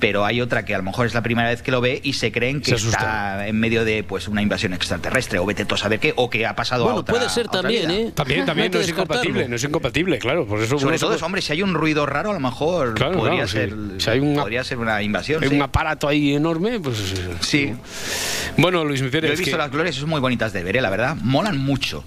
Pero 0.00 0.24
hay 0.24 0.40
otra 0.40 0.64
que 0.64 0.74
a 0.74 0.78
lo 0.78 0.84
mejor 0.84 1.06
es 1.06 1.14
la 1.14 1.22
primera 1.22 1.48
vez 1.48 1.62
que 1.62 1.70
lo 1.70 1.80
ve 1.80 2.00
y 2.02 2.12
se 2.14 2.30
creen 2.32 2.60
que 2.60 2.76
Se 2.76 2.88
está 2.88 3.46
en 3.46 3.58
medio 3.58 3.84
de 3.84 4.02
pues 4.04 4.28
una 4.28 4.42
invasión 4.42 4.74
extraterrestre 4.74 5.38
o 5.38 5.46
vete 5.46 5.64
tú 5.64 5.76
a 5.76 5.78
saber 5.78 5.98
qué 6.00 6.12
o 6.16 6.28
que 6.28 6.46
ha 6.46 6.54
pasado 6.56 6.82
a 6.82 6.86
Bueno, 6.86 7.00
otra 7.00 7.14
puede 7.14 7.28
ser 7.30 7.46
a 7.48 7.50
también. 7.52 7.90
¿eh? 7.90 8.12
También, 8.14 8.44
también, 8.44 8.70
no 8.72 8.80
es 8.80 8.88
incompatible, 8.88 9.48
no 9.48 9.56
es 9.56 9.64
incompatible, 9.64 10.18
claro. 10.18 10.46
Por 10.46 10.60
eso 10.60 10.78
Sobre 10.78 10.98
todo, 10.98 11.14
eso, 11.14 11.24
hombre, 11.24 11.40
si 11.40 11.52
hay 11.52 11.62
un 11.62 11.74
ruido 11.74 12.04
raro, 12.06 12.30
a 12.30 12.34
lo 12.34 12.40
mejor 12.40 12.94
Claro, 12.94 13.16
podría, 13.18 13.44
claro, 13.44 13.48
sí. 13.48 13.52
ser, 13.54 13.74
Si 13.98 14.10
hay 14.10 14.18
una- 14.20 14.42
podría 14.42 14.64
ser 14.64 14.78
una 14.78 15.00
invasión. 15.02 15.42
Hay 15.42 15.48
sí. 15.48 15.54
un 15.54 15.62
aparato 15.62 16.08
ahí 16.08 16.34
enorme, 16.34 16.80
pues... 16.80 17.14
Sí. 17.40 17.72
Bueno, 18.58 18.84
Luis 18.84 19.00
Yo 19.00 19.10
Pérez, 19.10 19.30
he 19.30 19.36
visto 19.36 19.52
que, 19.52 19.56
las 19.56 19.70
glorias, 19.70 19.94
son 19.94 20.10
muy 20.10 20.20
bonitas 20.20 20.52
de 20.52 20.62
ver, 20.64 20.76
¿eh? 20.76 20.80
la 20.82 20.90
verdad. 20.90 21.16
Molan 21.22 21.56
mucho. 21.58 22.04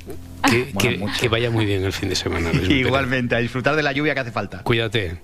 que- 0.50 0.70
Molan 0.74 0.92
que- 0.94 0.98
mucho. 1.00 1.20
que 1.20 1.30
vaya 1.30 1.50
muy 1.50 1.66
bien 1.66 1.84
el 1.84 1.94
fin 1.94 2.10
de 2.10 2.16
semana. 2.16 2.52
Luis. 2.54 2.70
Igualmente, 2.70 3.36
a 3.36 3.40
disfrutar 3.40 3.76
de 3.76 3.84
la 3.84 3.92
lluvia 3.92 4.14
que 4.14 4.20
hace 4.20 4.32
falta. 4.32 4.60
Cuídate. 4.64 5.18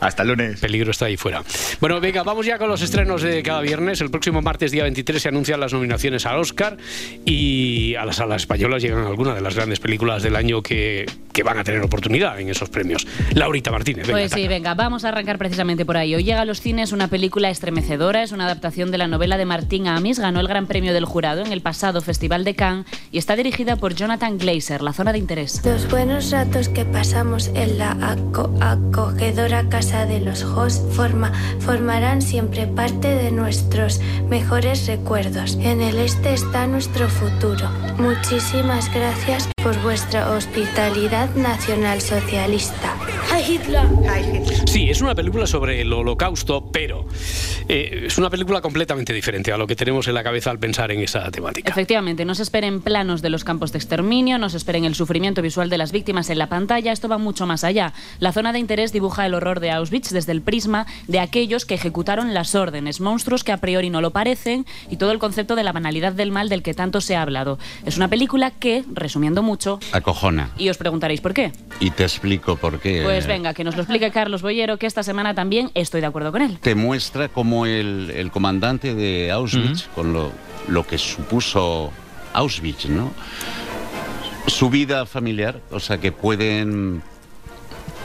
Hasta 0.00 0.22
el 0.22 0.28
lunes. 0.30 0.60
Peligro 0.60 0.90
está 0.90 1.06
ahí 1.06 1.16
fuera. 1.16 1.42
Bueno, 1.80 2.00
venga, 2.00 2.22
vamos 2.22 2.44
ya 2.46 2.58
con 2.58 2.68
los 2.68 2.82
estrenos 2.82 3.22
de 3.22 3.42
cada 3.42 3.60
viernes. 3.60 4.00
El 4.00 4.10
próximo 4.10 4.42
martes, 4.42 4.70
día 4.72 4.82
23, 4.82 5.22
se 5.22 5.28
anuncian 5.28 5.60
las 5.60 5.72
nominaciones 5.72 6.26
al 6.26 6.38
Oscar 6.40 6.76
y 7.24 7.94
a 7.94 8.04
las 8.04 8.16
salas 8.16 8.42
españolas 8.42 8.82
llegan 8.82 9.06
algunas 9.06 9.34
de 9.34 9.40
las 9.40 9.54
grandes 9.54 9.78
películas 9.80 10.22
del 10.22 10.36
año 10.36 10.62
que, 10.62 11.06
que 11.32 11.42
van 11.42 11.58
a 11.58 11.64
tener 11.64 11.80
oportunidad 11.82 12.38
en 12.40 12.48
esos 12.48 12.68
premios. 12.68 13.06
Laurita 13.34 13.70
Martínez, 13.70 14.06
venga. 14.06 14.18
Pues 14.20 14.32
sí, 14.32 14.48
venga, 14.48 14.74
vamos 14.74 15.04
a 15.04 15.08
arrancar 15.08 15.38
precisamente 15.38 15.84
por 15.84 15.96
ahí. 15.96 16.14
Hoy 16.14 16.24
llega 16.24 16.40
a 16.40 16.44
los 16.44 16.60
cines 16.60 16.92
una 16.92 17.08
película 17.08 17.50
estremecedora, 17.50 18.22
es 18.22 18.32
una 18.32 18.44
adaptación 18.46 18.90
de 18.90 18.98
la 18.98 19.06
novela 19.08 19.36
de 19.38 19.44
Martín 19.44 19.86
Amis, 19.86 20.18
ganó 20.18 20.40
el 20.40 20.48
Gran 20.48 20.66
Premio 20.66 20.92
del 20.92 21.04
Jurado 21.04 21.44
en 21.44 21.52
el 21.52 21.60
pasado 21.60 22.00
Festival 22.00 22.44
de 22.44 22.54
Cannes 22.54 22.86
y 23.10 23.18
está 23.18 23.36
dirigida 23.36 23.76
por 23.76 23.94
Jonathan 23.94 24.38
Glazer, 24.38 24.82
La 24.82 24.92
Zona 24.92 25.12
de 25.12 25.18
Interés. 25.18 25.62
Los 25.64 25.88
buenos 25.88 26.30
ratos 26.30 26.68
que 26.68 26.84
pasamos 26.84 27.50
en 27.54 27.78
la 27.78 27.92
aco- 28.00 28.50
acogedora 28.60 29.51
casa 29.68 30.06
de 30.06 30.20
los 30.20 30.42
hosts 30.42 30.82
forma, 30.94 31.32
formarán 31.60 32.22
siempre 32.22 32.66
parte 32.66 33.08
de 33.08 33.30
nuestros 33.30 34.00
mejores 34.28 34.86
recuerdos. 34.86 35.58
En 35.60 35.80
el 35.80 35.98
este 35.98 36.34
está 36.34 36.66
nuestro 36.66 37.08
futuro. 37.08 37.68
Muchísimas 37.98 38.92
gracias 38.92 39.48
por 39.62 39.80
vuestra 39.82 40.30
hospitalidad 40.30 41.34
nacional 41.34 42.00
socialista. 42.00 42.96
Sí, 44.66 44.90
es 44.90 45.00
una 45.00 45.14
película 45.14 45.46
sobre 45.46 45.80
el 45.80 45.92
holocausto, 45.92 46.70
pero 46.70 47.06
eh, 47.68 48.04
es 48.06 48.18
una 48.18 48.30
película 48.30 48.60
completamente 48.60 49.12
diferente 49.12 49.52
a 49.52 49.56
lo 49.56 49.66
que 49.66 49.74
tenemos 49.74 50.06
en 50.08 50.14
la 50.14 50.22
cabeza 50.22 50.50
al 50.50 50.58
pensar 50.58 50.92
en 50.92 51.00
esa 51.00 51.30
temática. 51.30 51.70
Efectivamente, 51.70 52.24
no 52.24 52.34
se 52.34 52.42
esperen 52.42 52.82
planos 52.82 53.22
de 53.22 53.30
los 53.30 53.44
campos 53.44 53.72
de 53.72 53.78
exterminio, 53.78 54.38
no 54.38 54.48
se 54.48 54.58
esperen 54.58 54.84
el 54.84 54.94
sufrimiento 54.94 55.42
visual 55.42 55.70
de 55.70 55.78
las 55.78 55.92
víctimas 55.92 56.30
en 56.30 56.38
la 56.38 56.48
pantalla, 56.48 56.92
esto 56.92 57.08
va 57.08 57.18
mucho 57.18 57.46
más 57.46 57.64
allá. 57.64 57.92
La 58.18 58.32
zona 58.32 58.52
de 58.52 58.58
interés 58.58 58.92
dibuja 58.92 59.26
el 59.26 59.34
horror 59.42 59.60
de 59.60 59.70
Auschwitz 59.70 60.10
desde 60.10 60.32
el 60.32 60.40
prisma 60.42 60.86
de 61.08 61.20
aquellos 61.20 61.66
que 61.66 61.74
ejecutaron 61.74 62.32
las 62.34 62.54
órdenes, 62.54 63.00
monstruos 63.00 63.44
que 63.44 63.52
a 63.52 63.58
priori 63.58 63.90
no 63.90 64.00
lo 64.00 64.10
parecen 64.10 64.64
y 64.90 64.96
todo 64.96 65.12
el 65.12 65.18
concepto 65.18 65.54
de 65.56 65.64
la 65.64 65.72
banalidad 65.72 66.12
del 66.12 66.30
mal 66.32 66.48
del 66.48 66.62
que 66.62 66.74
tanto 66.74 67.00
se 67.00 67.16
ha 67.16 67.22
hablado. 67.22 67.58
Es 67.84 67.96
una 67.96 68.08
película 68.08 68.50
que, 68.50 68.84
resumiendo 68.92 69.42
mucho, 69.42 69.78
Acojona. 69.92 70.50
y 70.56 70.68
os 70.68 70.78
preguntaréis 70.78 71.20
por 71.20 71.34
qué. 71.34 71.52
Y 71.80 71.90
te 71.90 72.04
explico 72.04 72.56
por 72.56 72.80
qué. 72.80 73.02
Pues 73.02 73.26
venga, 73.26 73.52
que 73.54 73.64
nos 73.64 73.76
lo 73.76 73.82
explique 73.82 74.10
Carlos 74.10 74.42
Boyero, 74.42 74.78
que 74.78 74.86
esta 74.86 75.02
semana 75.02 75.34
también 75.34 75.70
estoy 75.74 76.00
de 76.00 76.06
acuerdo 76.06 76.32
con 76.32 76.42
él. 76.42 76.58
Te 76.60 76.74
muestra 76.74 77.28
cómo 77.28 77.66
el, 77.66 78.10
el 78.14 78.30
comandante 78.30 78.94
de 78.94 79.30
Auschwitz, 79.32 79.88
con 79.94 80.12
lo, 80.12 80.30
lo 80.68 80.86
que 80.86 80.98
supuso 80.98 81.90
Auschwitz, 82.32 82.86
¿no? 82.86 83.12
Su 84.46 84.70
vida 84.70 85.06
familiar, 85.06 85.60
o 85.70 85.80
sea, 85.80 85.98
que 85.98 86.12
pueden... 86.12 87.02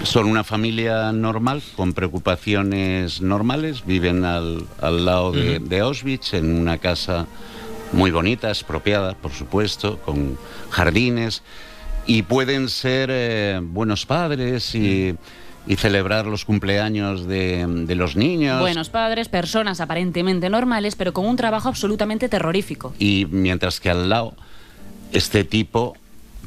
Son 0.03 0.25
una 0.25 0.43
familia 0.43 1.11
normal, 1.11 1.61
con 1.75 1.93
preocupaciones 1.93 3.21
normales, 3.21 3.85
viven 3.85 4.23
al, 4.25 4.65
al 4.79 5.05
lado 5.05 5.31
de, 5.31 5.79
Auschwitz, 5.79 6.33
en 6.33 6.55
una 6.55 6.77
casa 6.77 7.27
muy 7.91 8.11
bonita, 8.11 8.49
expropiada, 8.49 9.15
por 9.15 9.31
supuesto, 9.31 9.97
con 9.99 10.37
jardines, 10.69 11.43
y 12.05 12.21
pueden 12.21 12.69
ser 12.69 13.09
eh, 13.11 13.59
buenos 13.61 14.05
padres 14.05 14.73
y, 14.75 15.15
y 15.67 15.75
celebrar 15.75 16.25
los 16.25 16.45
cumpleaños 16.45 17.27
de, 17.27 17.65
de 17.67 17.95
los 17.95 18.15
niños. 18.15 18.61
Buenos 18.61 18.89
padres, 18.89 19.27
personas 19.27 19.81
aparentemente 19.81 20.49
normales, 20.49 20.95
pero 20.95 21.11
con 21.11 21.25
un 21.25 21.35
trabajo 21.35 21.67
absolutamente 21.67 22.29
terrorífico. 22.29 22.93
Y 22.97 23.27
mientras 23.29 23.79
que 23.79 23.89
al 23.89 24.07
lado, 24.07 24.35
este 25.11 25.43
tipo, 25.43 25.97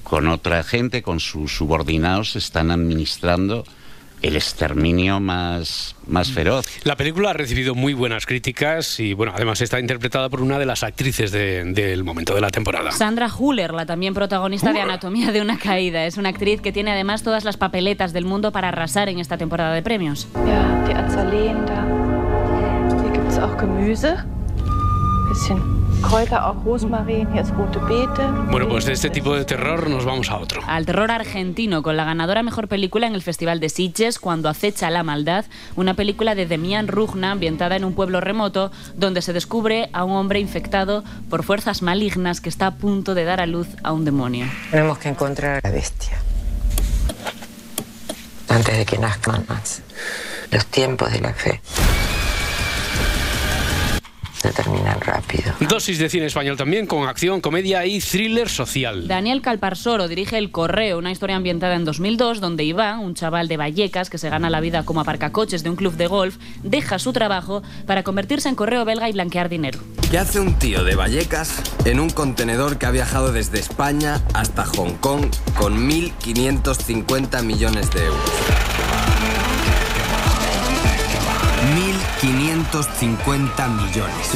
con 0.02 0.28
otra 0.28 0.62
gente, 0.64 1.02
con 1.02 1.20
sus 1.20 1.54
subordinados, 1.56 2.36
están 2.36 2.70
administrando 2.70 3.64
el 4.22 4.36
exterminio 4.36 5.18
más, 5.18 5.96
más 6.06 6.30
feroz. 6.30 6.66
La 6.84 6.94
película 6.94 7.30
ha 7.30 7.32
recibido 7.32 7.74
muy 7.74 7.94
buenas 7.94 8.26
críticas 8.26 9.00
y, 9.00 9.14
bueno, 9.14 9.32
además 9.34 9.62
está 9.62 9.80
interpretada 9.80 10.28
por 10.28 10.42
una 10.42 10.58
de 10.58 10.66
las 10.66 10.82
actrices 10.82 11.32
de- 11.32 11.64
del 11.64 12.04
momento 12.04 12.34
de 12.34 12.42
la 12.42 12.50
temporada. 12.50 12.90
Sandra 12.92 13.30
Huller, 13.34 13.72
la 13.72 13.86
también 13.86 14.12
protagonista 14.12 14.74
de 14.74 14.80
Anatomía 14.82 15.32
de 15.32 15.40
una 15.40 15.58
caída, 15.58 16.04
es 16.04 16.18
una 16.18 16.28
actriz 16.28 16.60
que 16.60 16.70
tiene 16.70 16.90
además 16.90 17.22
todas 17.22 17.44
las 17.44 17.56
papeletas 17.56 18.12
del 18.12 18.26
mundo 18.26 18.52
para 18.52 18.68
arrasar 18.68 19.08
en 19.08 19.20
esta 19.20 19.38
temporada 19.38 19.72
de 19.72 19.82
premios. 19.82 20.28
Ja, 20.34 20.84
die 20.86 20.92
Azaleen 20.94 21.64
da. 21.64 21.86
Hier 23.00 23.12
gibt 23.12 23.32
es 23.32 23.38
auch 23.38 23.58
Gemüse. 23.58 24.16
Bisschen 25.30 25.79
Bueno, 28.50 28.68
pues 28.68 28.84
de 28.86 28.92
este 28.92 29.10
tipo 29.10 29.34
de 29.34 29.44
terror 29.44 29.88
nos 29.88 30.04
vamos 30.04 30.30
a 30.30 30.38
otro. 30.38 30.62
Al 30.66 30.86
terror 30.86 31.10
argentino, 31.10 31.82
con 31.82 31.96
la 31.96 32.04
ganadora 32.04 32.42
mejor 32.42 32.68
película 32.68 33.06
en 33.06 33.14
el 33.14 33.22
Festival 33.22 33.60
de 33.60 33.68
Sitges, 33.68 34.18
Cuando 34.18 34.48
acecha 34.48 34.90
la 34.90 35.02
maldad, 35.02 35.44
una 35.76 35.94
película 35.94 36.34
de 36.34 36.46
Demian 36.46 36.88
Rugna 36.88 37.32
ambientada 37.32 37.76
en 37.76 37.84
un 37.84 37.94
pueblo 37.94 38.20
remoto 38.20 38.72
donde 38.96 39.22
se 39.22 39.32
descubre 39.32 39.90
a 39.92 40.04
un 40.04 40.12
hombre 40.12 40.40
infectado 40.40 41.04
por 41.28 41.42
fuerzas 41.42 41.82
malignas 41.82 42.40
que 42.40 42.48
está 42.48 42.68
a 42.68 42.74
punto 42.76 43.14
de 43.14 43.24
dar 43.24 43.40
a 43.40 43.46
luz 43.46 43.68
a 43.82 43.92
un 43.92 44.04
demonio. 44.04 44.46
Tenemos 44.70 44.98
que 44.98 45.10
encontrar 45.10 45.60
a 45.62 45.68
la 45.68 45.74
bestia. 45.74 46.18
Antes 48.48 48.76
de 48.76 48.84
que 48.84 48.98
nazcan 48.98 49.44
más. 49.48 49.82
Los 50.50 50.66
tiempos 50.66 51.12
de 51.12 51.20
la 51.20 51.32
fe 51.32 51.60
se 54.40 54.52
terminan 54.52 54.98
rápido. 55.00 55.52
Dosis 55.68 55.98
de 55.98 56.08
cine 56.08 56.26
español 56.26 56.56
también, 56.56 56.86
con 56.86 57.06
acción, 57.06 57.40
comedia 57.40 57.84
y 57.84 58.00
thriller 58.00 58.48
social. 58.48 59.06
Daniel 59.06 59.42
Calparsoro 59.42 60.08
dirige 60.08 60.38
El 60.38 60.50
Correo, 60.50 60.98
una 60.98 61.10
historia 61.10 61.36
ambientada 61.36 61.74
en 61.74 61.84
2002 61.84 62.40
donde 62.40 62.64
Iván, 62.64 63.00
un 63.00 63.14
chaval 63.14 63.48
de 63.48 63.58
Vallecas 63.58 64.08
que 64.08 64.16
se 64.16 64.30
gana 64.30 64.48
la 64.48 64.60
vida 64.60 64.84
como 64.84 65.00
aparcacoches 65.00 65.62
de 65.62 65.70
un 65.70 65.76
club 65.76 65.94
de 65.96 66.06
golf, 66.06 66.38
deja 66.62 66.98
su 66.98 67.12
trabajo 67.12 67.62
para 67.86 68.02
convertirse 68.02 68.48
en 68.48 68.54
correo 68.54 68.84
belga 68.86 69.08
y 69.08 69.12
blanquear 69.12 69.50
dinero. 69.50 69.78
¿Qué 70.10 70.18
hace 70.18 70.40
un 70.40 70.58
tío 70.58 70.84
de 70.84 70.94
Vallecas 70.94 71.62
en 71.84 72.00
un 72.00 72.08
contenedor 72.08 72.78
que 72.78 72.86
ha 72.86 72.90
viajado 72.90 73.32
desde 73.32 73.58
España 73.58 74.22
hasta 74.32 74.64
Hong 74.64 74.94
Kong 75.00 75.26
con 75.56 75.88
1.550 75.88 77.42
millones 77.42 77.90
de 77.90 78.06
euros? 78.06 78.59
1.550 82.64 83.68
millones. 83.70 84.32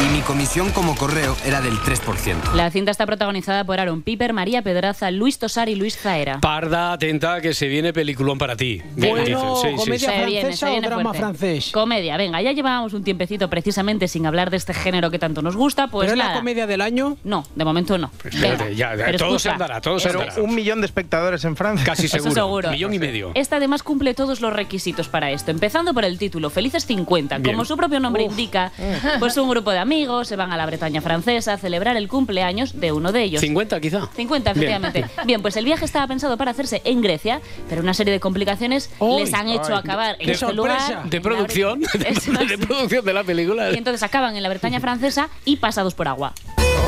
Y 0.00 0.12
mi 0.12 0.20
comisión 0.20 0.70
como 0.72 0.94
correo 0.94 1.36
era 1.44 1.60
del 1.60 1.74
3%. 1.78 2.52
La 2.54 2.70
cinta 2.70 2.90
está 2.90 3.06
protagonizada 3.06 3.64
por 3.64 3.80
Aaron 3.80 4.02
Piper, 4.02 4.32
María 4.32 4.62
Pedraza, 4.62 5.10
Luis 5.10 5.38
Tosar 5.38 5.68
y 5.68 5.74
Luis 5.74 5.96
Zaera. 5.96 6.40
Parda, 6.40 6.92
atenta, 6.92 7.40
que 7.40 7.54
se 7.54 7.68
viene 7.68 7.92
peliculón 7.92 8.38
para 8.38 8.56
ti. 8.56 8.82
Bueno, 8.96 9.16
Dicen, 9.24 9.38
sí, 9.62 9.68
sí, 9.70 9.76
comedia 9.76 9.98
sí. 9.98 10.04
Se 10.16 10.26
viene, 10.26 10.40
francesa 10.40 10.66
se 10.66 10.70
viene 10.72 10.86
o 10.86 10.90
drama 10.90 11.02
fuerte. 11.02 11.18
francés. 11.20 11.70
Comedia, 11.72 12.16
venga, 12.16 12.42
ya 12.42 12.52
llevábamos 12.52 12.92
un 12.92 13.04
tiempecito 13.04 13.48
precisamente 13.48 14.08
sin 14.08 14.26
hablar 14.26 14.50
de 14.50 14.56
este 14.56 14.74
género 14.74 15.10
que 15.10 15.18
tanto 15.18 15.42
nos 15.42 15.56
gusta, 15.56 15.88
pues 15.88 16.08
¿Pero 16.10 16.20
es 16.20 16.26
la 16.28 16.34
comedia 16.34 16.66
del 16.66 16.80
año? 16.80 17.16
No, 17.24 17.44
de 17.54 17.64
momento 17.64 17.96
no. 17.98 18.10
Espérate, 18.24 18.64
Venga, 18.64 18.70
ya, 18.70 18.94
ya, 18.96 19.04
pero 19.06 19.18
todo 19.18 19.38
se 19.38 19.50
andará, 19.50 19.80
todo 19.80 19.98
se 19.98 20.08
Pero 20.08 20.20
andará. 20.22 20.42
Un 20.42 20.54
millón 20.54 20.80
de 20.80 20.86
espectadores 20.86 21.44
en 21.44 21.56
Francia. 21.56 21.84
Casi 21.86 22.06
Eso 22.06 22.18
seguro. 22.18 22.34
seguro. 22.34 22.70
Millón 22.70 22.94
y 22.94 22.98
medio. 22.98 23.30
Esta 23.34 23.56
además 23.56 23.82
cumple 23.82 24.14
todos 24.14 24.40
los 24.40 24.52
requisitos 24.52 25.08
para 25.08 25.30
esto, 25.30 25.50
empezando 25.50 25.94
por 25.94 26.04
el 26.04 26.18
título, 26.18 26.50
Felices 26.50 26.86
50. 26.86 27.38
Bien. 27.38 27.54
¿Cómo 27.54 27.61
como 27.62 27.68
su 27.68 27.76
propio 27.76 28.00
nombre 28.00 28.24
indica, 28.24 28.72
pues 29.20 29.36
un 29.36 29.48
grupo 29.48 29.70
de 29.70 29.78
amigos 29.78 30.26
se 30.26 30.34
van 30.34 30.52
a 30.52 30.56
la 30.56 30.66
Bretaña 30.66 31.00
francesa 31.00 31.52
a 31.52 31.58
celebrar 31.58 31.96
el 31.96 32.08
cumpleaños 32.08 32.80
de 32.80 32.90
uno 32.90 33.12
de 33.12 33.22
ellos. 33.22 33.40
50 33.40 33.80
quizá. 33.80 34.08
50, 34.16 34.52
Bien. 34.52 34.64
efectivamente. 34.64 35.24
Bien. 35.24 35.42
pues 35.42 35.56
el 35.56 35.64
viaje 35.64 35.84
estaba 35.84 36.06
pensado 36.08 36.36
para 36.36 36.50
hacerse 36.50 36.82
en 36.84 37.00
Grecia, 37.02 37.40
pero 37.68 37.82
una 37.82 37.94
serie 37.94 38.12
de 38.12 38.18
complicaciones 38.20 38.90
les 39.16 39.32
han 39.32 39.48
hecho 39.48 39.68
Ay, 39.68 39.78
acabar 39.78 40.16
en 40.18 40.30
este 40.30 40.52
lugar. 40.52 41.04
De 41.08 41.20
producción, 41.20 41.80
de, 41.80 42.46
de 42.48 42.58
producción 42.58 43.04
de 43.04 43.12
la 43.12 43.22
película. 43.22 43.70
Y 43.70 43.76
entonces 43.76 44.02
acaban 44.02 44.36
en 44.36 44.42
la 44.42 44.48
Bretaña 44.48 44.80
francesa 44.80 45.28
y 45.44 45.56
pasados 45.56 45.94
por 45.94 46.08
agua. 46.08 46.32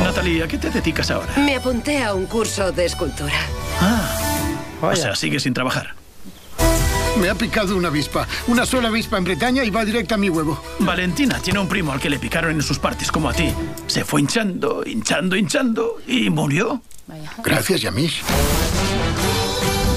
Natalia, 0.03 0.45
¿a 0.47 0.49
qué 0.49 0.59
te 0.59 0.71
dedicas 0.71 1.11
ahora? 1.11 1.33
Me 1.37 1.55
apunté 1.55 2.03
a 2.03 2.15
un 2.15 2.27
curso 2.27 2.73
de 2.73 2.85
escultura. 2.85 3.33
O 4.83 4.97
sea, 4.97 5.15
sigues 5.15 5.45
sin 5.45 5.55
trabajar. 5.55 5.95
Me 7.21 7.31
ha 7.31 7.35
picado 7.35 7.77
una 7.77 7.89
avispa. 7.89 8.27
Una 8.49 8.67
sola 8.67 8.89
avispa 8.89 9.19
en 9.19 9.25
Bretaña 9.25 9.65
y 9.65 9.71
va 9.71 9.85
directa 9.85 10.17
a 10.17 10.19
mi 10.19 10.29
huevo. 10.29 10.61
Valentina 10.81 11.39
tiene 11.41 11.61
un 11.61 11.69
primo 11.69 11.93
al 11.93 12.01
que 12.01 12.11
le 12.11 12.19
picaron 12.19 12.51
en 12.53 12.63
sus 12.63 12.79
partes 12.79 13.13
como 13.13 13.29
a 13.29 13.33
ti. 13.33 13.53
Se 13.87 14.05
fue 14.05 14.21
hinchando, 14.21 14.83
hinchando, 14.85 15.37
hinchando 15.37 15.99
y 16.07 16.29
murió. 16.31 16.83
Gracias, 17.43 17.83
Yamish. 17.83 18.23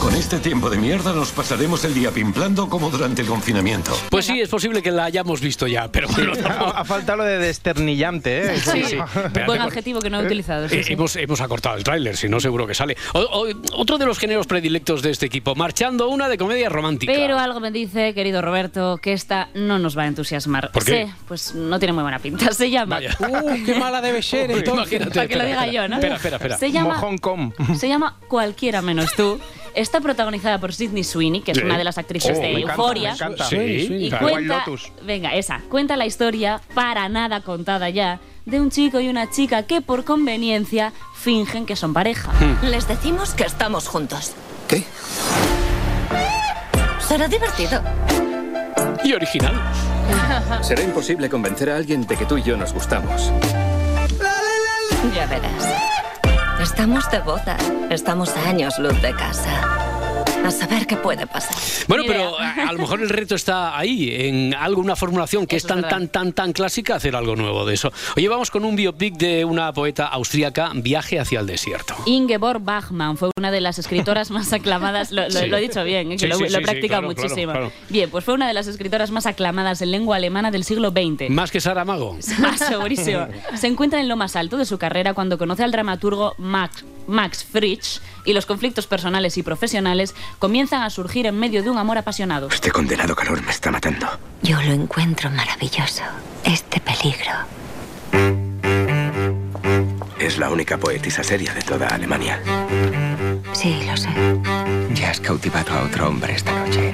Con 0.07 0.15
este 0.15 0.39
tiempo 0.39 0.69
de 0.69 0.77
mierda 0.77 1.11
nos 1.11 1.31
pasaremos 1.33 1.83
el 1.83 1.93
día 1.93 2.11
pimplando 2.11 2.69
como 2.69 2.89
durante 2.89 3.23
el 3.23 3.27
confinamiento. 3.27 3.91
Pues 4.09 4.25
sí, 4.25 4.39
es 4.39 4.47
posible 4.47 4.81
que 4.81 4.89
la 4.89 5.03
hayamos 5.03 5.41
visto 5.41 5.67
ya, 5.67 5.89
pero 5.91 6.07
bueno, 6.07 6.31
Ha 6.73 6.85
faltado 6.85 7.17
lo 7.17 7.23
de 7.25 7.37
desternillante, 7.39 8.53
¿eh? 8.55 8.57
Sí, 8.57 8.83
sí. 8.85 8.97
Buen 9.45 9.59
adjetivo 9.61 9.99
que 9.99 10.09
no 10.09 10.21
he 10.21 10.25
utilizado. 10.25 10.69
sí, 10.69 10.77
Eh, 10.77 10.83
sí. 10.85 10.93
Hemos, 10.93 11.13
hemos 11.17 11.41
acortado 11.41 11.75
el 11.75 11.83
tráiler, 11.83 12.15
si 12.15 12.29
no 12.29 12.39
seguro 12.39 12.65
que 12.65 12.73
sale. 12.73 12.95
O- 13.15 13.19
o- 13.19 13.47
otro 13.81 13.97
de 13.97 14.05
los 14.05 14.17
géneros 14.17 14.47
predilectos 14.47 15.01
de 15.01 15.11
este 15.11 15.25
equipo, 15.25 15.55
marchando 15.55 16.07
una 16.07 16.29
de 16.29 16.37
comedia 16.37 16.69
romántica. 16.69 17.11
Pero 17.13 17.37
algo 17.37 17.59
me 17.59 17.71
dice, 17.71 18.13
querido 18.13 18.41
Roberto, 18.41 18.99
que 19.01 19.11
esta 19.11 19.49
no 19.55 19.77
nos 19.77 19.97
va 19.97 20.03
a 20.03 20.07
entusiasmar. 20.07 20.71
¿Por 20.71 20.85
qué? 20.85 21.07
Sí, 21.07 21.13
pues 21.27 21.53
no 21.53 21.79
tiene 21.79 21.91
muy 21.91 22.03
buena 22.03 22.19
pinta. 22.19 22.53
Se 22.53 22.69
llama. 22.69 23.01
Uh, 23.19 23.65
qué 23.65 23.75
mala 23.75 23.99
debe 23.99 24.21
ser, 24.21 24.49
entonces. 24.51 24.73
imagínate, 24.93 25.11
Para 25.15 25.27
que 25.27 25.35
lo 25.35 25.41
espera, 25.43 25.61
diga 25.63 25.73
yo, 25.83 25.87
¿no? 25.89 25.95
Espera, 25.95 26.15
espera, 26.15 26.35
espera. 26.37 26.57
Se 26.57 26.71
llama- 26.71 26.93
Mojón 26.95 27.17
com. 27.17 27.51
Se 27.77 27.89
llama 27.89 28.15
Cualquiera 28.29 28.81
menos 28.81 29.11
tú. 29.17 29.37
Está 29.77 30.01
protagonizada 30.01 30.59
por 30.59 30.73
Sidney 30.73 31.03
Sweeney, 31.03 31.41
que 31.41 31.51
es 31.51 31.57
Sí. 31.59 31.63
una 31.63 31.77
de 31.77 31.83
las 31.83 31.99
actrices 31.99 32.35
Oh, 32.35 32.41
de 32.41 32.51
Euforia. 32.61 33.15
Sí, 33.47 33.55
Y 34.07 34.09
cuenta, 34.11 34.57
Lotus. 34.65 34.91
venga, 35.03 35.35
esa, 35.35 35.61
cuenta 35.69 35.95
la 35.95 36.07
historia, 36.07 36.59
para 36.73 37.07
nada 37.09 37.41
contada 37.41 37.87
ya, 37.91 38.19
de 38.45 38.59
un 38.59 38.71
chico 38.71 38.99
y 38.99 39.07
una 39.07 39.29
chica 39.29 39.63
que 39.63 39.81
por 39.81 40.03
conveniencia 40.03 40.93
fingen 41.13 41.67
que 41.67 41.75
son 41.75 41.93
pareja. 41.93 42.31
Les 42.63 42.87
decimos 42.87 43.35
que 43.35 43.43
estamos 43.43 43.87
juntos. 43.87 44.33
¿Qué? 44.67 44.83
Será 46.99 47.27
divertido. 47.27 47.79
Y 49.03 49.13
original. 49.13 49.53
Será 50.61 50.81
imposible 50.81 51.29
convencer 51.29 51.69
a 51.69 51.75
alguien 51.75 52.07
de 52.07 52.17
que 52.17 52.25
tú 52.25 52.37
y 52.39 52.41
yo 52.43 52.57
nos 52.57 52.73
gustamos. 52.73 53.31
Ya 55.15 55.25
verás. 55.27 55.86
Estamos 56.77 57.09
de 57.09 57.19
boda. 57.21 57.57
Estamos 57.89 58.37
años 58.37 58.77
luz 58.77 59.01
de 59.01 59.11
casa. 59.11 59.86
A 60.45 60.51
saber 60.51 60.87
qué 60.87 60.95
puede 60.95 61.27
pasar. 61.27 61.55
Bueno, 61.89 62.03
pero 62.07 62.39
a, 62.39 62.53
a 62.69 62.71
lo 62.71 62.79
mejor 62.79 63.01
el 63.01 63.09
reto 63.09 63.35
está 63.35 63.77
ahí, 63.77 64.09
en 64.15 64.53
algo, 64.53 64.79
una 64.81 64.95
formulación 64.95 65.45
que 65.45 65.57
Eso 65.57 65.67
es 65.67 65.71
es 65.71 65.75
tan, 65.75 65.81
verdad. 65.81 65.89
tan, 65.89 66.07
tan, 66.07 66.33
tan 66.33 66.53
clásica, 66.53 66.95
hacer 66.95 67.15
algo 67.17 67.35
nuevo 67.35 67.65
de 67.65 67.73
eso. 67.73 67.91
Oye, 68.15 68.29
vamos 68.29 68.49
con 68.49 68.63
un 68.63 68.75
biopic 68.77 69.15
de 69.17 69.43
una 69.43 69.73
poeta 69.73 70.05
austríaca, 70.07 70.71
Viaje 70.75 71.19
hacia 71.19 71.41
el 71.41 71.47
desierto. 71.47 71.95
Ingeborg 72.05 72.61
Bachmann 72.61 73.17
fue 73.17 73.29
una 73.37 73.51
de 73.51 73.59
las 73.59 73.77
escritoras 73.77 74.31
más 74.31 74.53
aclamadas, 74.53 75.11
lo, 75.11 75.23
lo- 75.23 75.31
Sí. 75.31 75.47
lo 75.47 75.57
he 75.57 75.61
dicho 75.61 75.83
bien, 75.83 76.13
¿eh? 76.13 76.15
que 76.15 76.19
Sí, 76.19 76.27
lo, 76.27 76.35
sí, 76.37 76.43
lo 76.43 76.49
sí, 76.49 76.55
he 76.55 76.57
sí, 76.59 76.63
practicado 76.63 77.01
claro, 77.01 77.13
claro, 77.15 77.29
muchísimo. 77.29 77.51
claro. 77.51 77.71
Bien, 77.89 78.09
pues 78.09 78.23
fue 78.23 78.33
una 78.33 78.47
de 78.47 78.53
las 78.53 78.67
escritoras 78.67 79.11
más 79.11 79.25
aclamadas 79.25 79.81
en 79.81 79.91
lengua 79.91 80.15
alemana 80.15 80.49
del 80.51 80.63
siglo 80.63 80.91
XX. 80.91 81.29
Más 81.29 81.51
que 81.51 81.59
Saramago. 81.59 82.17
Ah, 82.45 82.55
segurísimo. 82.57 83.27
Se 83.57 83.67
encuentra 83.67 83.99
en 83.99 84.07
lo 84.07 84.15
más 84.15 84.35
alto 84.37 84.55
de 84.57 84.65
su 84.65 84.77
carrera 84.77 85.13
cuando 85.13 85.37
conoce 85.37 85.63
al 85.65 85.71
dramaturgo 85.71 86.33
Max, 86.37 86.85
Max 87.07 87.43
Frisch 87.43 88.01
y 88.25 88.33
los 88.33 88.45
conflictos 88.45 88.87
personales 88.87 89.37
y 89.37 89.43
profesionales 89.43 90.13
comienzan 90.39 90.83
a 90.83 90.89
surgir 90.89 91.25
en 91.25 91.39
medio 91.39 91.63
de 91.63 91.69
un 91.69 91.77
amor 91.77 91.97
apasionado. 91.97 92.49
Este 92.49 92.71
condenado 92.71 93.15
calor 93.15 93.41
me 93.43 93.51
está 93.51 93.71
matando. 93.71 94.07
Yo 94.41 94.61
lo 94.61 94.73
encuentro 94.73 95.29
maravilloso. 95.31 96.03
Este 96.43 96.79
peligro. 96.79 97.31
Es 100.19 100.37
la 100.37 100.49
única 100.49 100.77
poetisa 100.77 101.23
seria 101.23 101.53
de 101.53 101.61
toda 101.61 101.87
Alemania. 101.87 102.41
Sí, 103.53 103.79
lo 103.87 103.95
sé. 103.95 104.09
Ya 104.93 105.11
has 105.11 105.19
cautivado 105.19 105.73
a 105.73 105.83
otro 105.83 106.09
hombre 106.09 106.35
esta 106.35 106.51
noche. 106.51 106.93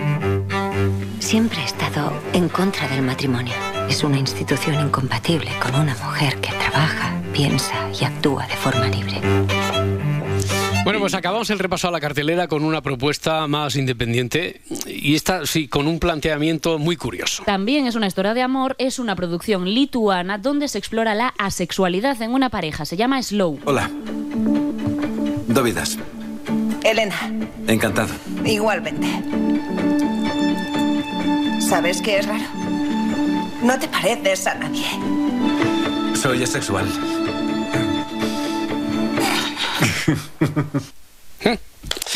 Siempre 1.19 1.61
he 1.61 1.65
estado 1.65 2.13
en 2.33 2.49
contra 2.49 2.87
del 2.89 3.01
matrimonio. 3.01 3.55
Es 3.89 4.03
una 4.03 4.17
institución 4.17 4.79
incompatible 4.79 5.51
con 5.61 5.73
una 5.75 5.95
mujer 5.95 6.39
que 6.41 6.51
trabaja, 6.51 7.13
piensa 7.31 7.73
y 7.99 8.03
actúa 8.03 8.45
de 8.45 8.55
forma 8.55 8.87
libre. 8.87 9.21
Bueno, 10.83 10.99
pues 10.99 11.13
acabamos 11.13 11.49
el 11.49 11.59
repaso 11.59 11.87
a 11.87 11.91
la 11.91 12.01
cartelera 12.01 12.47
con 12.49 12.65
una 12.65 12.81
propuesta 12.81 13.47
más 13.47 13.77
independiente 13.77 14.59
y 14.85 15.15
esta 15.15 15.45
sí, 15.45 15.69
con 15.69 15.87
un 15.87 15.97
planteamiento 15.99 16.77
muy 16.77 16.97
curioso. 16.97 17.43
También 17.45 17.87
es 17.87 17.95
una 17.95 18.07
historia 18.07 18.33
de 18.33 18.41
amor, 18.41 18.75
es 18.79 18.99
una 18.99 19.15
producción 19.15 19.63
lituana 19.65 20.37
donde 20.37 20.67
se 20.67 20.77
explora 20.77 21.15
la 21.15 21.33
asexualidad 21.37 22.21
en 22.21 22.31
una 22.33 22.49
pareja. 22.49 22.83
Se 22.85 22.97
llama 22.97 23.21
Slow. 23.23 23.59
Hola. 23.63 23.89
Dovidas. 25.47 25.97
Elena, 26.83 27.15
Encantado. 27.67 28.13
igualmente. 28.43 29.07
¿Sabes 31.61 32.01
qué 32.01 32.17
es 32.17 32.27
raro? 32.27 32.43
No 33.63 33.79
te 33.79 33.87
pareces 33.87 34.47
a 34.47 34.55
nadie. 34.55 34.85
Soy 36.21 36.43
asexual. 36.43 36.85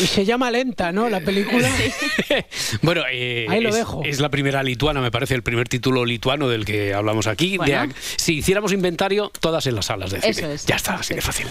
Y 0.00 0.06
se 0.06 0.24
llama 0.24 0.50
Lenta, 0.50 0.92
¿no? 0.92 1.08
La 1.08 1.20
película. 1.20 1.68
Bueno, 2.82 3.02
eh, 3.10 3.46
Ahí 3.48 3.60
lo 3.60 3.70
es, 3.70 3.74
dejo. 3.74 4.02
es 4.04 4.20
la 4.20 4.28
primera 4.28 4.62
lituana, 4.62 5.00
me 5.00 5.10
parece, 5.10 5.34
el 5.34 5.42
primer 5.42 5.68
título 5.68 6.04
lituano 6.04 6.48
del 6.48 6.64
que 6.64 6.94
hablamos 6.94 7.26
aquí. 7.26 7.56
Bueno. 7.56 7.92
si 8.16 8.38
hiciéramos 8.38 8.72
inventario, 8.72 9.30
todas 9.40 9.66
en 9.66 9.74
las 9.74 9.86
salas 9.86 10.10
de 10.10 10.20
cine. 10.20 10.30
Eso 10.30 10.46
es. 10.50 10.66
Ya 10.66 10.76
está, 10.76 10.94
así 10.94 11.14
de 11.14 11.20
fácil. 11.20 11.46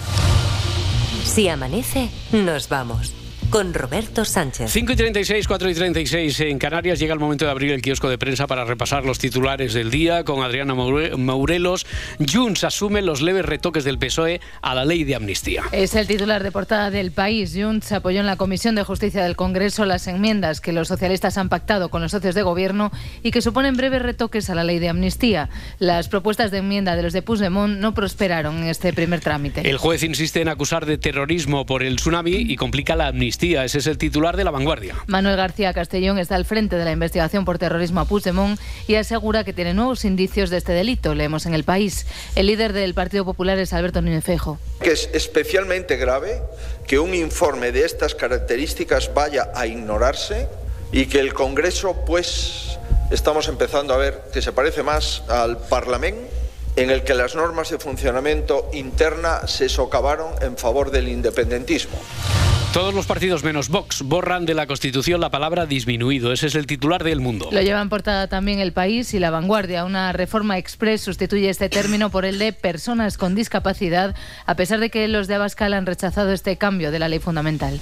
Si 1.26 1.48
amanece, 1.50 2.10
nos 2.32 2.70
vamos. 2.70 3.14
Con 3.50 3.74
Roberto 3.74 4.26
Sánchez. 4.26 4.70
5 4.72 4.92
y 4.92 4.96
36, 4.98 5.48
4 5.48 5.70
y 5.70 5.74
36 5.74 6.40
en 6.42 6.60
Canarias. 6.60 7.00
Llega 7.00 7.14
el 7.14 7.20
momento 7.20 7.46
de 7.46 7.52
abrir 7.52 7.72
el 7.72 7.82
kiosco 7.82 8.10
de 8.10 8.18
prensa 8.18 8.46
para 8.46 8.66
repasar 8.66 9.06
los 9.06 9.20
titulares 9.20 9.74
del 9.74 9.90
día 9.90 10.26
con 10.26 10.44
Adriana 10.44 10.76
Maure- 10.76 11.16
Maurelos. 11.16 11.86
Junts 12.20 12.66
asume 12.66 13.02
los 13.02 13.22
leves 13.22 13.46
retoques 13.46 13.86
del 13.86 14.00
PSOE 14.00 14.42
a 14.62 14.76
la 14.76 14.84
ley 14.84 15.06
de 15.06 15.16
amnistía. 15.16 15.64
Es 15.72 15.96
el 15.96 16.08
titular 16.08 16.44
de 16.44 16.52
portada 16.52 16.92
del 16.92 17.12
país. 17.12 17.54
Junts 17.56 17.94
apoyó 17.94 18.20
en 18.20 18.26
la 18.26 18.36
Comisión 18.36 18.76
de 18.76 18.84
Justicia 18.84 19.24
del 19.24 19.38
Congreso 19.38 19.86
las 19.86 20.08
enmiendas 20.08 20.60
que 20.60 20.74
los 20.74 20.90
socialistas 20.90 21.38
han 21.38 21.48
pactado 21.48 21.88
con 21.90 22.02
los 22.02 22.12
socios 22.12 22.36
de 22.36 22.44
gobierno 22.44 22.92
y 23.24 23.32
que 23.32 23.42
suponen 23.42 23.78
breves 23.78 24.02
retoques 24.02 24.50
a 24.50 24.56
la 24.56 24.66
ley 24.66 24.80
de 24.80 24.90
amnistía. 24.90 25.50
Las 25.80 26.10
propuestas 26.10 26.52
de 26.52 26.58
enmienda 26.58 26.98
de 26.98 27.04
los 27.04 27.14
de 27.14 27.22
Puigdemont 27.22 27.80
no 27.80 27.94
prosperaron 27.94 28.58
en 28.58 28.68
este 28.68 28.92
primer 28.92 29.22
trámite. 29.22 29.62
El 29.68 29.78
juez 29.78 30.04
insiste 30.04 30.42
en 30.42 30.50
acusar 30.50 30.86
de 30.86 30.98
terrorismo 30.98 31.66
por 31.66 31.82
el 31.82 31.96
tsunami 31.96 32.36
y 32.36 32.58
complica 32.58 32.98
la 32.98 33.08
amnistía. 33.08 33.37
Ese 33.40 33.78
es 33.78 33.88
el 33.88 34.00
titular 34.00 34.36
de 34.36 34.44
La 34.44 34.50
Vanguardia. 34.50 34.96
Manuel 35.06 35.38
García 35.38 35.72
Castellón 35.72 36.18
está 36.18 36.36
al 36.36 36.46
frente 36.46 36.76
de 36.76 36.84
la 36.84 36.92
investigación 36.92 37.46
por 37.46 37.60
terrorismo 37.60 38.00
a 38.00 38.06
Puigdemont 38.06 38.60
y 38.88 38.96
asegura 38.96 39.44
que 39.44 39.54
tiene 39.54 39.76
nuevos 39.76 40.06
indicios 40.06 40.50
de 40.50 40.58
este 40.58 40.72
delito. 40.72 41.14
Leemos 41.14 41.46
en 41.46 41.54
el 41.54 41.64
país. 41.64 42.08
El 42.36 42.48
líder 42.48 42.74
del 42.74 42.96
Partido 42.96 43.26
Popular 43.26 43.60
es 43.60 43.74
Alberto 43.74 44.02
Núñez 44.02 44.24
Feijóo. 44.24 44.58
que 44.82 44.92
es 44.92 45.10
especialmente 45.14 45.98
grave 45.98 46.42
que 46.88 46.98
un 46.98 47.14
informe 47.14 47.72
de 47.72 47.86
estas 47.86 48.16
características 48.16 49.14
vaya 49.14 49.52
a 49.54 49.68
ignorarse 49.68 50.48
y 50.92 51.06
que 51.06 51.20
el 51.20 51.34
Congreso, 51.34 52.06
pues, 52.08 52.80
estamos 53.12 53.48
empezando 53.50 53.94
a 53.94 53.98
ver 53.98 54.24
que 54.34 54.42
se 54.42 54.52
parece 54.52 54.82
más 54.82 55.22
al 55.28 55.60
Parlamento, 55.60 56.28
en 56.76 56.90
el 56.90 57.04
que 57.04 57.14
las 57.14 57.36
normas 57.36 57.70
de 57.70 57.78
funcionamiento 57.78 58.70
interna 58.74 59.48
se 59.48 59.70
socavaron 59.70 60.32
en 60.42 60.58
favor 60.58 60.92
del 60.92 61.08
independentismo. 61.08 61.98
Todos 62.78 62.94
los 62.94 63.08
partidos 63.08 63.44
menos 63.44 63.70
Vox 63.70 64.04
borran 64.04 64.46
de 64.46 64.54
la 64.54 64.68
Constitución 64.68 65.20
la 65.20 65.32
palabra 65.32 65.66
disminuido. 65.66 66.32
Ese 66.32 66.46
es 66.46 66.54
el 66.54 66.68
titular 66.68 67.04
del 67.04 67.20
mundo. 67.20 67.50
Lo 67.52 67.60
lleva 67.60 67.82
en 67.82 67.90
portada 67.90 68.28
también 68.28 68.60
El 68.60 68.72
País 68.72 69.16
y 69.16 69.20
La 69.20 69.32
Vanguardia. 69.32 69.84
Una 69.84 70.14
reforma 70.14 70.60
express 70.60 71.02
sustituye 71.02 71.50
este 71.50 71.70
término 71.70 72.12
por 72.12 72.24
el 72.24 72.38
de 72.38 72.54
personas 72.54 73.18
con 73.18 73.34
discapacidad, 73.34 74.16
a 74.46 74.56
pesar 74.56 74.80
de 74.80 74.92
que 74.92 75.08
los 75.08 75.28
de 75.28 75.34
Abascal 75.34 75.74
han 75.74 75.88
rechazado 75.88 76.32
este 76.32 76.58
cambio 76.58 76.92
de 76.92 77.00
la 77.00 77.10
ley 77.10 77.18
fundamental. 77.18 77.80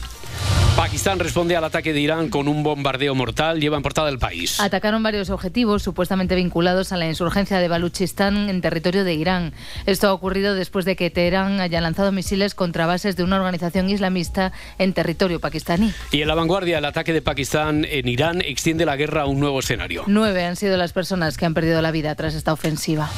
Pakistán 0.75 1.19
responde 1.19 1.55
al 1.55 1.63
ataque 1.63 1.93
de 1.93 2.01
Irán 2.01 2.27
con 2.27 2.49
un 2.49 2.61
bombardeo 2.61 3.15
mortal. 3.15 3.61
Lleva 3.61 3.77
en 3.77 3.83
portada 3.83 4.09
el 4.09 4.19
país. 4.19 4.59
Atacaron 4.59 5.01
varios 5.03 5.29
objetivos 5.29 5.83
supuestamente 5.83 6.35
vinculados 6.35 6.91
a 6.91 6.97
la 6.97 7.07
insurgencia 7.07 7.59
de 7.59 7.69
Baluchistán 7.69 8.49
en 8.49 8.59
territorio 8.59 9.05
de 9.05 9.13
Irán. 9.13 9.53
Esto 9.85 10.09
ha 10.09 10.13
ocurrido 10.13 10.53
después 10.53 10.83
de 10.83 10.97
que 10.97 11.09
Teherán 11.09 11.61
haya 11.61 11.79
lanzado 11.79 12.11
misiles 12.11 12.55
contra 12.55 12.87
bases 12.87 13.15
de 13.15 13.23
una 13.23 13.37
organización 13.37 13.89
islamista 13.89 14.51
en 14.77 14.91
territorio 14.91 15.39
pakistaní. 15.39 15.93
Y 16.11 16.21
en 16.21 16.27
la 16.27 16.35
vanguardia, 16.35 16.79
el 16.79 16.85
ataque 16.85 17.13
de 17.13 17.21
Pakistán 17.21 17.85
en 17.89 18.09
Irán 18.09 18.41
extiende 18.41 18.85
la 18.85 18.97
guerra 18.97 19.21
a 19.21 19.25
un 19.27 19.39
nuevo 19.39 19.61
escenario. 19.61 20.03
Nueve 20.07 20.43
han 20.43 20.57
sido 20.57 20.75
las 20.75 20.91
personas 20.91 21.37
que 21.37 21.45
han 21.45 21.53
perdido 21.53 21.81
la 21.81 21.91
vida 21.91 22.13
tras 22.15 22.33
esta 22.35 22.51
ofensiva. 22.51 23.09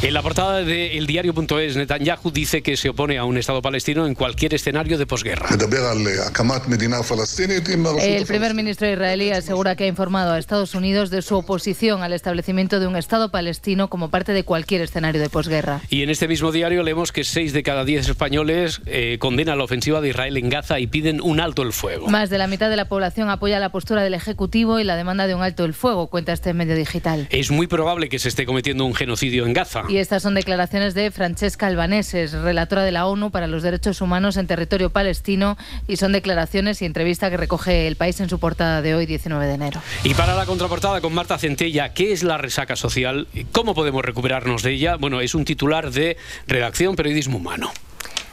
En 0.00 0.14
la 0.14 0.22
portada 0.22 0.62
de 0.62 0.98
eldiario.es, 0.98 1.76
Netanyahu 1.76 2.32
dice 2.32 2.60
que 2.60 2.76
se 2.76 2.88
opone 2.88 3.18
a 3.18 3.24
un 3.24 3.36
Estado 3.36 3.62
palestino 3.62 4.04
en 4.06 4.16
cualquier 4.16 4.52
escenario 4.52 4.98
de 4.98 5.06
posguerra. 5.06 5.48
El 8.00 8.26
primer 8.26 8.54
ministro 8.54 8.90
israelí 8.90 9.30
asegura 9.30 9.76
que 9.76 9.84
ha 9.84 9.86
informado 9.86 10.32
a 10.32 10.38
Estados 10.38 10.74
Unidos 10.74 11.10
de 11.10 11.22
su 11.22 11.36
oposición 11.36 12.02
al 12.02 12.12
establecimiento 12.12 12.80
de 12.80 12.86
un 12.86 12.96
Estado 12.96 13.30
palestino 13.30 13.88
como 13.88 14.08
parte 14.10 14.32
de 14.32 14.44
cualquier 14.44 14.82
escenario 14.82 15.20
de 15.20 15.28
posguerra. 15.28 15.80
Y 15.88 16.02
en 16.02 16.10
este 16.10 16.28
mismo 16.28 16.52
diario 16.52 16.82
leemos 16.82 17.12
que 17.12 17.24
seis 17.24 17.52
de 17.52 17.62
cada 17.62 17.84
diez 17.84 18.08
españoles 18.08 18.80
eh, 18.86 19.16
condenan 19.18 19.58
la 19.58 19.64
ofensiva 19.64 20.00
de 20.00 20.10
Israel 20.10 20.36
en 20.36 20.48
Gaza 20.48 20.78
y 20.78 20.86
piden 20.86 21.20
un 21.20 21.40
alto 21.40 21.62
el 21.62 21.72
fuego. 21.72 22.08
Más 22.08 22.30
de 22.30 22.38
la 22.38 22.46
mitad 22.46 22.70
de 22.70 22.76
la 22.76 22.86
población 22.86 23.30
apoya 23.30 23.58
la 23.58 23.70
postura 23.70 24.02
del 24.02 24.14
Ejecutivo 24.14 24.78
y 24.78 24.84
la 24.84 24.96
demanda 24.96 25.26
de 25.26 25.34
un 25.34 25.42
alto 25.42 25.64
el 25.64 25.74
fuego, 25.74 26.06
cuenta 26.06 26.32
este 26.32 26.54
medio 26.54 26.76
digital. 26.76 27.26
Es 27.30 27.50
muy 27.50 27.66
probable 27.66 28.08
que 28.08 28.18
se 28.18 28.28
esté 28.28 28.46
cometiendo 28.46 28.84
un 28.84 28.94
genocidio 28.94 29.46
en 29.46 29.52
Gaza. 29.52 29.84
Y 29.88 29.96
estas 29.96 30.22
son 30.22 30.34
declaraciones 30.34 30.94
de 30.94 31.10
Francesca 31.10 31.66
Albaneses, 31.66 32.32
relatora 32.32 32.84
de 32.84 32.92
la 32.92 33.06
ONU 33.06 33.30
para 33.30 33.46
los 33.46 33.62
Derechos 33.62 34.00
Humanos 34.00 34.36
en 34.36 34.46
territorio 34.46 34.90
palestino, 34.90 35.56
y 35.88 35.96
son 35.96 36.12
declaraciones 36.12 36.82
y 36.82 36.84
entrevista 36.92 37.30
que 37.30 37.38
recoge 37.38 37.88
el 37.88 37.96
país 37.96 38.20
en 38.20 38.28
su 38.28 38.38
portada 38.38 38.82
de 38.82 38.94
hoy, 38.94 39.06
19 39.06 39.46
de 39.46 39.54
enero. 39.54 39.80
Y 40.04 40.12
para 40.12 40.34
la 40.34 40.44
contraportada 40.44 41.00
con 41.00 41.14
Marta 41.14 41.38
Centella, 41.38 41.94
¿qué 41.94 42.12
es 42.12 42.22
la 42.22 42.36
resaca 42.36 42.76
social? 42.76 43.26
¿Cómo 43.50 43.74
podemos 43.74 44.04
recuperarnos 44.04 44.62
de 44.62 44.72
ella? 44.72 44.96
Bueno, 44.96 45.22
es 45.22 45.34
un 45.34 45.46
titular 45.46 45.90
de 45.90 46.18
redacción 46.46 46.94
Periodismo 46.94 47.38
Humano. 47.38 47.72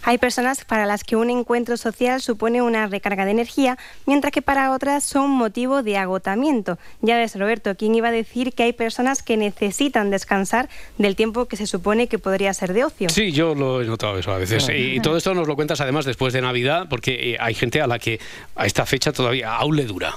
Hay 0.10 0.18
personas 0.18 0.66
para 0.66 0.88
las 0.88 1.04
que 1.04 1.16
un 1.16 1.30
encuentro 1.30 1.78
social 1.78 2.20
supone 2.20 2.64
una 2.64 2.88
recarga 2.88 3.26
de 3.26 3.32
energía, 3.32 3.78
mientras 4.08 4.32
que 4.32 4.42
para 4.42 4.72
otras 4.72 5.04
son 5.04 5.30
motivo 5.30 5.84
de 5.84 5.98
agotamiento. 5.98 6.80
Ya 7.02 7.16
ves, 7.16 7.38
Roberto, 7.38 7.76
¿quién 7.78 7.94
iba 7.94 8.08
a 8.08 8.12
decir 8.12 8.54
que 8.54 8.64
hay 8.64 8.74
personas 8.74 9.22
que 9.22 9.38
necesitan 9.38 10.10
descansar 10.10 10.68
del 10.98 11.16
tiempo 11.16 11.46
que 11.46 11.58
se 11.58 11.68
supone 11.68 12.08
que 12.08 12.18
podría 12.18 12.52
ser 12.56 12.74
de 12.74 12.86
ocio? 12.86 13.08
Sí, 13.10 13.32
yo 13.32 13.54
lo 13.54 13.84
he 13.84 13.86
notado 13.86 14.18
eso 14.18 14.32
a 14.32 14.40
veces. 14.40 14.68
Y 14.76 15.00
todo 15.00 15.16
esto 15.16 15.36
nos 15.36 15.48
lo 15.48 15.56
cuentas 15.56 15.80
además 15.80 16.06
después 16.06 16.34
de 16.34 16.42
Navidad, 16.42 16.88
porque 16.90 17.34
eh, 17.34 17.38
hay 17.40 17.54
gente 17.54 17.80
a 17.80 17.86
la 17.86 18.00
que 18.00 18.20
a 18.56 18.66
esta 18.66 18.88
fecha 18.88 19.14
todavía 19.14 19.58
aún 19.58 19.76
le 19.76 19.86
dura. 19.86 20.16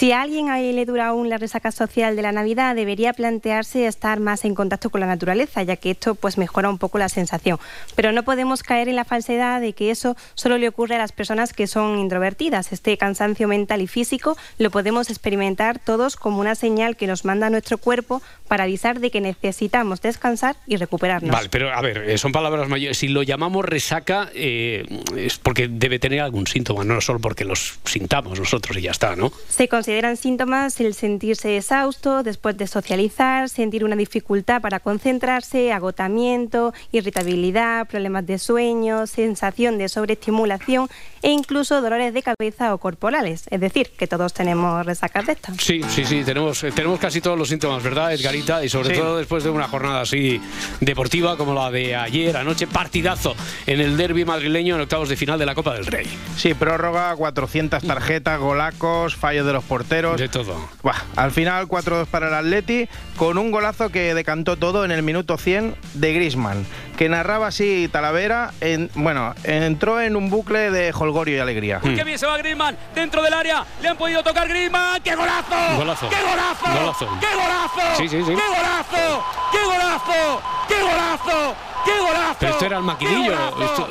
Si 0.00 0.12
a 0.12 0.22
alguien 0.22 0.48
ahí 0.48 0.72
le 0.72 0.86
dura 0.86 1.08
aún 1.08 1.28
la 1.28 1.36
resaca 1.36 1.70
social 1.70 2.16
de 2.16 2.22
la 2.22 2.32
Navidad, 2.32 2.74
debería 2.74 3.12
plantearse 3.12 3.86
estar 3.86 4.18
más 4.18 4.46
en 4.46 4.54
contacto 4.54 4.88
con 4.88 5.02
la 5.02 5.06
naturaleza, 5.06 5.62
ya 5.62 5.76
que 5.76 5.90
esto 5.90 6.14
pues 6.14 6.38
mejora 6.38 6.70
un 6.70 6.78
poco 6.78 6.96
la 6.96 7.10
sensación. 7.10 7.58
Pero 7.96 8.10
no 8.10 8.22
podemos 8.22 8.62
caer 8.62 8.88
en 8.88 8.96
la 8.96 9.04
falsedad 9.04 9.60
de 9.60 9.74
que 9.74 9.90
eso 9.90 10.16
solo 10.32 10.56
le 10.56 10.68
ocurre 10.68 10.94
a 10.94 10.98
las 10.98 11.12
personas 11.12 11.52
que 11.52 11.66
son 11.66 11.98
introvertidas. 11.98 12.72
Este 12.72 12.96
cansancio 12.96 13.46
mental 13.46 13.82
y 13.82 13.88
físico 13.88 14.38
lo 14.56 14.70
podemos 14.70 15.10
experimentar 15.10 15.78
todos 15.78 16.16
como 16.16 16.40
una 16.40 16.54
señal 16.54 16.96
que 16.96 17.06
nos 17.06 17.26
manda 17.26 17.50
nuestro 17.50 17.76
cuerpo 17.76 18.22
para 18.48 18.64
avisar 18.64 19.00
de 19.00 19.10
que 19.10 19.20
necesitamos 19.20 20.00
descansar 20.00 20.56
y 20.66 20.76
recuperarnos. 20.76 21.30
Vale, 21.30 21.50
pero 21.50 21.74
a 21.74 21.80
ver, 21.82 22.08
eh, 22.08 22.16
son 22.16 22.32
palabras 22.32 22.70
mayores. 22.70 22.96
Si 22.96 23.08
lo 23.08 23.22
llamamos 23.22 23.66
resaca, 23.66 24.30
eh, 24.32 24.82
es 25.14 25.36
porque 25.36 25.68
debe 25.68 25.98
tener 25.98 26.20
algún 26.20 26.46
síntoma, 26.46 26.84
no 26.84 27.02
solo 27.02 27.18
porque 27.18 27.44
los 27.44 27.78
sintamos 27.84 28.38
nosotros 28.38 28.78
y 28.78 28.80
ya 28.80 28.92
está, 28.92 29.14
¿no? 29.14 29.30
Se 29.50 29.68
consideran 29.90 30.16
síntomas 30.16 30.78
el 30.78 30.94
sentirse 30.94 31.56
exhausto 31.56 32.22
después 32.22 32.56
de 32.56 32.68
socializar, 32.68 33.48
sentir 33.48 33.84
una 33.84 33.96
dificultad 33.96 34.60
para 34.62 34.78
concentrarse, 34.78 35.72
agotamiento, 35.72 36.72
irritabilidad, 36.92 37.88
problemas 37.88 38.24
de 38.24 38.38
sueño, 38.38 39.08
sensación 39.08 39.78
de 39.78 39.88
sobreestimulación 39.88 40.88
e 41.22 41.30
incluso 41.32 41.82
dolores 41.82 42.14
de 42.14 42.22
cabeza 42.22 42.72
o 42.72 42.78
corporales. 42.78 43.46
Es 43.50 43.60
decir, 43.60 43.90
que 43.98 44.06
todos 44.06 44.32
tenemos 44.32 44.86
resacas 44.86 45.26
de 45.26 45.32
estas. 45.32 45.56
Sí, 45.56 45.80
sí, 45.88 46.04
sí, 46.04 46.22
tenemos, 46.24 46.62
eh, 46.62 46.70
tenemos 46.70 47.00
casi 47.00 47.20
todos 47.20 47.36
los 47.36 47.48
síntomas, 47.48 47.82
¿verdad, 47.82 48.14
Edgarita? 48.14 48.64
Y 48.64 48.68
sobre 48.68 48.94
Sí. 48.94 49.00
todo 49.00 49.18
después 49.18 49.42
de 49.42 49.50
una 49.50 49.66
jornada 49.66 50.02
así 50.02 50.40
deportiva 50.80 51.36
como 51.36 51.52
la 51.52 51.68
de 51.72 51.96
ayer, 51.96 52.36
anoche, 52.36 52.68
partidazo 52.68 53.34
en 53.66 53.80
el 53.80 53.96
derby 53.96 54.24
madrileño 54.24 54.76
en 54.76 54.82
octavos 54.82 55.08
de 55.08 55.16
final 55.16 55.36
de 55.36 55.46
la 55.46 55.56
Copa 55.56 55.74
del 55.74 55.86
Rey. 55.86 56.06
Sí, 56.36 56.54
prórroga, 56.54 57.16
400 57.16 57.82
tarjetas, 57.82 58.38
golacos, 58.38 59.16
fallos 59.16 59.44
de 59.44 59.52
los 59.52 59.64
porteros. 59.64 59.79
De 60.16 60.28
todo. 60.28 60.56
Buah, 60.82 60.94
al 61.16 61.30
final 61.30 61.66
4-2 61.68 62.06
para 62.06 62.28
el 62.28 62.34
Atleti, 62.34 62.88
con 63.16 63.38
un 63.38 63.50
golazo 63.50 63.90
que 63.90 64.14
decantó 64.14 64.56
todo 64.56 64.84
en 64.84 64.90
el 64.90 65.02
minuto 65.02 65.36
100 65.38 65.74
de 65.94 66.12
Grisman, 66.14 66.66
que 66.96 67.08
narraba 67.08 67.48
así 67.48 67.88
Talavera, 67.90 68.52
en, 68.60 68.90
bueno, 68.94 69.34
entró 69.44 70.00
en 70.00 70.16
un 70.16 70.30
bucle 70.30 70.70
de 70.70 70.92
holgorio 70.92 71.36
y 71.36 71.40
alegría. 71.40 71.78
Mm. 71.82 71.94
Qué 71.94 72.04
bien 72.04 72.18
se 72.18 72.26
va 72.26 72.36
Griezmann 72.38 72.76
dentro 72.94 73.22
del 73.22 73.32
área. 73.32 73.64
Le 73.82 73.88
han 73.88 73.96
podido 73.96 74.22
tocar 74.22 74.48
Griezmann. 74.48 75.00
¡Qué 75.02 75.14
golazo! 75.14 75.76
Golazo. 75.76 76.08
¡Qué 76.08 76.16
golazo! 76.22 76.80
Golazo. 76.80 77.08
¡Qué 77.20 77.26
golazo! 77.34 77.96
Sí, 77.96 78.08
sí, 78.08 78.18
sí. 78.24 78.34
¡Qué 78.34 78.48
golazo! 78.48 79.24
¡Qué 79.52 79.64
golazo! 79.64 80.42
¡Qué 80.68 80.80
golazo! 80.82 81.54
¡Qué 81.84 81.98
golazo! 82.00 82.36
Pero 82.38 82.52
esto 82.52 82.66
era 82.66 82.76
el 82.78 82.82
maquinillo. 82.84 83.32
Esto- 83.32 83.88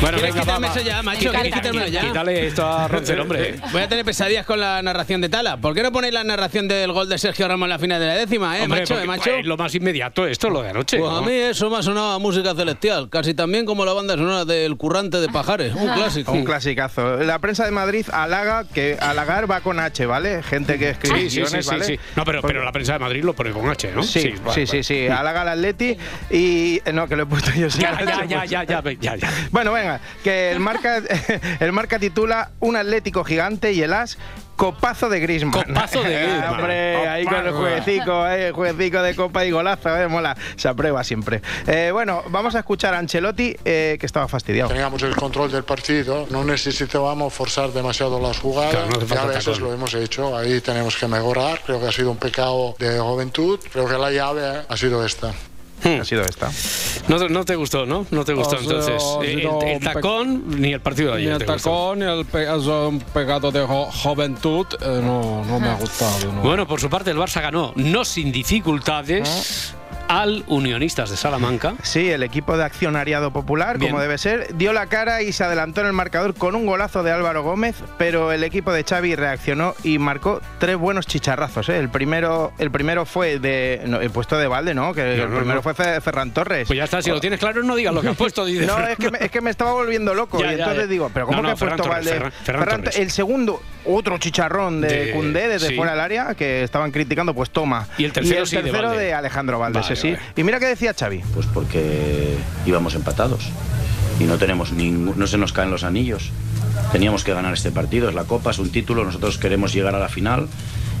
Bueno, 0.00 0.18
¿Quieres 0.18 0.22
venga, 0.34 0.40
quitarme 0.40 0.66
va, 0.68 0.74
eso 0.74 0.82
ya, 0.84 1.02
macho? 1.02 1.18
Quita- 1.20 1.32
¿Quieres 1.32 1.54
quitármelo 1.54 1.86
ya? 1.88 2.00
Quítale 2.02 2.46
esto 2.46 2.66
a 2.66 2.86
Roncero, 2.88 3.22
hombre. 3.22 3.54
Voy 3.72 3.82
a 3.82 3.88
tener 3.88 4.04
pesadillas 4.04 4.44
con 4.46 4.60
la 4.60 4.82
narración 4.82 5.20
de 5.20 5.28
Tala. 5.28 5.56
¿Por 5.56 5.74
qué 5.74 5.82
no 5.82 5.90
ponéis 5.90 6.12
la 6.12 6.22
narración 6.24 6.68
del 6.68 6.92
gol 6.92 7.08
de 7.08 7.18
Sergio 7.18 7.48
Ramos 7.48 7.66
en 7.66 7.70
la 7.70 7.78
final 7.78 8.00
de 8.00 8.06
la 8.06 8.14
décima, 8.14 8.58
eh, 8.58 8.62
Hombre, 8.62 8.80
macho? 8.80 8.94
porque, 8.94 9.04
eh, 9.04 9.08
macho? 9.08 9.30
pues, 9.32 9.46
lo 9.46 9.56
más 9.56 9.74
inmediato, 9.74 10.26
esto, 10.26 10.50
lo 10.50 10.62
de 10.62 10.70
anoche. 10.70 10.98
Pues 10.98 11.10
a 11.12 11.20
mí 11.22 11.32
eso 11.32 11.70
me 11.70 11.78
ha 11.78 11.82
sonado 11.82 12.12
a 12.12 12.18
música 12.18 12.54
celestial, 12.54 13.08
casi 13.08 13.34
también 13.34 13.64
como 13.64 13.84
la 13.84 13.92
banda 13.94 14.14
sonora 14.14 14.44
del 14.44 14.76
Currante 14.76 15.18
de 15.18 15.28
Pajares, 15.28 15.74
un 15.74 15.88
clásico. 15.94 16.32
Un 16.32 16.44
clasicazo. 16.44 17.16
La 17.18 17.38
prensa 17.38 17.64
de 17.64 17.70
Madrid 17.70 18.06
halaga 18.12 18.64
que 18.72 18.96
halagar 19.00 19.50
va 19.50 19.60
con 19.60 19.80
H, 19.80 20.04
¿vale? 20.06 20.42
Gente 20.42 20.78
que 20.78 20.90
escribe 20.90 21.20
Sí, 21.20 21.30
sí, 21.30 21.46
sí, 21.46 21.62
sí, 21.62 21.68
¿vale? 21.70 21.84
sí. 21.84 21.98
No, 22.16 22.24
pero, 22.24 22.42
pero 22.42 22.62
la 22.64 22.72
prensa 22.72 22.92
de 22.94 22.98
Madrid 22.98 23.24
lo 23.24 23.32
pone 23.34 23.50
con 23.52 23.68
H, 23.68 23.90
¿no? 23.94 24.02
Sí, 24.02 24.20
sí, 24.20 24.34
vale, 24.44 24.66
sí, 24.66 24.82
sí, 24.82 24.94
vale. 25.08 25.20
Halaga 25.20 25.42
al 25.42 25.48
Atleti 25.48 25.96
y... 26.30 26.80
eh, 26.84 26.92
No, 26.92 27.06
que 27.08 27.16
lo 27.16 27.24
he 27.24 27.26
puesto 27.26 27.50
yo. 27.52 27.70
sí. 27.70 27.80
Ya, 27.80 27.98
ya, 28.04 28.24
ya, 28.24 28.44
ya, 28.44 28.64
ya, 28.64 28.82
ya, 29.00 29.16
ya. 29.16 29.30
Bueno, 29.50 29.72
venga, 29.72 30.00
que 30.24 30.50
el 30.52 30.60
marca, 30.60 31.02
el 31.60 31.72
marca 31.72 31.98
titula 31.98 32.50
Un 32.60 32.76
Atlético 32.76 33.24
gigante 33.24 33.72
y 33.72 33.82
el 33.82 33.92
as 33.92 34.18
Copazo 34.56 35.10
de 35.10 35.20
Griezmann. 35.20 35.52
Copazo 35.52 36.02
de 36.02 36.14
Griezmann. 36.22 36.54
Hombre, 36.54 36.96
ahí 37.08 37.24
con 37.26 37.34
el 37.34 37.40
Copazo. 37.52 37.58
jueguecico, 37.58 38.26
eh, 38.28 38.52
jueguecico 38.52 39.02
de 39.02 39.14
copa 39.14 39.44
y 39.44 39.50
golazo, 39.50 39.94
eh, 39.94 40.08
mola. 40.08 40.34
Se 40.56 40.66
aprueba 40.68 41.04
siempre. 41.04 41.42
Eh, 41.66 41.90
bueno, 41.92 42.22
vamos 42.30 42.54
a 42.54 42.60
escuchar 42.60 42.94
a 42.94 42.98
Ancelotti, 42.98 43.54
eh, 43.66 43.98
que 44.00 44.06
estaba 44.06 44.28
fastidiado. 44.28 44.70
Teníamos 44.70 45.02
el 45.02 45.14
control 45.14 45.52
del 45.52 45.64
partido, 45.64 46.26
no 46.30 46.42
necesitábamos 46.42 47.34
forzar 47.34 47.70
demasiado 47.72 48.18
las 48.18 48.38
jugadas. 48.38 48.70
Claro, 48.74 48.88
no 48.88 48.96
hace 49.04 49.14
y 49.14 49.18
a 49.18 49.24
veces 49.26 49.44
tacón. 49.44 49.60
lo 49.62 49.74
hemos 49.74 49.92
hecho, 49.92 50.34
ahí 50.38 50.58
tenemos 50.62 50.96
que 50.96 51.06
mejorar. 51.06 51.60
Creo 51.66 51.78
que 51.78 51.88
ha 51.88 51.92
sido 51.92 52.10
un 52.10 52.16
pecado 52.16 52.74
de 52.78 52.98
juventud. 52.98 53.60
Creo 53.70 53.86
que 53.86 53.98
la 53.98 54.10
llave 54.10 54.62
ha 54.66 54.76
sido 54.78 55.04
esta. 55.04 55.34
Ha 55.84 56.04
sido 56.04 56.22
esta. 56.22 56.50
No, 57.08 57.18
no 57.28 57.44
te 57.44 57.54
gustó, 57.54 57.86
¿no? 57.86 58.06
No 58.10 58.24
te 58.24 58.32
gustó 58.34 58.58
entonces. 58.58 59.02
Eh, 59.22 59.46
el, 59.62 59.68
el 59.68 59.80
tacón 59.80 60.60
ni 60.60 60.72
el 60.72 60.80
partido 60.80 61.12
de 61.14 61.18
Ni 61.18 61.22
ayer. 61.28 61.32
el 61.34 61.38
te 61.46 61.52
gustó. 61.52 61.70
tacón, 61.70 61.98
ni 62.00 62.04
el 62.06 62.24
pe- 62.24 62.50
un 62.88 63.00
pecado 63.00 63.52
de 63.52 63.60
jo- 63.60 63.90
juventud, 63.92 64.66
eh, 64.80 65.00
no, 65.02 65.44
no 65.44 65.60
me 65.60 65.68
ha 65.68 65.74
gustado. 65.74 66.32
no. 66.32 66.40
Bueno, 66.42 66.66
por 66.66 66.80
su 66.80 66.88
parte, 66.90 67.10
el 67.12 67.18
Barça 67.18 67.40
ganó, 67.40 67.72
no 67.76 68.04
sin 68.04 68.32
dificultades, 68.32 69.74
al 70.08 70.44
Unionistas 70.46 71.10
de 71.10 71.16
Salamanca. 71.16 71.74
Sí, 71.82 72.10
el 72.10 72.22
equipo 72.22 72.56
de 72.56 72.64
accionariado 72.64 73.32
popular, 73.32 73.78
Bien. 73.78 73.90
como 73.90 74.00
debe 74.00 74.18
ser, 74.18 74.54
dio 74.56 74.72
la 74.72 74.86
cara 74.86 75.22
y 75.22 75.32
se 75.32 75.42
adelantó 75.42 75.80
en 75.80 75.88
el 75.88 75.92
marcador 75.92 76.34
con 76.34 76.54
un 76.54 76.64
golazo 76.64 77.02
de 77.02 77.10
Álvaro 77.10 77.42
Gómez, 77.42 77.74
pero 77.98 78.30
el 78.30 78.44
equipo 78.44 78.72
de 78.72 78.84
Xavi 78.84 79.16
reaccionó 79.16 79.74
y 79.82 79.98
marcó 79.98 80.40
tres 80.58 80.76
buenos 80.76 81.06
chicharrazos. 81.06 81.68
¿eh? 81.70 81.78
El 81.78 81.88
primero 81.88 82.52
el 82.58 82.70
primero 82.70 83.04
fue 83.04 83.40
de 83.40 83.82
no, 83.86 84.00
el 84.00 84.10
puesto 84.10 84.38
de 84.38 84.46
Valde, 84.46 84.74
¿no? 84.74 84.94
Que 84.94 85.02
No, 85.16 85.24
el 85.24 85.30
no, 85.30 85.36
primero 85.38 85.62
fue 85.62 85.74
Fe- 85.74 86.00
Ferran 86.00 86.30
Torres. 86.32 86.68
Pues 86.68 86.76
ya 86.76 86.84
está, 86.84 87.02
si 87.02 87.10
lo 87.10 87.20
tienes 87.20 87.40
claro, 87.40 87.62
no 87.64 87.74
digas 87.74 87.92
lo 87.92 88.00
que 88.02 88.08
has 88.08 88.16
puesto. 88.16 88.44
dice 88.44 88.64
No, 88.66 88.78
es 88.86 88.96
que, 88.98 89.10
me, 89.10 89.18
es 89.20 89.30
que 89.30 89.40
me 89.40 89.50
estaba 89.50 89.72
volviendo 89.72 90.14
loco. 90.14 90.38
Ya, 90.46 90.52
y 90.52 90.54
entonces 90.54 90.82
ya. 90.84 90.86
digo, 90.86 91.10
¿pero 91.12 91.26
cómo 91.26 91.42
que 91.42 91.50
ha 91.50 91.56
puesto 91.56 91.76
Torres, 91.82 91.88
Valde? 91.88 92.10
Ferran- 92.12 92.32
Ferran 92.44 92.62
Ferran 92.64 92.80
Torres. 92.84 92.98
el 92.98 93.10
segundo, 93.10 93.60
otro 93.84 94.18
chicharrón 94.18 94.80
de, 94.80 95.06
De- 95.06 95.12
Cundé 95.12 95.48
desde 95.48 95.68
sí. 95.70 95.74
fuera 95.76 95.92
del 95.92 96.00
área, 96.00 96.34
que 96.34 96.62
estaban 96.62 96.92
criticando, 96.92 97.34
pues 97.34 97.50
toma. 97.50 97.88
Y 97.98 98.04
el 98.04 98.12
tercero 98.12 98.46
sí, 98.46 98.54
de 98.56 98.62
tercero 98.62 98.88
Valde. 98.88 99.02
de 99.04 99.14
Alejandro 99.14 99.58
Valde, 99.58 99.80
Vale, 99.80 99.95
ese 99.96 100.16
sí. 100.16 100.22
Y 100.36 100.44
mira 100.44 100.60
qué 100.60 100.66
decía 100.66 100.94
Xavi. 100.98 101.22
Pues 101.34 101.46
porque 101.46 102.36
íbamos 102.66 102.94
empatados 102.94 103.50
y 104.20 104.24
no 104.24 104.38
tenemos 104.38 104.72
ningún, 104.72 105.18
no 105.18 105.26
se 105.26 105.38
nos 105.38 105.52
caen 105.52 105.70
los 105.70 105.84
anillos. 105.84 106.30
Teníamos 106.92 107.24
que 107.24 107.32
ganar 107.32 107.54
este 107.54 107.70
partido, 107.70 108.08
es 108.08 108.14
la 108.14 108.24
Copa, 108.24 108.50
es 108.50 108.58
un 108.58 108.70
título, 108.70 109.04
nosotros 109.04 109.38
queremos 109.38 109.72
llegar 109.72 109.94
a 109.94 109.98
la 109.98 110.08
final 110.08 110.48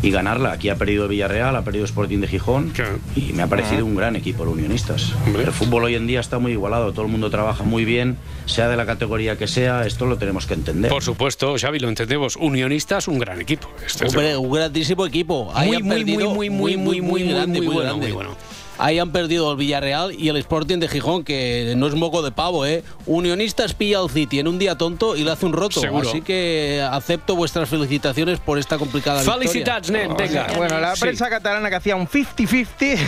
y 0.02 0.10
ganarla. 0.10 0.52
Aquí 0.52 0.68
ha 0.68 0.76
perdido 0.76 1.08
Villarreal, 1.08 1.56
ha 1.56 1.62
perdido 1.62 1.84
Sporting 1.84 2.18
de 2.18 2.28
Gijón 2.28 2.72
y 3.14 3.32
me 3.32 3.42
ha 3.42 3.46
parecido 3.46 3.84
un 3.84 3.96
gran 3.96 4.16
equipo 4.16 4.44
los 4.44 4.54
unionistas. 4.54 5.12
El 5.26 5.52
fútbol 5.52 5.84
hoy 5.84 5.94
en 5.94 6.06
día 6.06 6.20
está 6.20 6.38
muy 6.38 6.52
igualado, 6.52 6.92
todo 6.92 7.06
el 7.06 7.10
mundo 7.10 7.30
trabaja 7.30 7.64
muy 7.64 7.84
bien, 7.84 8.16
sea 8.46 8.68
de 8.68 8.76
la 8.76 8.86
categoría 8.86 9.36
que 9.36 9.46
sea, 9.46 9.86
esto 9.86 10.06
lo 10.06 10.18
tenemos 10.18 10.46
que 10.46 10.54
entender. 10.54 10.90
Por 10.90 11.02
supuesto, 11.02 11.56
Xavi, 11.58 11.78
lo 11.78 11.88
entendemos. 11.88 12.36
Unionistas, 12.36 13.08
un 13.08 13.18
gran 13.18 13.40
equipo. 13.40 13.70
Este 13.86 14.06
es 14.06 14.14
un 14.14 14.50
grandísimo 14.50 15.06
equipo. 15.06 15.50
Ahí 15.54 15.82
Muy, 15.82 16.04
muy, 16.04 16.04
muy, 16.04 16.50
muy, 16.50 16.50
muy, 16.50 16.76
muy, 16.76 17.00
muy, 17.00 17.22
grande, 17.24 17.58
muy 17.58 17.66
muy 17.66 17.74
bueno, 17.74 17.90
grande. 17.90 18.06
muy 18.06 18.12
bueno. 18.12 18.36
Ahí 18.78 18.98
han 18.98 19.10
perdido 19.10 19.50
el 19.52 19.56
Villarreal 19.56 20.14
y 20.18 20.28
el 20.28 20.36
Sporting 20.36 20.78
de 20.78 20.88
Gijón, 20.88 21.24
que 21.24 21.72
no 21.76 21.86
es 21.86 21.94
moco 21.94 22.20
de 22.22 22.30
pavo, 22.30 22.66
¿eh? 22.66 22.84
Unionistas 23.06 23.72
pilla 23.72 24.00
al 24.00 24.10
City 24.10 24.38
en 24.38 24.48
un 24.48 24.58
día 24.58 24.76
tonto 24.76 25.16
y 25.16 25.24
le 25.24 25.30
hace 25.30 25.46
un 25.46 25.54
roto. 25.54 25.80
Seguro. 25.80 26.08
Así 26.08 26.20
que 26.20 26.86
acepto 26.90 27.34
vuestras 27.36 27.68
felicitaciones 27.70 28.38
por 28.38 28.58
esta 28.58 28.76
complicada 28.76 29.20
victoria. 29.22 29.48
Felicitats, 29.48 29.90
nen, 29.90 30.14
venga. 30.16 30.46
Bueno, 30.56 30.78
la 30.78 30.94
Sí. 30.94 31.00
prensa 31.00 31.30
catalana 31.30 31.70
que 31.70 31.76
hacía 31.76 31.96
un 31.96 32.06
50-50 32.06 32.98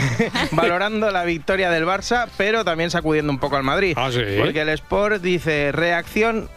valorando 0.52 1.10
la 1.10 1.24
victoria 1.24 1.70
del 1.70 1.84
Barça, 1.84 2.28
pero 2.38 2.64
también 2.64 2.90
sacudiendo 2.90 3.30
un 3.30 3.38
poco 3.38 3.56
al 3.56 3.62
Madrid. 3.62 3.94
Ah, 3.96 4.08
sí. 4.10 4.20
Porque 4.38 4.62
el 4.62 4.70
Sport 4.70 5.20
dice 5.22 5.70
reacción, 5.72 6.48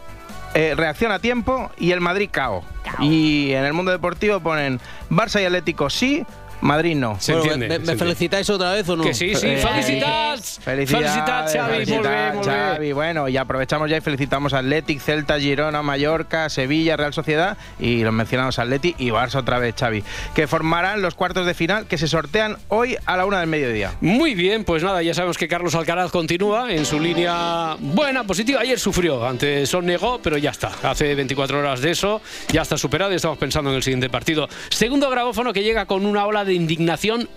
eh, 0.54 0.74
reacción 0.74 1.12
a 1.12 1.18
tiempo 1.18 1.70
y 1.78 1.92
el 1.92 2.00
Madrid 2.00 2.30
cao. 2.32 2.62
Y 3.00 3.52
en 3.52 3.64
el 3.64 3.72
mundo 3.72 3.90
deportivo 3.90 4.40
ponen 4.40 4.80
Barça 5.10 5.40
y 5.40 5.44
Atlético 5.44 5.88
sí, 5.88 6.24
Madrid 6.62 6.96
no. 6.96 7.20
Se 7.20 7.32
Bueno, 7.32 7.52
entiende, 7.52 7.66
¿me, 7.68 7.74
se 7.74 7.78
me 7.78 7.92
entiende. 7.92 8.04
felicitáis 8.04 8.50
otra 8.50 8.72
vez 8.72 8.88
o 8.88 8.96
no? 8.96 9.04
Que 9.04 9.14
sí, 9.14 9.34
sí. 9.34 9.46
Eh, 9.48 9.56
Felicitats. 9.58 10.60
Felicidades, 10.62 11.10
Felicitats, 11.10 11.52
Xavi. 11.52 11.68
Molt 11.68 11.78
bé, 11.78 11.84
felicidades, 11.86 12.34
molt 12.34 12.46
bé. 12.46 12.52
Xavi. 12.52 12.92
Bueno, 12.92 13.28
y 13.28 13.36
aprovechamos 13.36 13.90
ya 13.90 13.96
y 13.96 14.00
felicitamos 14.00 14.52
a 14.54 14.58
Athletic, 14.58 15.00
Celta, 15.00 15.38
Girona, 15.38 15.82
Mallorca, 15.82 16.48
Sevilla, 16.48 16.96
Real 16.96 17.12
Sociedad 17.12 17.56
y 17.78 18.02
los 18.04 18.12
mencionados 18.12 18.58
Atleti 18.58 18.94
y 18.98 19.10
Barça 19.10 19.36
otra 19.36 19.58
vez, 19.58 19.74
Xavi, 19.78 20.02
que 20.34 20.46
formarán 20.46 21.02
los 21.02 21.14
cuartos 21.14 21.46
de 21.46 21.54
final 21.54 21.86
que 21.86 21.98
se 21.98 22.08
sortean 22.08 22.56
hoy 22.68 22.96
a 23.06 23.16
la 23.16 23.26
una 23.26 23.40
del 23.40 23.48
mediodía. 23.48 23.92
Muy 24.00 24.34
bien, 24.34 24.64
pues 24.64 24.82
nada, 24.82 25.02
ya 25.02 25.14
sabemos 25.14 25.36
que 25.38 25.48
Carlos 25.48 25.74
Alcaraz 25.74 26.10
continúa 26.10 26.72
en 26.72 26.86
su 26.86 26.98
línea 27.00 27.76
buena, 27.80 28.24
positiva. 28.24 28.60
Ayer 28.60 28.78
sufrió 28.78 29.26
ante 29.26 29.66
Son 29.66 29.84
negó, 29.84 30.20
pero 30.22 30.38
ya 30.38 30.50
está. 30.50 30.70
Hace 30.84 31.14
24 31.14 31.58
horas 31.58 31.80
de 31.80 31.90
eso, 31.90 32.20
ya 32.52 32.62
está 32.62 32.76
superado 32.76 33.12
y 33.12 33.16
estamos 33.16 33.38
pensando 33.38 33.70
en 33.70 33.76
el 33.76 33.82
siguiente 33.82 34.08
partido. 34.08 34.48
Segundo 34.70 35.10
grabófono 35.10 35.52
que 35.52 35.62
llega 35.62 35.86
con 35.86 36.06
una 36.06 36.24
ola 36.26 36.44
de 36.44 36.51
indignación 36.54 37.28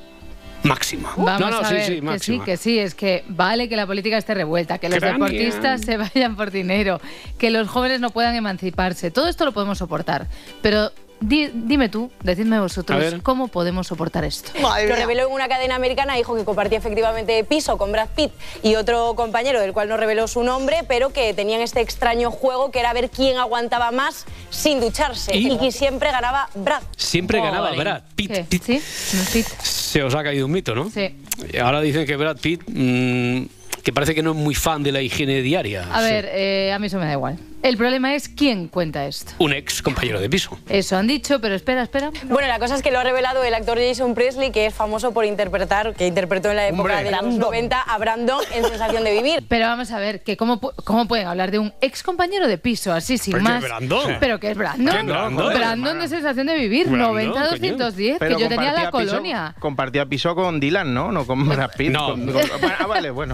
máxima. 0.63 1.13
Vamos 1.15 1.39
no, 1.39 1.51
no, 1.51 1.59
a 1.59 1.65
sí, 1.65 1.73
ver, 1.75 1.85
sí, 1.85 1.95
que 1.95 2.01
máxima. 2.01 2.37
sí, 2.37 2.45
que 2.45 2.57
sí, 2.57 2.79
es 2.79 2.95
que 2.95 3.23
vale 3.27 3.69
que 3.69 3.75
la 3.75 3.85
política 3.85 4.17
esté 4.17 4.33
revuelta, 4.33 4.77
que 4.77 4.89
los 4.89 4.99
deportistas 4.99 5.81
se 5.81 5.97
vayan 6.15 6.35
por 6.35 6.51
dinero, 6.51 6.99
que 7.37 7.51
los 7.51 7.67
jóvenes 7.67 7.99
no 7.99 8.09
puedan 8.09 8.35
emanciparse, 8.35 9.11
todo 9.11 9.27
esto 9.27 9.45
lo 9.45 9.51
podemos 9.51 9.77
soportar, 9.77 10.27
pero 10.61 10.91
di- 11.19 11.49
dime 11.53 11.89
tú, 11.89 12.11
decidme 12.21 12.59
vosotros. 12.59 13.15
¿cómo 13.23 13.47
podemos 13.47 13.87
soportar 13.87 14.23
esto? 14.25 14.51
Lo 14.59 14.95
reveló 14.95 15.27
en 15.27 15.33
una 15.33 15.47
cadena 15.47 15.75
americana, 15.75 16.15
dijo 16.15 16.35
que 16.35 16.43
compartía 16.43 16.77
efectivamente 16.77 17.43
piso 17.43 17.77
con 17.77 17.91
Brad 17.91 18.09
Pitt 18.15 18.31
y 18.63 18.75
otro 18.75 19.15
compañero 19.15 19.59
del 19.59 19.73
cual 19.73 19.89
no 19.89 19.97
reveló 19.97 20.27
su 20.27 20.43
nombre, 20.43 20.83
pero 20.87 21.11
que 21.11 21.33
tenían 21.33 21.61
este 21.61 21.81
extraño 21.81 22.31
juego 22.31 22.71
que 22.71 22.79
era 22.79 22.93
ver 22.93 23.09
quién 23.09 23.37
aguantaba 23.37 23.91
más 23.91 24.25
sin 24.49 24.79
ducharse 24.79 25.35
¿Y? 25.35 25.53
y, 25.53 25.57
que 25.57 25.71
siempre 25.71 26.11
ganaba 26.11 26.49
Brad. 26.55 26.81
Siempre 26.97 27.39
ganaba. 27.39 27.71
Brad 27.71 28.01
Pitt. 28.15 28.31
¿Qué? 28.49 28.59
¿Sí? 28.59 28.81
¿No 29.15 29.21
es 29.23 29.29
Pitt? 29.31 29.45
Se 29.61 30.03
os 30.03 30.13
ha 30.15 30.23
caído 30.23 30.45
un 30.45 30.51
mito, 30.51 30.75
¿no? 30.75 30.89
Sí. 30.89 31.15
Ahora 31.61 31.81
dicen 31.81 32.05
que 32.05 32.15
Brad 32.15 32.37
Pitt, 32.37 32.61
mm, 32.67 33.45
que 33.83 33.93
parece 33.93 34.15
que 34.15 34.23
no 34.23 34.31
es 34.31 34.37
muy 34.37 34.55
fan 34.55 34.81
de 34.83 34.91
la 34.91 35.01
higiene 35.01 35.41
diaria. 35.41 35.87
A 35.93 36.01
ver, 36.01 36.27
eh, 36.31 36.71
a 36.73 36.79
mí 36.79 36.87
eso 36.87 36.97
me 36.97 37.05
da 37.05 37.13
igual. 37.13 37.37
El 37.65 37.77
problema 37.77 38.13
es 38.13 38.29
quién 38.29 38.67
cuenta 38.67 39.07
esto. 39.07 39.31
Un 39.39 39.51
ex 39.51 39.81
compañero 39.81 40.19
de 40.19 40.29
piso. 40.29 40.55
Eso 40.69 40.97
han 40.97 41.07
dicho, 41.07 41.41
pero 41.41 41.55
espera, 41.55 41.81
espera. 41.81 42.11
Bueno, 42.25 42.47
la 42.47 42.59
cosa 42.59 42.75
es 42.75 42.83
que 42.83 42.91
lo 42.91 42.99
ha 42.99 43.03
revelado 43.03 43.43
el 43.43 43.55
actor 43.55 43.79
Jason 43.79 44.13
Presley, 44.13 44.51
que 44.51 44.67
es 44.67 44.73
famoso 44.75 45.15
por 45.15 45.25
interpretar, 45.25 45.95
que 45.95 46.05
interpretó 46.05 46.51
en 46.51 46.57
la 46.57 46.67
época 46.67 46.81
Hombre. 46.81 46.95
de 47.05 47.09
los 47.11 47.21
Brandon. 47.21 47.39
90 47.39 47.81
a 47.81 47.97
Brandon 47.97 48.39
en 48.53 48.65
Sensación 48.65 49.03
de 49.03 49.13
Vivir. 49.13 49.45
Pero 49.49 49.65
vamos 49.65 49.89
a 49.89 49.97
ver, 49.97 50.21
que 50.21 50.37
cómo, 50.37 50.59
cómo 50.59 51.07
pueden 51.07 51.25
hablar 51.25 51.49
de 51.49 51.57
un 51.57 51.73
ex 51.81 52.03
compañero 52.03 52.47
de 52.47 52.59
piso 52.59 52.93
así 52.93 53.17
sin 53.17 53.33
Pero 53.33 53.43
que 53.45 53.51
más. 53.51 53.63
Brandon. 53.63 54.17
Pero 54.19 54.39
que 54.39 54.51
es 54.51 54.57
Brandon. 54.57 54.95
¿Qué 54.95 55.03
Brandon? 55.11 55.53
Brandon 55.55 55.99
de 56.01 56.07
sensación 56.07 56.45
de 56.45 56.57
vivir, 56.59 56.87
Brandon, 56.87 57.33
90-210, 57.33 58.17
Pero 58.19 58.37
que 58.37 58.43
yo 58.43 58.47
tenía 58.49 58.73
la 58.73 58.91
piso- 58.91 58.91
colonia. 58.91 59.55
compartía 59.59 60.05
piso 60.05 60.35
con 60.35 60.59
Dylan, 60.59 60.93
¿no? 60.93 61.11
No 61.11 61.25
con 61.25 61.49
Brad 61.49 61.71
Pitt. 61.75 61.89
No. 61.89 62.11
con- 62.11 62.31
con- 62.31 62.41
ah, 62.79 62.85
vale, 62.85 63.09
bueno. 63.09 63.33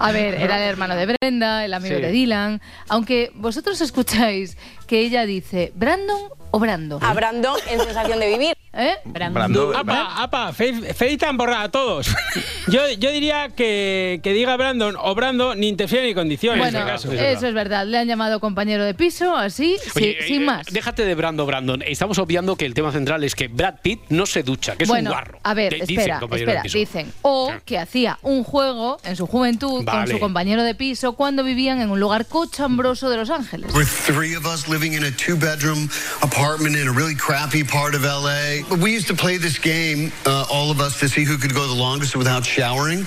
A 0.00 0.10
ver, 0.10 0.34
era 0.34 0.56
el 0.56 0.68
hermano 0.68 0.96
de 0.96 1.06
Brenda, 1.20 1.64
el 1.64 1.72
amigo 1.74 1.94
Sí. 1.94 2.02
de 2.02 2.10
Dylan. 2.10 2.60
Aunque 2.88 3.30
vosotros 3.34 3.67
escucháis 3.76 4.56
que 4.88 5.00
ella 5.00 5.24
dice 5.26 5.70
Brandon 5.76 6.18
o 6.50 6.58
Brando. 6.58 6.98
A 7.02 7.12
Brandon 7.12 7.56
en 7.70 7.78
Sensación 7.80 8.18
de 8.18 8.26
Vivir. 8.28 8.56
¿Eh? 8.72 8.94
Brando- 9.04 9.76
Apa, 9.76 10.22
apa, 10.22 10.52
fe- 10.52 10.94
felicitan 10.94 11.36
borrar 11.36 11.64
a 11.64 11.68
todos. 11.70 12.08
Yo, 12.68 12.82
yo 12.98 13.10
diría 13.10 13.48
que, 13.48 14.20
que 14.22 14.34
diga 14.34 14.54
Brandon 14.58 14.94
o 15.00 15.14
Brando 15.14 15.54
ni 15.54 15.68
interfiere 15.68 16.06
ni 16.06 16.14
condiciona 16.14 16.58
Bueno, 16.58 16.78
en 16.80 16.84
este 16.86 16.92
caso. 17.08 17.12
eso 17.12 17.46
es 17.48 17.54
verdad. 17.54 17.86
Le 17.86 17.96
han 17.98 18.06
llamado 18.06 18.40
compañero 18.40 18.84
de 18.84 18.92
piso, 18.92 19.34
así, 19.34 19.76
Oye, 19.96 20.18
sí, 20.20 20.26
sin 20.28 20.42
eh, 20.42 20.46
más. 20.46 20.66
Déjate 20.66 21.04
de 21.06 21.14
Brando 21.14 21.46
Brandon. 21.46 21.82
Estamos 21.86 22.18
obviando 22.18 22.56
que 22.56 22.66
el 22.66 22.74
tema 22.74 22.92
central 22.92 23.24
es 23.24 23.34
que 23.34 23.48
Brad 23.48 23.76
Pitt 23.82 24.00
no 24.10 24.26
se 24.26 24.42
ducha, 24.42 24.76
que 24.76 24.84
es 24.84 24.88
bueno, 24.88 25.10
un 25.10 25.14
guarro. 25.16 25.40
a 25.42 25.54
ver, 25.54 25.72
De- 25.72 25.78
dicen, 25.80 25.98
espera, 26.00 26.20
compañero 26.20 26.46
de 26.52 26.56
espera, 26.58 26.62
piso. 26.62 26.78
dicen. 26.78 27.12
O 27.22 27.52
que 27.64 27.78
hacía 27.78 28.18
un 28.22 28.44
juego 28.44 28.98
en 29.02 29.16
su 29.16 29.26
juventud 29.26 29.76
con 29.76 29.84
Vale. 29.86 30.12
su 30.12 30.20
compañero 30.20 30.62
de 30.62 30.74
piso 30.74 31.14
cuando 31.14 31.42
vivían 31.42 31.80
en 31.80 31.90
un 31.90 31.98
lugar 32.00 32.26
cochambroso 32.26 33.08
de 33.08 33.16
Los 33.16 33.30
Ángeles. 33.30 33.72
Living 34.78 34.94
in 34.94 35.02
a 35.02 35.10
two 35.10 35.34
bedroom 35.36 35.90
apartment 36.22 36.76
in 36.76 36.86
a 36.86 36.92
really 36.92 37.16
crappy 37.16 37.64
part 37.64 37.96
of 37.96 38.02
LA. 38.04 38.62
But 38.70 38.78
we 38.78 38.92
used 38.92 39.08
to 39.08 39.14
play 39.14 39.36
this 39.36 39.58
game, 39.58 40.12
uh, 40.24 40.46
all 40.52 40.70
of 40.70 40.78
us, 40.80 41.00
to 41.00 41.08
see 41.08 41.24
who 41.24 41.36
could 41.36 41.52
go 41.52 41.66
the 41.66 41.74
longest 41.74 42.14
without 42.14 42.44
showering. 42.46 43.00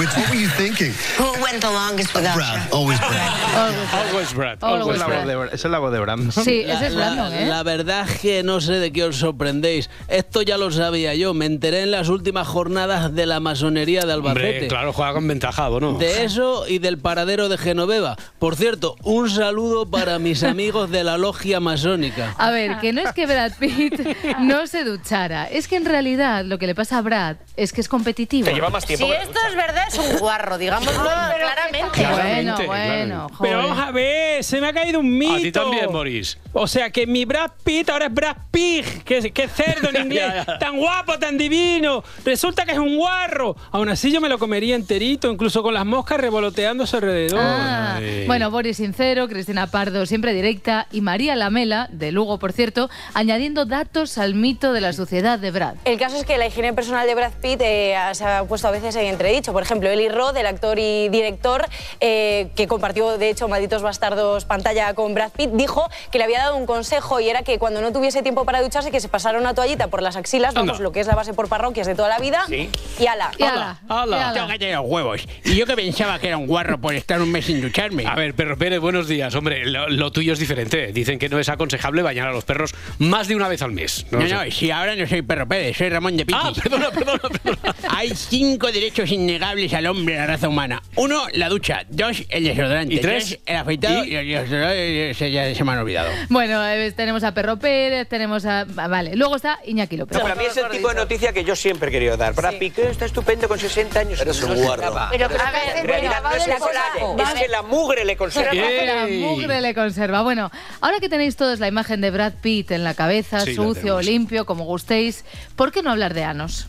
Which, 0.00 0.08
what 0.16 0.30
were 0.30 0.36
you 0.40 0.48
thinking? 0.48 0.92
Who 1.18 1.30
went 1.42 1.60
the 1.60 1.68
longest 1.70 2.14
without 2.14 2.36
Brad, 2.36 2.72
always 2.72 2.98
Brad. 3.00 4.08
Always 4.08 4.32
Brad. 4.32 4.58
Always 4.62 4.96
Esa 4.96 5.04
es 5.04 5.10
la 5.10 5.16
voz 5.18 5.26
de- 5.26 5.54
esa 5.56 5.68
es 5.68 5.70
la 5.72 5.78
voz 5.78 5.92
de 5.92 6.00
Brandon. 6.00 6.32
Sí, 6.32 6.60
ese 6.66 6.86
es 6.86 6.92
la- 6.94 7.12
Brandon, 7.12 7.34
¿eh? 7.34 7.46
La 7.48 7.62
verdad 7.64 8.08
es 8.08 8.18
que 8.18 8.42
no 8.42 8.62
sé 8.62 8.72
de 8.78 8.90
qué 8.90 9.04
os 9.04 9.16
sorprendéis. 9.16 9.90
Esto 10.08 10.40
ya 10.40 10.56
lo 10.56 10.70
sabía 10.70 11.14
yo. 11.14 11.34
Me 11.34 11.44
enteré 11.44 11.82
en 11.82 11.90
las 11.90 12.08
últimas 12.08 12.48
jornadas 12.48 13.14
de 13.14 13.26
la 13.26 13.40
masonería 13.40 14.06
de 14.06 14.14
Albacete. 14.14 14.46
Hombre, 14.54 14.68
claro, 14.68 14.94
juega 14.94 15.12
con 15.12 15.28
ventaja, 15.28 15.68
¿no? 15.68 15.98
De 15.98 16.24
eso 16.24 16.66
y 16.66 16.78
del 16.78 16.96
paradero 16.96 17.50
de 17.50 17.58
Genoveva. 17.58 18.16
Por 18.38 18.56
cierto, 18.56 18.96
un 19.02 19.28
saludo 19.28 19.84
para 19.90 20.18
mis 20.18 20.42
amigos 20.44 20.88
de 20.90 21.04
la 21.04 21.09
logia 21.18 21.60
masónica. 21.60 22.34
A 22.38 22.50
ver, 22.50 22.78
que 22.78 22.92
no 22.92 23.02
es 23.02 23.12
que 23.12 23.26
Brad 23.26 23.52
Pitt 23.58 24.00
no 24.40 24.66
se 24.66 24.84
duchara, 24.84 25.46
es 25.46 25.68
que 25.68 25.76
en 25.76 25.84
realidad 25.84 26.44
lo 26.44 26.58
que 26.58 26.66
le 26.66 26.74
pasa 26.74 26.98
a 26.98 27.02
Brad 27.02 27.36
es 27.56 27.72
que 27.72 27.80
es 27.80 27.88
competitivo. 27.88 28.46
Si 28.46 28.52
esto 28.92 29.38
es 29.48 29.54
verdad, 29.56 29.84
es 29.88 29.98
un 29.98 30.18
guarro, 30.18 30.56
digámoslo 30.58 30.92
claramente. 31.02 32.06
Bueno, 32.06 32.56
bueno, 32.66 33.26
Pero 33.28 33.36
joder. 33.36 33.56
vamos 33.56 33.78
a 33.78 33.90
ver, 33.90 34.44
se 34.44 34.60
me 34.60 34.68
ha 34.68 34.72
caído 34.72 35.00
un 35.00 35.16
mito. 35.18 35.34
A 35.34 35.38
ti 35.38 35.52
también, 35.52 35.86
Boris. 35.90 36.38
O 36.52 36.66
sea, 36.66 36.90
que 36.90 37.06
mi 37.06 37.24
Brad 37.24 37.50
Pitt 37.62 37.90
ahora 37.90 38.06
es 38.06 38.14
Brad 38.14 38.36
Pig, 38.50 39.04
que, 39.04 39.18
es- 39.18 39.32
que 39.32 39.44
es 39.44 39.52
cerdo 39.52 39.88
en 39.90 39.96
inglés. 40.06 40.24
Ya, 40.26 40.46
ya. 40.46 40.58
Tan 40.58 40.76
guapo, 40.78 41.18
tan 41.18 41.36
divino. 41.38 42.02
Resulta 42.24 42.64
que 42.64 42.72
es 42.72 42.78
un 42.78 42.96
guarro. 42.96 43.56
Aún 43.72 43.88
así 43.88 44.10
yo 44.12 44.20
me 44.20 44.28
lo 44.28 44.38
comería 44.38 44.74
enterito, 44.76 45.30
incluso 45.30 45.62
con 45.62 45.74
las 45.74 45.84
moscas 45.86 46.18
revoloteando 46.20 46.84
a 46.84 46.86
su 46.86 46.96
alrededor. 46.96 47.40
Ah, 47.42 48.00
bueno, 48.26 48.50
Boris 48.50 48.76
Sincero, 48.78 49.28
Cristina 49.28 49.66
Pardo, 49.66 50.06
siempre 50.06 50.32
directa, 50.32 50.86
y 50.92 51.00
María 51.00 51.36
Lamela, 51.36 51.88
de 51.92 52.12
Lugo, 52.12 52.38
por 52.38 52.52
cierto, 52.52 52.88
añadiendo 53.14 53.64
datos 53.66 54.18
al 54.18 54.34
mito 54.34 54.72
de 54.72 54.80
la 54.80 54.92
suciedad 54.92 55.38
de 55.38 55.50
Brad. 55.50 55.74
El 55.84 55.98
caso 55.98 56.16
es 56.16 56.24
que 56.24 56.38
la 56.38 56.46
higiene 56.46 56.72
personal 56.72 57.06
de 57.06 57.14
Brad 57.14 57.32
Pitt 57.40 57.49
eh, 57.60 57.96
se 58.12 58.24
ha 58.24 58.44
puesto 58.44 58.68
a 58.68 58.70
veces 58.70 58.94
en 58.96 59.06
entredicho. 59.06 59.52
Por 59.52 59.62
ejemplo, 59.62 59.88
Eli 59.88 60.08
Roth, 60.08 60.36
el 60.36 60.46
actor 60.46 60.78
y 60.78 61.08
director, 61.08 61.66
eh, 62.00 62.48
que 62.54 62.66
compartió, 62.68 63.18
de 63.18 63.30
hecho, 63.30 63.48
Malditos 63.48 63.82
Bastardos 63.82 64.44
pantalla 64.44 64.94
con 64.94 65.14
Brad 65.14 65.30
Pitt, 65.32 65.50
dijo 65.52 65.88
que 66.10 66.18
le 66.18 66.24
había 66.24 66.38
dado 66.38 66.56
un 66.56 66.66
consejo 66.66 67.20
y 67.20 67.28
era 67.28 67.42
que 67.42 67.58
cuando 67.58 67.80
no 67.80 67.92
tuviese 67.92 68.22
tiempo 68.22 68.44
para 68.44 68.62
ducharse, 68.62 68.90
que 68.90 69.00
se 69.00 69.08
pasara 69.08 69.38
una 69.38 69.54
toallita 69.54 69.88
por 69.88 70.02
las 70.02 70.16
axilas, 70.16 70.54
vamos, 70.54 70.72
Anda. 70.72 70.82
lo 70.82 70.92
que 70.92 71.00
es 71.00 71.06
la 71.06 71.14
base 71.14 71.34
por 71.34 71.48
parroquias 71.48 71.86
de 71.86 71.94
toda 71.94 72.08
la 72.08 72.18
vida, 72.18 72.44
y 72.48 73.06
ala. 73.06 73.30
Y 73.38 73.42
ala, 73.42 73.80
y 73.88 73.92
ala. 73.92 74.32
Tengo 74.34 74.48
que 74.48 74.58
tener 74.58 74.76
los 74.76 74.86
huevos. 74.86 75.26
Y 75.44 75.56
yo 75.56 75.66
que 75.66 75.76
pensaba 75.76 76.18
que 76.18 76.28
era 76.28 76.36
un 76.36 76.46
guarro 76.46 76.80
por 76.80 76.94
estar 76.94 77.20
un 77.20 77.30
mes 77.30 77.46
sin 77.46 77.60
ducharme. 77.60 78.06
A 78.06 78.14
ver, 78.14 78.34
perro 78.34 78.56
Pérez, 78.56 78.80
buenos 78.80 79.08
días. 79.08 79.34
Hombre, 79.34 79.64
lo, 79.64 79.88
lo 79.88 80.10
tuyo 80.10 80.32
es 80.32 80.38
diferente. 80.38 80.92
Dicen 80.92 81.18
que 81.18 81.28
no 81.28 81.38
es 81.38 81.48
aconsejable 81.48 82.02
bañar 82.02 82.28
a 82.28 82.32
los 82.32 82.44
perros 82.44 82.74
más 82.98 83.28
de 83.28 83.36
una 83.36 83.48
vez 83.48 83.62
al 83.62 83.72
mes. 83.72 84.06
No, 84.10 84.20
no, 84.20 84.50
si 84.50 84.70
ahora 84.70 84.94
no 84.96 85.06
soy 85.06 85.22
perro 85.22 85.46
Pérez, 85.46 85.76
soy 85.76 85.88
Ramón 85.88 86.16
de 86.16 86.26
Pitis. 86.26 86.40
Ah, 86.42 86.52
perdona, 86.54 86.90
perdona, 86.90 87.20
Hay 87.88 88.10
cinco 88.14 88.70
derechos 88.72 89.10
innegables 89.10 89.72
al 89.74 89.86
hombre, 89.86 90.16
a 90.16 90.20
la 90.20 90.26
raza 90.26 90.48
humana. 90.48 90.82
Uno, 90.96 91.22
la 91.34 91.48
ducha. 91.48 91.84
Dos, 91.88 92.22
el 92.28 92.44
desodorante. 92.44 92.94
¿Y 92.94 93.00
tres? 93.00 93.38
el 93.46 93.56
afeitado. 93.56 94.04
Y, 94.04 94.14
el 94.16 94.26
desodorante, 94.28 95.14
se, 95.14 95.30
ya 95.30 95.54
se 95.54 95.64
me 95.64 95.72
han 95.72 95.78
olvidado. 95.78 96.10
Bueno, 96.28 96.66
eh, 96.66 96.92
tenemos 96.92 97.24
a 97.24 97.32
Perro 97.34 97.58
Pérez, 97.58 98.08
tenemos 98.08 98.44
a... 98.44 98.60
ah, 98.76 98.88
Vale, 98.88 99.16
luego 99.16 99.36
está 99.36 99.58
Iñaki 99.64 99.96
López. 99.96 100.16
No, 100.16 100.22
para 100.22 100.34
mí 100.34 100.44
es 100.44 100.56
el 100.56 100.68
tipo 100.68 100.88
de 100.88 100.94
noticia 100.94 101.32
que 101.32 101.44
yo 101.44 101.56
siempre 101.56 101.88
he 101.88 101.92
querido 101.92 102.16
dar. 102.16 102.34
Para 102.34 102.52
Piqué 102.52 102.90
está 102.90 103.04
estupendo 103.06 103.48
con 103.48 103.58
60 103.58 104.00
años. 104.00 104.20
Eres 104.20 104.42
un 104.42 104.54
guarro. 104.62 104.94
Pero 105.10 105.28
que 105.28 105.34
En 105.34 105.40
hace 105.40 105.82
realidad 105.82 106.22
no 106.22 106.30
es 106.30 106.46
el 106.46 106.52
es 106.52 107.40
que 107.40 107.48
la 107.48 107.62
mugre 107.62 108.04
le 108.04 108.16
conserva. 108.16 108.52
La 108.54 109.06
mugre 109.08 109.60
le 109.60 109.74
conserva. 109.74 110.22
Bueno, 110.22 110.50
ahora 110.80 110.98
que 111.00 111.08
tenéis 111.08 111.36
todos 111.36 111.60
la 111.60 111.68
imagen 111.68 112.00
de 112.00 112.10
Brad 112.10 112.34
Pitt 112.40 112.70
en 112.70 112.84
la 112.84 112.94
cabeza, 112.94 113.40
Sí, 113.40 113.50
la 113.50 113.56
sucio, 113.56 113.82
tenemos. 113.82 114.04
limpio, 114.04 114.46
como 114.46 114.64
gustéis, 114.64 115.24
¿por 115.56 115.72
qué 115.72 115.82
no 115.82 115.90
hablar 115.90 116.14
de 116.14 116.24
Anos? 116.24 116.66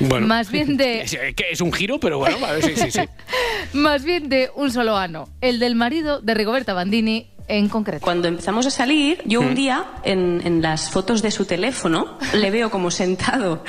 Bueno. 0.00 0.26
Más 0.26 0.50
bien 0.50 0.76
de- 0.76 1.00
Es, 1.02 1.10
que 1.34 1.46
es 1.50 1.60
un 1.60 1.72
giro, 1.72 1.98
pero 1.98 2.18
bueno, 2.18 2.38
vale, 2.40 2.62
sí, 2.62 2.74
sí, 2.76 2.90
sí. 2.90 3.00
Más 3.72 4.04
bien 4.04 4.28
de 4.28 4.50
un 4.54 4.70
solo 4.70 4.96
ano, 4.96 5.28
el 5.40 5.58
del 5.58 5.74
marido 5.74 6.20
de 6.20 6.34
Rigoberta 6.34 6.72
Bandini 6.74 7.30
en 7.48 7.68
concreto. 7.68 8.04
Cuando 8.04 8.28
empezamos 8.28 8.66
a 8.66 8.70
salir, 8.70 9.22
yo 9.24 9.40
un 9.40 9.52
Mm. 9.52 9.54
día 9.54 9.84
en, 10.04 10.42
en 10.44 10.60
las 10.62 10.90
fotos 10.90 11.22
de 11.22 11.30
su 11.30 11.46
teléfono 11.46 12.18
le 12.34 12.50
veo 12.50 12.70
como 12.70 12.90
sentado 12.90 13.64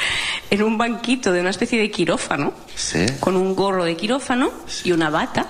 en 0.49 0.63
un 0.63 0.77
banquito 0.77 1.31
de 1.31 1.39
una 1.41 1.49
especie 1.51 1.79
de 1.79 1.89
quirófano, 1.89 2.53
Sí. 2.75 3.05
con 3.21 3.35
un 3.37 3.55
gorro 3.55 3.85
de 3.85 3.95
quirófano 3.95 4.51
y 4.83 4.91
una 4.91 5.09
bata 5.09 5.45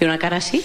y 0.00 0.04
una 0.04 0.18
cara 0.18 0.38
así. 0.38 0.64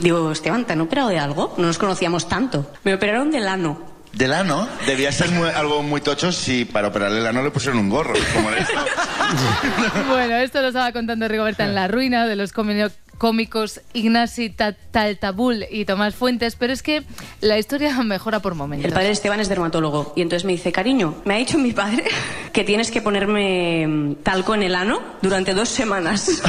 Digo, 0.00 0.32
Esteban, 0.32 0.64
¿te 0.64 0.72
han 0.72 0.80
operado 0.80 1.08
de 1.10 1.18
algo? 1.18 1.54
No 1.56 1.66
nos 1.66 1.78
conocíamos 1.78 2.28
tanto. 2.28 2.70
Me 2.84 2.94
operaron 2.94 3.30
del 3.30 3.46
ano. 3.46 3.89
Del 4.12 4.32
ano, 4.34 4.68
debía 4.86 5.12
ser 5.12 5.30
muy- 5.30 5.48
algo 5.48 5.82
muy 5.82 6.00
tocho 6.00 6.32
si 6.32 6.64
para 6.64 6.88
operarle 6.88 7.20
el 7.20 7.26
ano 7.26 7.42
le 7.42 7.50
pusieron 7.50 7.78
un 7.78 7.88
gorro. 7.88 8.14
Como 8.34 8.50
esto. 8.50 8.72
Bueno, 10.08 10.34
esto 10.36 10.60
lo 10.60 10.68
estaba 10.68 10.90
contando 10.92 11.28
Rigoberta 11.28 11.64
en 11.64 11.74
La 11.76 11.86
Ruina 11.86 12.26
de 12.26 12.34
los 12.34 12.52
cómicos 12.52 13.80
Ignasi 13.92 14.50
Ta- 14.50 14.72
Taltabul 14.72 15.64
y 15.70 15.84
Tomás 15.84 16.16
Fuentes, 16.16 16.56
pero 16.56 16.72
es 16.72 16.82
que 16.82 17.04
la 17.40 17.56
historia 17.56 17.94
mejora 18.02 18.40
por 18.40 18.56
momentos. 18.56 18.86
El 18.86 18.92
padre 18.92 19.06
de 19.06 19.12
Esteban 19.12 19.38
es 19.38 19.48
dermatólogo 19.48 20.12
y 20.16 20.22
entonces 20.22 20.44
me 20.44 20.52
dice, 20.52 20.72
cariño, 20.72 21.14
me 21.24 21.34
ha 21.34 21.38
dicho 21.38 21.58
mi 21.58 21.72
padre 21.72 22.04
que 22.52 22.64
tienes 22.64 22.90
que 22.90 23.00
ponerme 23.02 23.86
mm, 23.86 24.14
talco 24.24 24.54
en 24.56 24.64
el 24.64 24.74
ano 24.74 25.00
durante 25.22 25.54
dos 25.54 25.68
semanas. 25.68 26.42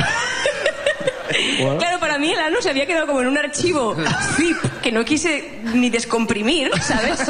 Claro, 1.78 2.00
para 2.00 2.18
mí 2.18 2.32
el 2.32 2.40
ano 2.40 2.62
se 2.62 2.70
había 2.70 2.86
quedado 2.86 3.08
como 3.08 3.22
en 3.22 3.28
un 3.28 3.38
archivo 3.38 3.96
zip 4.36 4.58
que 4.82 4.92
no 4.92 5.06
quise 5.06 5.60
ni 5.74 5.90
descomprimir, 5.90 6.70
¿sabes? 6.82 7.22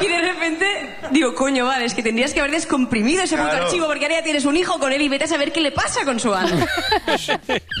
Y 0.00 0.06
de 0.06 0.18
repente 0.20 0.66
digo, 1.10 1.34
coño, 1.34 1.66
vale, 1.66 1.84
es 1.84 1.94
que 1.94 2.02
tendrías 2.02 2.32
que 2.34 2.40
haber 2.40 2.52
descomprimido 2.52 3.22
ese 3.22 3.36
puto 3.36 3.48
Claro. 3.48 3.64
archivo 3.66 3.86
porque 3.86 4.04
ahora 4.04 4.18
ya 4.18 4.24
tienes 4.24 4.44
un 4.44 4.56
hijo 4.56 4.78
con 4.78 4.92
él 4.92 5.00
y 5.02 5.08
vete 5.08 5.24
a 5.24 5.28
saber 5.28 5.52
qué 5.52 5.60
le 5.60 5.70
pasa 5.72 6.04
con 6.04 6.20
su 6.20 6.34
ano. 6.34 6.56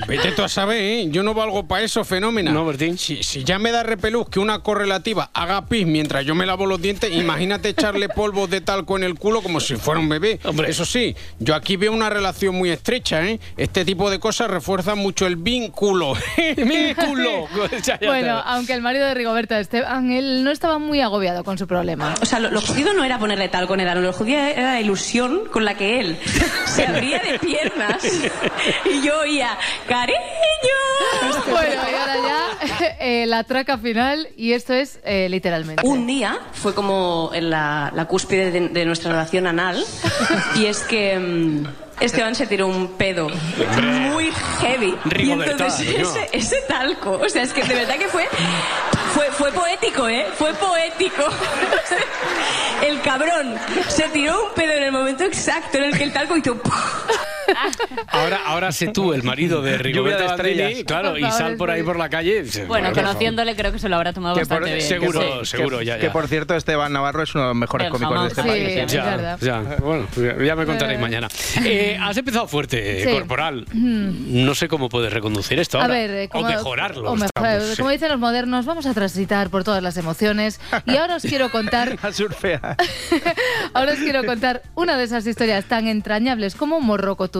Vete 0.06 0.32
tú 0.32 0.42
a 0.42 0.48
saber, 0.48 0.80
¿eh? 0.80 1.06
Yo 1.10 1.22
no 1.22 1.34
valgo 1.34 1.66
para 1.66 1.82
eso, 1.84 2.04
fenómeno. 2.04 2.50
No, 2.52 2.64
Bertín. 2.64 2.96
Si, 2.98 3.22
si 3.22 3.44
ya 3.44 3.58
me 3.58 3.70
da 3.70 3.82
repelús 3.82 4.28
que 4.28 4.40
una 4.40 4.60
correlativa 4.60 5.30
haga 5.34 5.66
pis 5.66 5.86
mientras 5.86 6.24
yo 6.24 6.34
me 6.34 6.46
lavo 6.46 6.66
los 6.66 6.80
dientes, 6.80 7.12
imagínate 7.12 7.68
echarle 7.70 8.08
polvo 8.08 8.46
de 8.46 8.60
talco 8.60 8.96
en 8.96 9.04
el 9.04 9.14
culo 9.16 9.42
como 9.42 9.60
si 9.60 9.76
fuera 9.76 10.00
un 10.00 10.08
bebé. 10.08 10.38
Hombre. 10.44 10.70
Eso 10.70 10.84
sí, 10.84 11.14
yo 11.38 11.54
aquí 11.54 11.76
veo 11.76 11.92
una 11.92 12.08
relación 12.10 12.54
muy 12.54 12.70
estrecha, 12.70 13.22
¿eh? 13.26 13.38
Este 13.56 13.84
tipo 13.84 14.10
de 14.10 14.18
cosas 14.18 14.48
refuerzan 14.50 14.98
mucho 14.98 15.26
el 15.26 15.36
vínculo. 15.36 15.57
¡Vínculo! 15.60 16.14
Ya, 17.82 17.98
ya, 18.00 18.06
Bueno, 18.08 18.42
aunque 18.44 18.72
el 18.72 18.80
marido 18.82 19.06
de 19.06 19.14
Rigoberta 19.14 19.58
Esteban, 19.60 20.10
él 20.10 20.44
no 20.44 20.50
estaba 20.50 20.78
muy 20.78 21.00
agobiado 21.00 21.44
con 21.44 21.58
su 21.58 21.66
problema. 21.66 22.14
O 22.20 22.26
sea, 22.26 22.38
lo, 22.40 22.50
lo 22.50 22.60
jodido 22.60 22.92
no 22.92 23.04
era 23.04 23.18
ponerle 23.18 23.48
talco 23.48 23.74
en 23.74 23.80
el 23.80 23.88
ano, 23.88 24.00
lo 24.00 24.12
jodido 24.12 24.38
era 24.40 24.74
la 24.74 24.80
ilusión 24.80 25.46
con 25.50 25.64
la 25.64 25.74
que 25.74 26.00
él 26.00 26.18
se 26.66 26.86
abría 26.86 27.18
de 27.20 27.38
piernas 27.38 28.04
y 28.84 29.02
yo 29.02 29.20
oía, 29.20 29.56
cariño. 29.86 30.18
Bueno, 31.50 31.82
y 31.90 31.94
ahora 31.94 32.14
ya 32.16 32.86
eh, 33.00 33.26
la 33.26 33.44
traca 33.44 33.78
final, 33.78 34.28
y 34.36 34.52
esto 34.52 34.74
es 34.74 35.00
eh, 35.04 35.28
literalmente. 35.28 35.86
Un 35.86 36.06
día 36.06 36.38
fue 36.52 36.74
como 36.74 37.30
en 37.34 37.50
la, 37.50 37.92
la 37.94 38.06
cúspide 38.06 38.50
de, 38.50 38.68
de 38.68 38.84
nuestra 38.84 39.12
relación 39.12 39.46
anal 39.46 39.84
y 40.56 40.66
es 40.66 40.80
que 40.80 41.18
mm, 41.18 41.64
Esteban 42.00 42.34
se 42.34 42.46
tiró 42.46 42.66
un 42.68 42.88
pedo 42.88 43.28
muy 43.28 44.30
heavy. 44.60 44.96
Y 45.18 45.30
entonces 45.30 45.80
ese, 45.80 46.28
ese 46.32 46.56
talco, 46.68 47.12
o 47.12 47.28
sea, 47.28 47.42
es 47.42 47.52
que 47.52 47.62
de 47.62 47.74
verdad 47.74 47.96
que 47.96 48.08
fue, 48.08 48.28
fue, 49.14 49.26
fue 49.32 49.52
poético, 49.52 50.08
¿eh? 50.08 50.26
Fue 50.36 50.54
poético. 50.54 51.24
El 52.86 53.00
cabrón 53.02 53.56
se 53.88 54.04
tiró 54.08 54.44
un 54.44 54.54
pedo 54.54 54.72
en 54.72 54.84
el 54.84 54.92
momento 54.92 55.24
exacto 55.24 55.78
en 55.78 55.84
el 55.84 55.98
que 55.98 56.04
el 56.04 56.12
talco 56.12 56.36
hizo... 56.36 56.60
Ahora, 58.08 58.40
ahora 58.46 58.72
sé 58.72 58.88
tú, 58.88 59.12
el 59.12 59.22
marido 59.22 59.62
de 59.62 59.78
Rigoberta 59.78 60.36
Bandini, 60.36 60.84
claro, 60.84 61.10
Por 61.10 61.20
y 61.20 61.30
sal 61.30 61.56
por 61.56 61.70
ahí 61.70 61.80
sí. 61.80 61.86
por 61.86 61.98
la 61.98 62.08
calle. 62.08 62.44
Bueno, 62.66 62.88
por 62.92 63.02
conociéndole 63.02 63.56
creo 63.56 63.72
que 63.72 63.78
se 63.78 63.88
lo 63.88 63.96
habrá 63.96 64.12
tomado 64.12 64.34
Que 64.34 64.40
por- 64.46 64.60
bastante 64.60 64.74
bien. 64.76 64.86
seguro, 64.86 65.20
que- 65.40 65.46
seguro, 65.46 65.78
que- 65.80 65.84
ya, 65.86 65.96
ya. 65.96 66.00
Que 66.00 66.10
por 66.10 66.28
cierto, 66.28 66.54
Esteban 66.54 66.92
Navarro 66.92 67.22
es 67.22 67.34
uno 67.34 67.44
de 67.44 67.48
los 67.48 67.56
mejores 67.56 67.86
El 67.86 67.92
cómicos 67.92 68.20
de 68.22 68.28
este 68.28 68.40
jamón. 68.42 68.54
país. 68.56 68.66
Sí, 68.68 68.78
¿eh? 68.78 68.82
es 68.84 68.92
Ya, 68.92 69.36
ya, 69.40 69.76
bueno, 69.80 70.06
ya 70.44 70.56
me 70.56 70.66
contaréis 70.66 70.98
Eh. 70.98 71.02
mañana. 71.02 71.28
Eh, 71.64 71.98
has 72.00 72.16
empezado 72.16 72.46
fuerte, 72.48 73.04
Sí. 73.04 73.10
corporal. 73.10 73.66
Mm. 73.72 74.44
No 74.44 74.54
sé 74.54 74.68
cómo 74.68 74.88
puedes 74.88 75.12
reconducir 75.12 75.58
esto 75.58 75.78
A 75.78 75.82
ahora. 75.82 75.94
ver, 75.94 76.10
eh, 76.10 76.28
o 76.32 76.42
mejorarlo. 76.42 77.10
o 77.10 77.14
mejor- 77.14 77.26
estamos, 77.26 77.64
sí. 77.70 77.76
como 77.76 77.90
dicen 77.90 78.08
los 78.10 78.18
modernos, 78.18 78.64
vamos 78.66 78.86
a 78.86 78.94
transitar 78.94 79.50
por 79.50 79.64
todas 79.64 79.82
las 79.82 79.96
emociones. 79.96 80.60
Y 80.86 80.96
ahora 80.96 81.16
os 81.16 81.22
quiero 81.22 81.50
contar, 81.50 81.98
A 82.02 82.12
surfear. 82.12 82.76
ahora 83.74 83.92
os 83.92 83.98
quiero 83.98 84.24
contar 84.24 84.62
una 84.74 84.96
de 84.96 85.04
esas 85.04 85.26
historias 85.26 85.64
tan 85.66 85.88
entrañables 85.88 86.54
como 86.54 86.80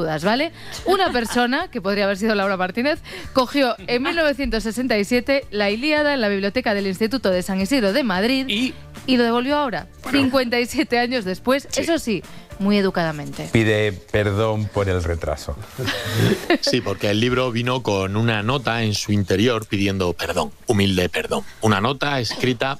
¿vale? 0.05 0.53
Una 0.85 1.13
persona, 1.13 1.69
que 1.69 1.81
podría 1.81 2.05
haber 2.05 2.17
sido 2.17 2.35
Laura 2.35 2.57
Martínez, 2.57 3.01
cogió 3.33 3.75
en 3.87 4.03
1967 4.03 5.47
la 5.51 5.71
Ilíada 5.71 6.15
en 6.15 6.21
la 6.21 6.29
biblioteca 6.29 6.75
del 6.75 6.87
Instituto 6.87 7.31
de 7.31 7.43
San 7.43 7.61
Isidro 7.61 7.93
de 7.93 8.03
Madrid 8.03 8.47
y, 8.49 8.75
lo 9.17 9.25
devolvió 9.25 9.57
ahora, 9.57 9.87
57 10.11 10.99
años 10.99 11.25
después, 11.25 11.69
eso 11.77 11.99
sí, 11.99 12.23
muy 12.59 12.77
educadamente. 12.77 13.49
Pide 13.53 13.93
perdón 13.93 14.67
por 14.67 14.89
el 14.89 15.03
retraso. 15.03 15.57
Sí, 16.61 16.81
porque 16.81 17.11
el 17.11 17.21
libro 17.21 17.51
vino 17.53 17.83
con 17.83 18.17
una 18.17 18.43
nota 18.43 18.83
en 18.83 18.95
su 18.95 19.13
interior 19.13 19.67
pidiendo 19.67 20.13
perdón, 20.13 20.51
humilde 20.67 21.09
perdón. 21.09 21.45
Una 21.61 21.81
nota 21.81 22.21
escrita 22.21 22.79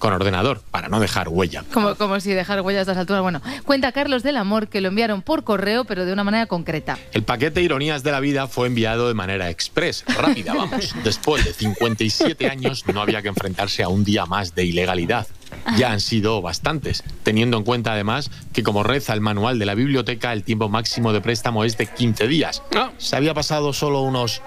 con 0.00 0.12
ordenador 0.12 0.62
para 0.72 0.88
no 0.88 0.98
dejar 0.98 1.28
huella. 1.28 1.62
Como, 1.72 1.94
como 1.94 2.18
si 2.18 2.32
dejar 2.32 2.62
huellas 2.62 2.80
a 2.80 2.82
estas 2.82 2.96
alturas. 2.96 3.22
Bueno, 3.22 3.40
cuenta 3.64 3.92
Carlos 3.92 4.24
del 4.24 4.38
Amor 4.38 4.66
que 4.66 4.80
lo 4.80 4.88
enviaron 4.88 5.22
por 5.22 5.44
correo, 5.44 5.84
pero 5.84 6.04
de 6.04 6.12
una 6.12 6.24
manera 6.24 6.46
concreta. 6.46 6.98
El 7.12 7.22
paquete 7.22 7.62
Ironías 7.62 8.02
de 8.02 8.10
la 8.10 8.18
Vida 8.18 8.48
fue 8.48 8.66
enviado 8.66 9.06
de 9.06 9.14
manera 9.14 9.50
express, 9.50 10.04
rápida, 10.06 10.54
vamos. 10.54 10.94
Después 11.04 11.44
de 11.44 11.52
57 11.52 12.48
años 12.48 12.84
no 12.92 13.00
había 13.00 13.22
que 13.22 13.28
enfrentarse 13.28 13.84
a 13.84 13.88
un 13.88 14.02
día 14.02 14.26
más 14.26 14.54
de 14.54 14.64
ilegalidad. 14.64 15.28
Ya 15.76 15.92
han 15.92 16.00
sido 16.00 16.40
bastantes, 16.40 17.04
teniendo 17.22 17.58
en 17.58 17.64
cuenta 17.64 17.92
además 17.92 18.30
que 18.52 18.62
como 18.62 18.82
reza 18.82 19.12
el 19.12 19.20
manual 19.20 19.58
de 19.58 19.66
la 19.66 19.74
biblioteca, 19.74 20.32
el 20.32 20.44
tiempo 20.44 20.68
máximo 20.68 21.12
de 21.12 21.20
préstamo 21.20 21.64
es 21.64 21.76
de 21.76 21.86
15 21.86 22.26
días. 22.26 22.62
Se 22.98 23.16
había 23.16 23.34
pasado 23.34 23.72
solo 23.72 24.00
unos 24.00 24.42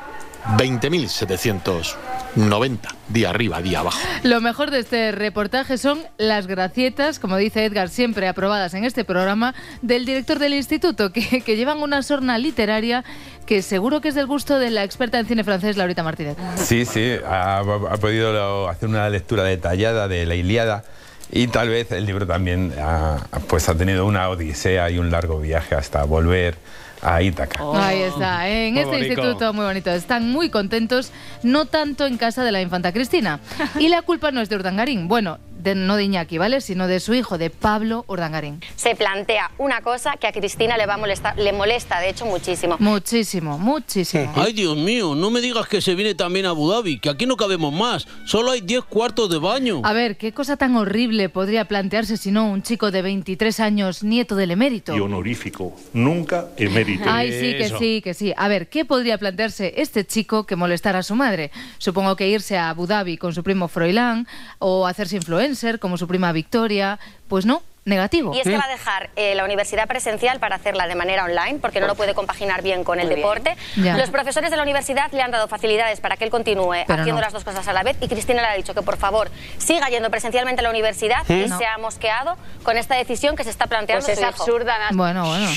20.790, 0.58 2.78
día 3.10 3.30
arriba, 3.30 3.62
día 3.62 3.80
abajo. 3.80 4.00
Lo 4.24 4.42
mejor 4.42 4.72
de 4.72 4.80
este 4.80 5.12
reportaje 5.12 5.78
son 5.78 6.00
las 6.18 6.48
gracietas, 6.48 7.20
como 7.20 7.38
dice 7.38 7.66
Edgar, 7.66 7.90
siempre 7.90 8.28
aprobadas 8.28 8.74
en 8.74 8.84
este 8.84 9.06
programa, 9.06 9.54
del 9.82 10.06
director 10.06 10.40
del 10.40 10.54
instituto, 10.54 11.14
que, 11.14 11.42
que 11.42 11.56
llevan 11.56 11.82
una 11.82 12.04
sorna 12.04 12.38
literaria 12.38 13.06
que 13.46 13.62
seguro 13.62 14.02
que 14.02 14.10
es 14.10 14.16
del 14.16 14.28
gusto 14.28 14.60
de 14.60 14.70
la 14.70 14.84
experta 14.84 15.20
en 15.20 15.26
cine 15.26 15.44
francés, 15.44 15.78
Laurita 15.78 16.04
Martínez. 16.04 16.38
Sí, 16.56 16.86
sí, 16.86 17.16
ha, 17.26 17.60
ha 17.60 17.98
podido 17.98 18.70
hacer 18.70 18.90
una 18.90 19.10
lectura 19.10 19.44
detallada 19.44 20.08
de 20.08 20.26
la 20.26 20.36
Ilíada 20.36 20.84
y 21.32 21.48
tal 21.48 21.70
vez 21.70 21.92
el 21.92 22.06
libro 22.06 22.28
también 22.28 22.74
ha, 22.80 23.18
pues 23.48 23.68
ha 23.68 23.76
tenido 23.76 24.06
una 24.06 24.30
odisea 24.30 24.90
y 24.92 25.00
un 25.00 25.10
largo 25.10 25.40
viaje 25.40 25.76
hasta 25.76 26.04
volver 26.04 26.56
a 27.04 27.22
Ítaca. 27.22 27.64
Ahí 27.76 28.02
está, 28.02 28.48
¿eh? 28.50 28.68
en 28.68 28.74
Muy 28.74 28.82
este 28.84 28.96
bonito. 28.98 29.14
instituto 29.14 29.54
muy 29.54 29.66
bonito. 29.66 29.92
Están 29.92 30.30
muy 30.32 30.50
contentos, 30.50 31.12
no 31.44 31.66
tanto 31.66 32.06
en 32.06 32.18
casa 32.18 32.44
de 32.44 32.52
la 32.52 32.62
infanta 32.62 32.92
Cristina. 32.92 33.40
Y 33.80 33.90
la 33.90 34.02
culpa 34.02 34.32
no 34.32 34.42
es 34.42 34.50
de 34.50 34.56
Urdangarín, 34.56 35.08
bueno, 35.08 35.38
de- 35.64 35.76
no 35.76 35.96
de 35.96 36.04
Iñaki, 36.04 36.38
¿vale? 36.38 36.62
Sino 36.62 36.88
de 36.88 37.00
su 37.00 37.14
hijo, 37.14 37.38
de 37.38 37.50
Pablo 37.50 38.04
Urdangarín. 38.08 38.60
se 38.76 38.96
plantea 38.96 39.52
una 39.58 39.82
cosa 39.82 40.14
que 40.20 40.28
a 40.28 40.32
Cristina 40.32 40.78
le 40.78 40.86
va 40.86 40.96
a 40.96 40.98
molestar, 40.98 41.38
le 41.38 41.54
molesta 41.54 42.00
de 42.00 42.10
hecho 42.10 42.26
muchísimo. 42.26 42.76
Muchísimo, 42.80 43.58
muchísimo. 43.58 44.32
Ay, 44.36 44.54
Dios 44.54 44.76
mío, 44.78 45.16
no 45.16 45.30
me 45.30 45.40
digas 45.42 45.68
que 45.68 45.82
se 45.82 45.96
viene 45.96 46.16
también 46.16 46.46
a 46.46 46.50
Abu 46.50 46.70
Dhabi, 46.70 47.00
que 47.00 47.10
aquí 47.10 47.26
no 47.26 47.38
cabemos 47.38 47.74
más. 47.74 48.08
Solo 48.26 48.52
hay 48.52 48.62
10 48.62 48.84
cuartos 48.84 49.30
de 49.30 49.38
baño. 49.38 49.82
A 49.84 49.94
ver, 49.94 50.18
¿qué 50.18 50.34
cosa 50.34 50.58
tan 50.58 50.76
horrible 50.76 51.30
podría 51.30 51.66
plantearse 51.66 52.18
si 52.18 52.32
no 52.32 52.46
un 52.52 52.62
chico 52.64 52.92
de 52.92 53.02
23 53.02 53.60
años, 53.62 54.04
nieto 54.04 54.36
del 54.36 54.52
emérito? 54.52 54.96
y 54.96 55.00
honorífico, 55.00 55.74
nunca 55.94 56.48
emérito. 56.58 57.06
Ay, 57.08 57.32
sí, 57.32 57.58
que 57.58 57.70
sí, 57.80 58.02
que 58.04 58.14
sí. 58.14 58.34
A 58.36 58.48
ver, 58.48 58.68
¿qué 58.68 58.86
podría 58.86 59.18
plantearse 59.18 59.74
este 59.78 60.06
chico 60.06 60.46
que 60.46 60.56
molestara 60.56 61.00
a 61.00 61.04
su 61.04 61.16
madre? 61.16 61.52
Supongo 61.78 62.16
que 62.16 62.28
irse 62.28 62.58
a 62.58 62.70
Abu 62.70 62.86
Dhabi 62.88 63.18
con 63.18 63.34
su 63.34 63.44
primo 63.44 63.68
Froilán 63.68 64.28
o 64.60 64.86
hacerse 64.88 65.16
influencer 65.16 65.53
como 65.80 65.98
su 65.98 66.08
prima 66.08 66.32
Victoria. 66.32 67.00
Pues 67.28 67.46
no, 67.46 67.64
negativo. 67.86 68.34
Y 68.36 68.40
es 68.40 68.44
que 68.44 68.58
va 68.58 68.66
a 68.66 68.70
dejar 68.70 69.10
eh, 69.16 69.34
la 69.36 69.44
universidad 69.44 69.88
presencial 69.88 70.40
para 70.40 70.56
hacerla 70.56 70.88
de 70.88 70.96
manera 70.96 71.24
online, 71.26 71.60
porque 71.60 71.80
no 71.80 71.88
lo 71.88 71.96
puede 71.96 72.14
compaginar 72.14 72.62
bien 72.62 72.84
con 72.84 73.00
el 73.00 73.08
Muy 73.08 73.16
deporte. 73.16 73.58
Ya. 73.76 73.98
Los 73.98 74.10
profesores 74.10 74.52
de 74.52 74.58
la 74.58 74.64
universidad 74.64 75.12
le 75.12 75.22
han 75.22 75.32
dado 75.32 75.48
facilidades 75.48 76.00
para 76.00 76.16
que 76.16 76.24
él 76.26 76.30
continúe 76.30 76.84
Pero 76.88 77.02
haciendo 77.02 77.16
no. 77.16 77.22
las 77.22 77.34
dos 77.34 77.44
cosas 77.44 77.68
a 77.68 77.74
la 77.74 77.82
vez 77.84 77.98
y 78.02 78.08
Cristina 78.08 78.42
le 78.42 78.48
ha 78.48 78.54
dicho 78.56 78.74
que 78.74 78.82
por 78.84 78.98
favor 78.98 79.32
siga 79.58 79.90
yendo 79.90 80.10
presencialmente 80.12 80.60
a 80.62 80.64
la 80.64 80.70
universidad 80.70 81.24
¿Mm? 81.28 81.34
y 81.34 81.48
No. 81.48 81.58
se 81.58 81.66
ha 81.66 81.78
mosqueado 81.78 82.38
con 82.64 82.78
esta 82.78 82.96
decisión 82.96 83.36
que 83.36 83.44
se 83.44 83.50
está 83.50 83.68
planteando 83.68 84.06
Pues 84.06 84.18
es 84.18 84.22
hijo. 84.24 84.30
absurda, 84.30 84.78
Nas- 84.80 84.96
Bueno, 84.96 85.26
bueno. 85.26 85.48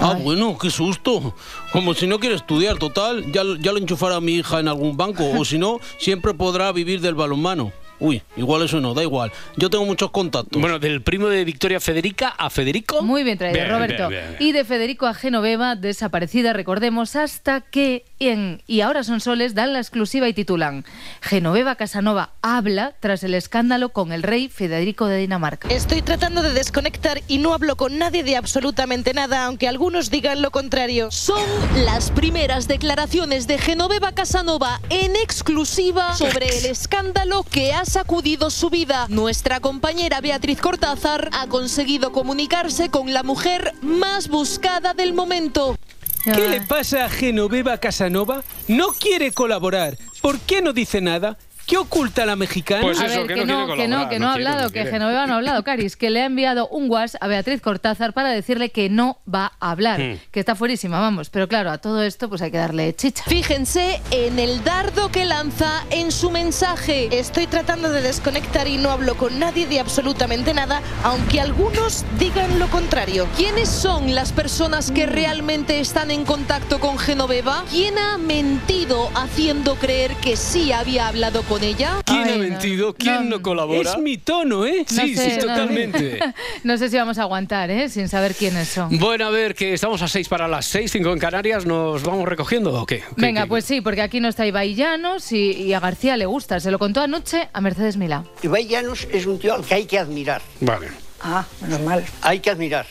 Ah, 0.00 0.16
bueno, 0.18 0.56
qué 0.58 0.70
susto. 0.70 1.34
Como 1.72 1.92
si 1.94 2.06
no 2.06 2.18
quiere 2.18 2.36
estudiar, 2.36 2.78
total. 2.78 3.30
Ya, 3.32 3.42
ya 3.60 3.72
lo 3.72 3.78
enchufará 3.78 4.20
mi 4.20 4.32
hija 4.34 4.60
en 4.60 4.68
algún 4.68 4.96
banco. 4.96 5.24
O 5.38 5.44
si 5.44 5.58
no, 5.58 5.78
siempre 5.98 6.32
podrá 6.34 6.72
vivir 6.72 7.00
del 7.00 7.14
balonmano. 7.14 7.72
Uy, 8.00 8.22
igual 8.36 8.62
eso 8.62 8.80
no, 8.80 8.94
da 8.94 9.02
igual. 9.02 9.32
Yo 9.56 9.70
tengo 9.70 9.84
muchos 9.84 10.10
contactos. 10.10 10.60
Bueno, 10.60 10.78
del 10.78 11.02
primo 11.02 11.28
de 11.28 11.44
Victoria 11.44 11.80
Federica 11.80 12.28
a 12.28 12.48
Federico. 12.50 13.02
Muy 13.02 13.24
bien 13.24 13.38
traído, 13.38 13.58
Bien, 13.58 13.70
Roberto. 13.70 14.08
bien, 14.08 14.24
bien. 14.30 14.36
Y 14.40 14.52
de 14.52 14.64
Federico 14.64 15.06
a 15.06 15.14
Genoveva, 15.14 15.74
desaparecida, 15.76 16.52
recordemos, 16.52 17.16
hasta 17.16 17.60
que 17.60 18.04
en 18.18 18.62
Y 18.66 18.80
ahora 18.80 19.04
son 19.04 19.20
soles 19.20 19.54
dan 19.54 19.72
la 19.72 19.78
exclusiva 19.78 20.28
y 20.28 20.34
titulan 20.34 20.84
Genoveva 21.20 21.76
Casanova 21.76 22.30
habla 22.42 22.94
tras 23.00 23.22
el 23.22 23.34
escándalo 23.34 23.90
con 23.90 24.12
el 24.12 24.22
rey 24.22 24.48
Federico 24.48 25.06
de 25.06 25.18
Dinamarca. 25.18 25.68
Estoy 25.68 26.02
tratando 26.02 26.42
de 26.42 26.52
desconectar 26.52 27.22
y 27.28 27.38
no 27.38 27.54
hablo 27.54 27.76
con 27.76 27.98
nadie 27.98 28.24
de 28.24 28.36
absolutamente 28.36 29.14
nada, 29.14 29.44
aunque 29.44 29.68
algunos 29.68 30.10
digan 30.10 30.42
lo 30.42 30.50
contrario. 30.50 31.10
Son 31.10 31.40
las 31.84 32.10
primeras 32.10 32.68
declaraciones 32.68 33.46
de 33.46 33.58
Genoveva 33.58 34.12
Casanova 34.12 34.80
en 34.90 35.16
exclusiva 35.16 36.14
sobre 36.14 36.46
el 36.58 36.66
escándalo 36.66 37.44
que 37.44 37.72
ha 37.72 37.84
sacudido 37.84 38.50
su 38.50 38.70
vida. 38.70 39.06
Nuestra 39.08 39.60
compañera 39.60 40.20
Beatriz 40.20 40.60
Cortázar 40.60 41.30
ha 41.32 41.46
conseguido 41.46 42.12
comunicarse 42.12 42.90
con 42.90 43.12
la 43.12 43.22
mujer 43.22 43.72
más 43.82 44.28
buscada 44.28 44.94
del 44.94 45.12
momento. 45.12 45.77
¿Qué 46.24 46.48
le 46.48 46.60
pasa 46.60 47.04
a 47.04 47.08
Genoveva 47.08 47.78
Casanova? 47.78 48.42
No 48.66 48.88
quiere 48.88 49.32
colaborar. 49.32 49.96
¿Por 50.20 50.38
qué 50.40 50.60
no 50.62 50.72
dice 50.72 51.00
nada? 51.00 51.38
¿Qué 51.68 51.76
oculta 51.76 52.24
la 52.24 52.34
mexicana? 52.34 52.80
Pues 52.80 52.98
a 52.98 53.06
ver, 53.08 53.26
que, 53.26 53.44
no, 53.44 53.66
que 53.76 53.86
no, 53.88 54.08
que 54.08 54.18
no 54.18 54.30
ha 54.30 54.32
hablado, 54.32 54.70
que 54.70 54.86
Genoveva 54.86 55.26
no 55.26 55.34
ha 55.34 55.36
hablado, 55.36 55.62
Caris, 55.64 55.96
que 55.96 56.08
le 56.08 56.22
ha 56.22 56.24
enviado 56.24 56.66
un 56.68 56.88
WhatsApp 56.90 57.22
a 57.22 57.26
Beatriz 57.26 57.60
Cortázar 57.60 58.14
para 58.14 58.30
decirle 58.30 58.70
que 58.70 58.88
no 58.88 59.18
va 59.32 59.52
a 59.60 59.72
hablar, 59.72 60.00
Hmm. 60.00 60.18
que 60.30 60.40
está 60.40 60.54
fuerísima, 60.54 60.98
vamos. 60.98 61.28
Pero 61.28 61.46
claro, 61.46 61.70
a 61.70 61.76
todo 61.76 62.02
esto 62.02 62.30
pues 62.30 62.40
hay 62.40 62.50
que 62.50 62.56
darle 62.56 62.96
chicha. 62.96 63.22
Fíjense 63.26 64.00
en 64.10 64.38
el 64.38 64.64
dardo 64.64 65.10
que 65.10 65.26
lanza 65.26 65.84
en 65.90 66.10
su 66.10 66.30
mensaje. 66.30 67.10
Estoy 67.12 67.46
tratando 67.46 67.90
de 67.90 68.00
desconectar 68.00 68.66
y 68.66 68.78
no 68.78 68.90
hablo 68.90 69.16
con 69.18 69.38
nadie 69.38 69.66
de 69.66 69.78
absolutamente 69.78 70.54
nada, 70.54 70.80
aunque 71.04 71.38
algunos 71.38 72.06
digan 72.18 72.58
lo 72.58 72.68
contrario. 72.68 73.28
¿Quiénes 73.36 73.68
son 73.68 74.14
las 74.14 74.32
personas 74.32 74.90
que 74.90 75.04
realmente 75.04 75.80
están 75.80 76.10
en 76.10 76.24
contacto 76.24 76.80
con 76.80 76.98
Genoveva? 76.98 77.64
¿Quién 77.70 77.98
ha 77.98 78.16
mentido 78.16 79.10
haciendo 79.14 79.74
creer 79.74 80.14
que 80.22 80.34
sí 80.38 80.72
había 80.72 81.08
hablado 81.08 81.42
con 81.42 81.57
ella? 81.62 81.96
¿Quién 82.04 82.28
ha 82.28 82.36
mentido? 82.36 82.94
¿Quién 82.94 83.28
no, 83.28 83.40
colabora? 83.42 83.90
Es 83.92 83.98
mi 83.98 84.16
tono, 84.18 84.66
¿eh? 84.66 84.84
No 84.90 85.02
Sí, 85.02 85.14
sé, 85.16 85.30
sí, 85.30 85.36
no- 85.36 85.42
totalmente. 85.54 86.20
No 86.64 86.76
sé 86.76 86.88
si 86.90 86.96
vamos 86.96 87.18
a 87.18 87.22
aguantar, 87.22 87.70
¿eh? 87.70 87.88
Sin 87.88 88.08
saber 88.08 88.34
quiénes 88.34 88.68
son. 88.68 88.98
Bueno, 88.98 89.26
a 89.26 89.30
ver, 89.30 89.54
que 89.54 89.72
estamos 89.74 90.02
a 90.02 90.08
seis 90.08 90.28
para 90.28 90.48
las 90.48 90.66
seis, 90.66 90.90
cinco 90.92 91.12
en 91.12 91.18
Canarias, 91.18 91.64
¿nos 91.66 92.02
vamos 92.02 92.28
recogiendo 92.28 92.72
o 92.74 92.84
qué? 92.86 92.98
¿Qué- 92.98 93.04
Venga, 93.16 93.42
qué- 93.42 93.48
pues 93.48 93.64
sí, 93.64 93.80
porque 93.80 94.02
aquí 94.02 94.20
no 94.20 94.28
está 94.28 94.46
Ibai 94.46 94.74
Llanos 94.74 95.32
y, 95.32 95.52
y 95.52 95.72
a 95.72 95.80
García 95.80 96.16
le 96.16 96.26
gusta. 96.26 96.60
Se 96.60 96.70
lo 96.70 96.78
contó 96.78 97.00
anoche 97.00 97.48
a 97.52 97.60
Mercedes 97.60 97.96
Milá. 97.96 98.24
Ibai 98.42 98.66
Llanos 98.66 99.06
es 99.12 99.26
un 99.26 99.38
tío 99.38 99.54
al 99.54 99.64
que 99.64 99.74
hay 99.74 99.84
que 99.86 99.98
admirar. 99.98 100.42
Vale. 100.60 100.88
Ah, 101.20 101.44
menos 101.62 101.80
mal. 101.80 102.04
Hay 102.22 102.40
que 102.40 102.50
admirar 102.50 102.86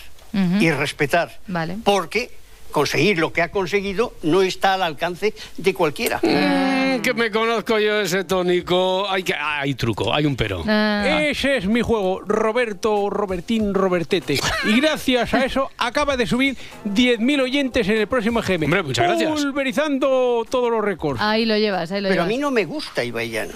y 0.60 0.70
respetar. 0.72 1.40
Vale. 1.48 1.78
Porque 1.84 2.30
conseguir 2.78 3.18
lo 3.18 3.34
que 3.34 3.42
ha 3.42 3.50
conseguido 3.50 4.14
no 4.22 4.44
está 4.44 4.76
al 4.76 4.84
alcance 4.84 5.34
de 5.58 5.74
cualquiera. 5.74 6.20
Mm, 6.22 7.02
que 7.02 7.12
me 7.16 7.32
conozco 7.32 7.80
yo 7.80 8.02
ese 8.02 8.24
tónico. 8.24 9.10
Hay, 9.10 9.24
que, 9.24 9.34
hay 9.34 9.74
truco, 9.74 10.14
hay 10.14 10.28
un 10.28 10.36
pero. 10.36 10.64
Ah. 10.68 11.22
Ese 11.24 11.58
es 11.58 11.66
mi 11.66 11.82
juego, 11.82 12.22
Roberto, 12.22 13.10
Robertín, 13.10 13.74
Robertete. 13.74 14.40
Y 14.66 14.80
gracias 14.80 15.34
a 15.34 15.44
eso 15.44 15.72
acaba 15.80 16.16
de 16.18 16.28
subir 16.28 16.56
10.000 16.86 17.42
oyentes 17.42 17.88
en 17.90 17.98
el 17.98 18.06
próximo 18.06 18.44
GM. 18.44 18.66
Hombre, 18.66 18.84
muchas 18.84 19.08
gracias. 19.08 19.32
Pulverizando 19.32 20.46
todos 20.48 20.70
los 20.70 20.86
récords. 20.86 21.20
Ahí 21.20 21.46
lo 21.46 21.58
llevas, 21.58 21.92
ahí 21.92 22.02
lo 22.02 22.10
Pero 22.10 22.22
a 22.22 22.26
llevas. 22.26 22.28
mí 22.28 22.38
no 22.38 22.52
me 22.52 22.66
gusta 22.66 23.04
Ibai 23.04 23.32
Llanos. 23.32 23.56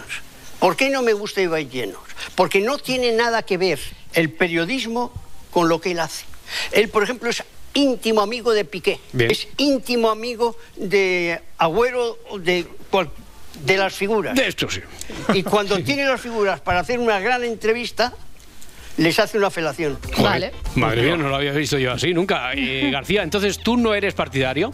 ¿Por 0.57 0.75
qué 0.75 0.89
no 0.89 1.03
me 1.03 1.13
gusta 1.13 1.41
Ibai 1.41 1.69
Llanos? 1.69 2.01
Porque 2.33 2.59
no 2.61 2.79
tiene 2.79 3.11
nada 3.11 3.43
que 3.43 3.57
ver 3.59 3.77
el 4.13 4.31
periodismo 4.31 5.13
con 5.51 5.69
lo 5.69 5.79
que 5.79 5.91
él 5.91 5.99
hace. 5.99 6.25
Él, 6.71 6.89
por 6.89 7.03
ejemplo, 7.03 7.29
es 7.29 7.43
íntimo 7.73 8.21
amigo 8.21 8.53
de 8.53 8.65
Piqué. 8.65 8.99
Bien. 9.13 9.31
Es 9.31 9.47
íntimo 9.57 10.09
amigo 10.09 10.57
de 10.75 11.41
Agüero, 11.57 12.17
de, 12.39 12.65
de 13.63 13.77
las 13.77 13.93
figuras. 13.93 14.35
De 14.35 14.47
esto 14.47 14.69
sí. 14.69 14.81
Y 15.33 15.43
cuando 15.43 15.81
tiene 15.83 16.05
las 16.05 16.21
figuras 16.21 16.61
para 16.61 16.79
hacer 16.79 16.99
una 16.99 17.19
gran 17.19 17.43
entrevista, 17.43 18.13
les 18.97 19.19
hace 19.19 19.37
una 19.37 19.49
felación. 19.49 19.97
Joder, 20.15 20.53
Madre 20.75 21.03
mía, 21.03 21.17
no 21.17 21.29
lo 21.29 21.35
había 21.35 21.51
visto 21.51 21.77
yo 21.77 21.91
así 21.91 22.13
nunca. 22.13 22.51
Eh, 22.53 22.89
García, 22.91 23.23
entonces 23.23 23.59
tú 23.59 23.77
no 23.77 23.93
eres 23.93 24.13
partidario 24.13 24.71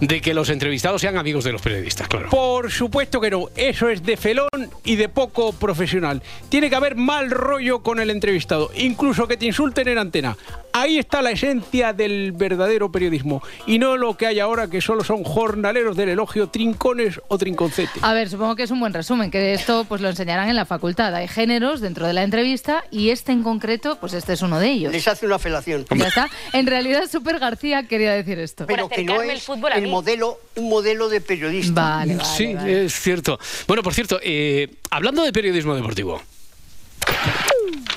de 0.00 0.20
que 0.20 0.34
los 0.34 0.50
entrevistados 0.50 1.00
sean 1.00 1.16
amigos 1.16 1.44
de 1.44 1.52
los 1.52 1.62
periodistas, 1.62 2.08
claro. 2.08 2.30
Por 2.30 2.70
supuesto 2.70 3.20
que 3.20 3.30
no, 3.30 3.48
eso 3.56 3.88
es 3.88 4.02
de 4.02 4.16
felón 4.16 4.48
y 4.84 4.96
de 4.96 5.08
poco 5.08 5.52
profesional. 5.52 6.22
Tiene 6.48 6.70
que 6.70 6.76
haber 6.76 6.96
mal 6.96 7.30
rollo 7.30 7.82
con 7.82 8.00
el 8.00 8.10
entrevistado, 8.10 8.70
incluso 8.74 9.26
que 9.26 9.36
te 9.36 9.46
insulten 9.46 9.88
en 9.88 9.98
antena. 9.98 10.36
Ahí 10.72 10.98
está 10.98 11.22
la 11.22 11.30
esencia 11.30 11.92
del 11.92 12.32
verdadero 12.32 12.92
periodismo 12.92 13.42
y 13.66 13.78
no 13.78 13.96
lo 13.96 14.16
que 14.16 14.26
hay 14.26 14.38
ahora 14.38 14.68
que 14.68 14.80
solo 14.80 15.02
son 15.02 15.24
jornaleros 15.24 15.96
del 15.96 16.10
elogio, 16.10 16.48
trincones 16.48 17.20
o 17.28 17.38
trinconcetes. 17.38 18.02
A 18.02 18.12
ver, 18.12 18.28
supongo 18.28 18.54
que 18.54 18.62
es 18.62 18.70
un 18.70 18.78
buen 18.78 18.92
resumen, 18.92 19.30
que 19.30 19.54
esto 19.54 19.84
pues 19.88 20.00
lo 20.00 20.08
enseñarán 20.08 20.48
en 20.48 20.56
la 20.56 20.66
facultad. 20.66 21.14
Hay 21.14 21.26
géneros 21.26 21.80
dentro 21.80 22.06
de 22.06 22.12
la 22.12 22.22
entrevista 22.22 22.84
y 22.90 23.10
este 23.10 23.32
en 23.32 23.42
concreto, 23.42 23.57
pues 24.00 24.12
este 24.14 24.32
es 24.32 24.42
uno 24.42 24.58
de 24.58 24.68
ellos. 24.68 24.92
Les 24.92 25.06
hace 25.08 25.26
una 25.26 25.38
felación. 25.38 25.84
Ya 25.94 26.08
está. 26.08 26.28
En 26.52 26.66
realidad, 26.66 27.08
Super 27.10 27.38
García 27.38 27.86
quería 27.86 28.12
decir 28.12 28.38
esto. 28.38 28.66
Pero 28.66 28.88
que 28.88 29.04
no 29.04 29.22
es 29.22 29.48
el 29.74 29.88
modelo, 29.88 30.38
un 30.56 30.68
modelo 30.68 31.08
de 31.08 31.20
periodista. 31.20 31.82
Vale, 31.82 32.16
vale, 32.16 32.28
sí, 32.28 32.56
es 32.66 32.92
cierto. 32.94 33.38
Bueno, 33.66 33.82
por 33.82 33.94
cierto, 33.94 34.18
eh, 34.22 34.76
hablando 34.90 35.22
de 35.22 35.32
periodismo 35.32 35.74
deportivo. 35.74 36.20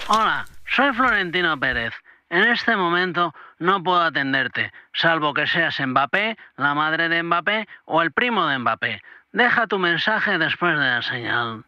Hola, 0.08 0.46
soy 0.76 0.94
Florentino 0.94 1.60
Pérez. 1.60 1.94
En 2.30 2.44
este 2.44 2.76
momento 2.76 3.34
no 3.60 3.84
puedo 3.84 4.02
atenderte, 4.02 4.72
salvo 4.94 5.34
que 5.34 5.48
seas 5.48 5.78
Mbappé, 5.80 6.38
la 6.56 6.74
madre 6.74 7.10
de 7.10 7.22
Mbappé 7.24 7.68
o 7.86 8.02
el 8.02 8.14
primo 8.14 8.48
de 8.48 8.58
Mbappé. 8.58 9.02
Deja 9.34 9.68
tu 9.68 9.78
mensaje 9.80 10.38
después 10.38 10.74
de 10.74 10.86
la 10.86 11.02
señal. 11.02 11.66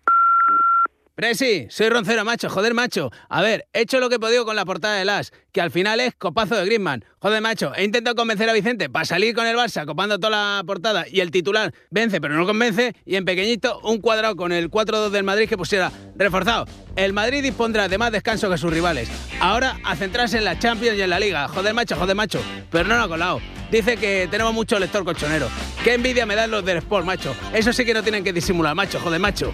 Presi, 1.16 1.68
soy 1.70 1.90
Roncero, 1.90 2.26
macho, 2.26 2.50
joder, 2.50 2.74
macho. 2.74 3.12
A 3.30 3.44
ver, 3.44 3.68
he 3.72 3.82
hecho 3.82 4.00
lo 4.00 4.10
que 4.10 4.16
he 4.16 4.20
podido 4.20 4.46
con 4.46 4.56
la 4.56 4.66
portada 4.66 4.96
de 4.96 5.06
Las, 5.06 5.32
que 5.52 5.62
al 5.62 5.70
final 5.70 6.00
es 6.00 6.16
copazo 6.16 6.56
de 6.56 6.66
Griezmann. 6.66 7.06
Joder, 7.20 7.40
macho, 7.40 7.72
he 7.76 7.84
intentado 7.84 8.16
convencer 8.16 8.50
a 8.50 8.54
Vicente 8.54 8.90
para 8.90 9.06
salir 9.06 9.36
con 9.36 9.46
el 9.46 9.56
Barça 9.56 9.86
copando 9.86 10.18
toda 10.18 10.32
la 10.32 10.64
portada 10.66 11.06
y 11.08 11.20
el 11.20 11.30
titular 11.30 11.72
vence 11.92 12.20
pero 12.20 12.34
no 12.34 12.48
convence 12.48 12.96
y 13.06 13.16
en 13.16 13.26
pequeñito 13.26 13.80
un 13.84 14.02
cuadrado 14.02 14.36
con 14.36 14.52
el 14.52 14.72
4-2 14.72 15.12
del 15.12 15.24
Madrid 15.24 15.48
que 15.48 15.56
pusiera 15.56 15.92
reforzado. 16.16 16.66
El 16.96 17.14
Madrid 17.14 17.44
dispondrá 17.44 17.88
de 17.88 18.00
más 18.00 18.12
descanso 18.12 18.50
que 18.50 18.58
sus 18.58 18.74
rivales. 18.74 19.08
Ahora 19.40 19.78
a 19.84 19.96
centrarse 19.96 20.40
en 20.40 20.46
la 20.46 20.58
Champions 20.58 20.98
y 20.98 21.04
en 21.04 21.12
la 21.12 21.20
Liga. 21.20 21.48
Joder, 21.48 21.76
macho, 21.76 21.96
joder, 21.96 22.16
macho. 22.16 22.42
Pero 22.72 22.88
no 22.88 22.98
lo 22.98 23.04
ha 23.04 23.08
colado. 23.08 23.40
Dice 23.70 23.98
que 23.98 24.28
tenemos 24.32 24.52
mucho 24.52 24.80
lector 24.80 25.06
colchonero. 25.06 25.48
Qué 25.84 25.94
envidia 25.94 26.26
me 26.26 26.36
dan 26.36 26.50
los 26.50 26.66
del 26.66 26.78
Sport, 26.78 27.06
macho. 27.06 27.36
Eso 27.54 27.72
sí 27.72 27.86
que 27.86 27.94
no 27.94 28.02
tienen 28.02 28.24
que 28.24 28.34
disimular, 28.34 28.74
macho, 28.74 29.00
joder, 29.00 29.20
macho. 29.20 29.54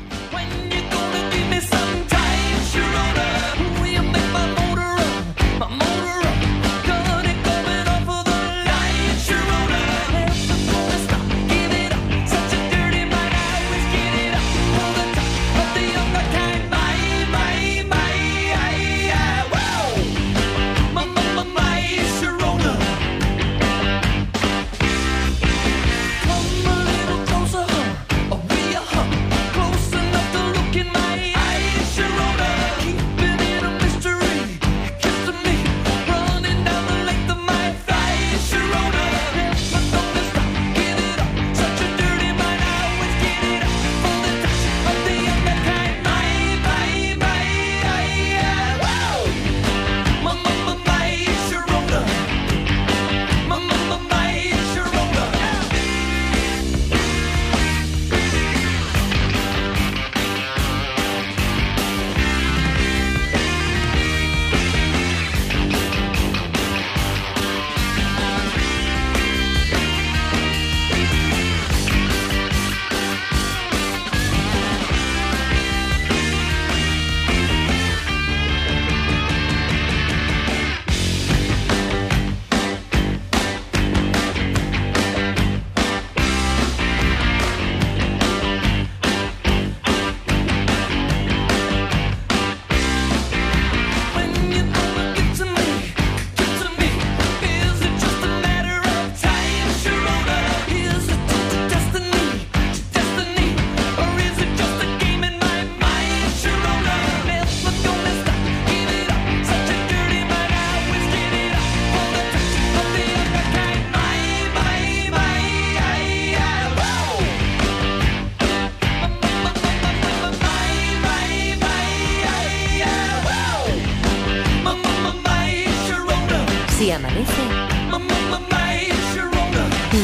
amanece, 126.99 127.43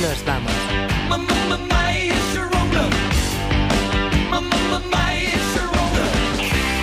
nos 0.01 0.25
vamos. 0.25 0.51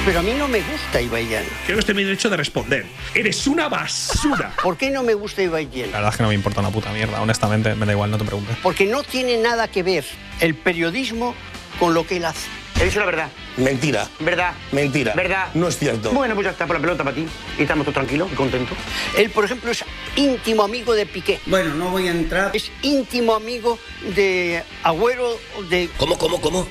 Pero 0.05 0.19
a 0.19 0.23
mí 0.23 0.33
no 0.37 0.49
me 0.49 0.61
gusta 0.63 1.01
Ibaian. 1.01 1.45
Creo 1.65 1.77
que 1.77 1.81
estoy 1.81 1.95
mi 1.95 2.03
derecho 2.03 2.29
de 2.29 2.37
responder. 2.37 2.85
Eres 3.15 3.47
una 3.47 3.69
basura. 3.69 4.53
¿Por 4.63 4.77
qué 4.77 4.91
no 4.91 5.05
me 5.05 5.15
gusta 5.15 5.43
Ibaian? 5.43 5.93
La 5.93 5.99
verdad 5.99 6.11
es 6.11 6.17
que 6.17 6.23
no 6.25 6.29
me 6.31 6.35
importa 6.35 6.61
una 6.61 6.71
puta 6.71 6.93
mierda, 6.93 7.23
honestamente, 7.23 7.77
me 7.77 7.87
da 7.87 7.93
igual, 7.93 8.11
no 8.11 8.19
te 8.19 8.25
preocupes. 8.25 8.57
Porque 8.65 8.85
no 8.85 9.05
tiene 9.05 9.37
nada 9.39 9.69
que 9.69 9.85
ver 9.85 10.05
el 10.41 10.57
periodismo 10.57 11.37
con 11.79 11.95
lo 11.95 12.05
que 12.05 12.17
él 12.17 12.25
hace. 12.25 12.49
He 12.81 12.87
dicho 12.87 12.99
la 13.01 13.07
verdad. 13.07 13.29
Mentira. 13.57 14.09
¿Verdad? 14.19 14.55
Mentira. 14.73 15.13
¿Verdad? 15.15 15.49
No 15.55 15.69
es 15.69 15.79
cierto. 15.79 16.11
Bueno, 16.11 16.35
pues 16.35 16.47
ya 16.47 16.51
está, 16.51 16.67
por 16.67 16.77
la 16.77 16.81
pelota 16.81 17.05
para 17.05 17.15
ti. 17.15 17.27
Y 17.59 17.63
estamos 17.63 17.85
todos 17.85 17.95
tranquilos 17.95 18.29
y 18.33 18.35
contentos. 18.35 18.77
Él, 19.17 19.31
por 19.31 19.45
ejemplo, 19.45 19.71
es 19.71 19.85
íntimo 20.17 20.65
amigo 20.65 20.95
de 20.95 21.07
Piqué. 21.07 21.41
Bueno, 21.47 21.75
no 21.75 21.91
voy 21.91 22.09
a 22.09 22.11
entrar. 22.11 22.51
Es 22.55 22.73
íntimo 22.83 23.35
amigo 23.35 23.79
de 24.17 24.65
Agüero 24.83 25.39
de... 25.69 25.91
¿Cómo, 25.97 26.19
cómo, 26.19 26.41
cómo? 26.41 26.67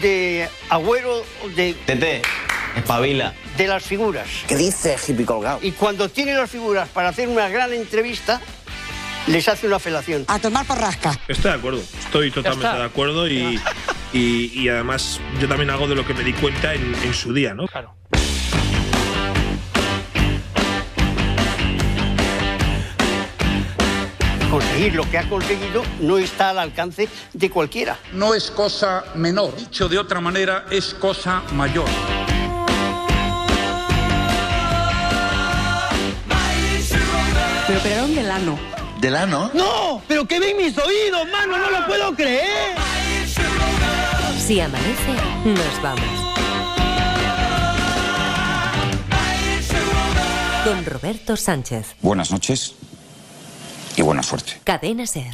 De 0.00 0.48
Agüero 0.68 1.24
de... 1.56 1.74
Tete, 1.86 2.22
espabila. 2.76 3.34
de 3.56 3.66
las 3.66 3.82
figuras. 3.82 4.28
¿Qué 4.46 4.56
dices, 4.56 5.08
hippie 5.08 5.26
colgado? 5.26 5.58
Y 5.62 5.72
cuando 5.72 6.08
tiene 6.08 6.34
las 6.34 6.50
figuras 6.50 6.88
para 6.90 7.08
hacer 7.08 7.28
una 7.28 7.48
gran 7.48 7.72
entrevista, 7.72 8.40
les 9.26 9.48
hace 9.48 9.66
una 9.66 9.78
felación. 9.78 10.24
A 10.28 10.38
tomar 10.38 10.66
por 10.66 10.78
rasca. 10.78 11.18
Estoy 11.28 11.50
de 11.50 11.56
acuerdo. 11.58 11.82
Estoy 12.04 12.30
totalmente 12.30 12.76
de 12.76 12.84
acuerdo 12.84 13.28
y, 13.28 13.60
y, 14.12 14.60
y 14.60 14.68
además 14.68 15.20
yo 15.40 15.48
también 15.48 15.70
hago 15.70 15.86
de 15.86 15.94
lo 15.94 16.06
que 16.06 16.14
me 16.14 16.22
di 16.22 16.32
cuenta 16.32 16.74
en, 16.74 16.94
en 17.04 17.14
su 17.14 17.32
día, 17.32 17.54
¿no? 17.54 17.66
Claro. 17.66 17.94
Conseguir 24.50 24.94
lo 24.96 25.08
que 25.08 25.16
ha 25.16 25.28
conseguido 25.28 25.84
no 26.00 26.18
está 26.18 26.50
al 26.50 26.58
alcance 26.58 27.08
de 27.32 27.50
cualquiera. 27.50 27.96
No 28.12 28.34
es 28.34 28.50
cosa 28.50 29.04
menor. 29.14 29.54
Dicho 29.56 29.88
de 29.88 29.96
otra 29.96 30.20
manera, 30.20 30.66
es 30.70 30.92
cosa 30.92 31.42
mayor. 31.52 31.86
Me 37.68 37.76
operaron 37.76 38.12
del 38.12 38.28
ano. 38.28 38.58
¿Del 39.00 39.14
ano? 39.14 39.50
¡No! 39.54 40.02
¡Pero 40.08 40.26
que 40.26 40.40
ven 40.40 40.56
mis 40.56 40.76
oídos, 40.76 41.28
mano! 41.30 41.56
¡No 41.56 41.70
lo 41.70 41.86
puedo 41.86 42.12
creer! 42.16 42.89
Si 44.50 44.60
amanece, 44.60 45.14
nos 45.44 45.80
vamos. 45.80 46.04
Con 50.64 50.84
Roberto 50.84 51.36
Sánchez. 51.36 51.94
Buenas 52.02 52.32
noches 52.32 52.74
y 53.96 54.02
buena 54.02 54.24
suerte. 54.24 54.54
Cadena 54.64 55.06
Ser. 55.06 55.30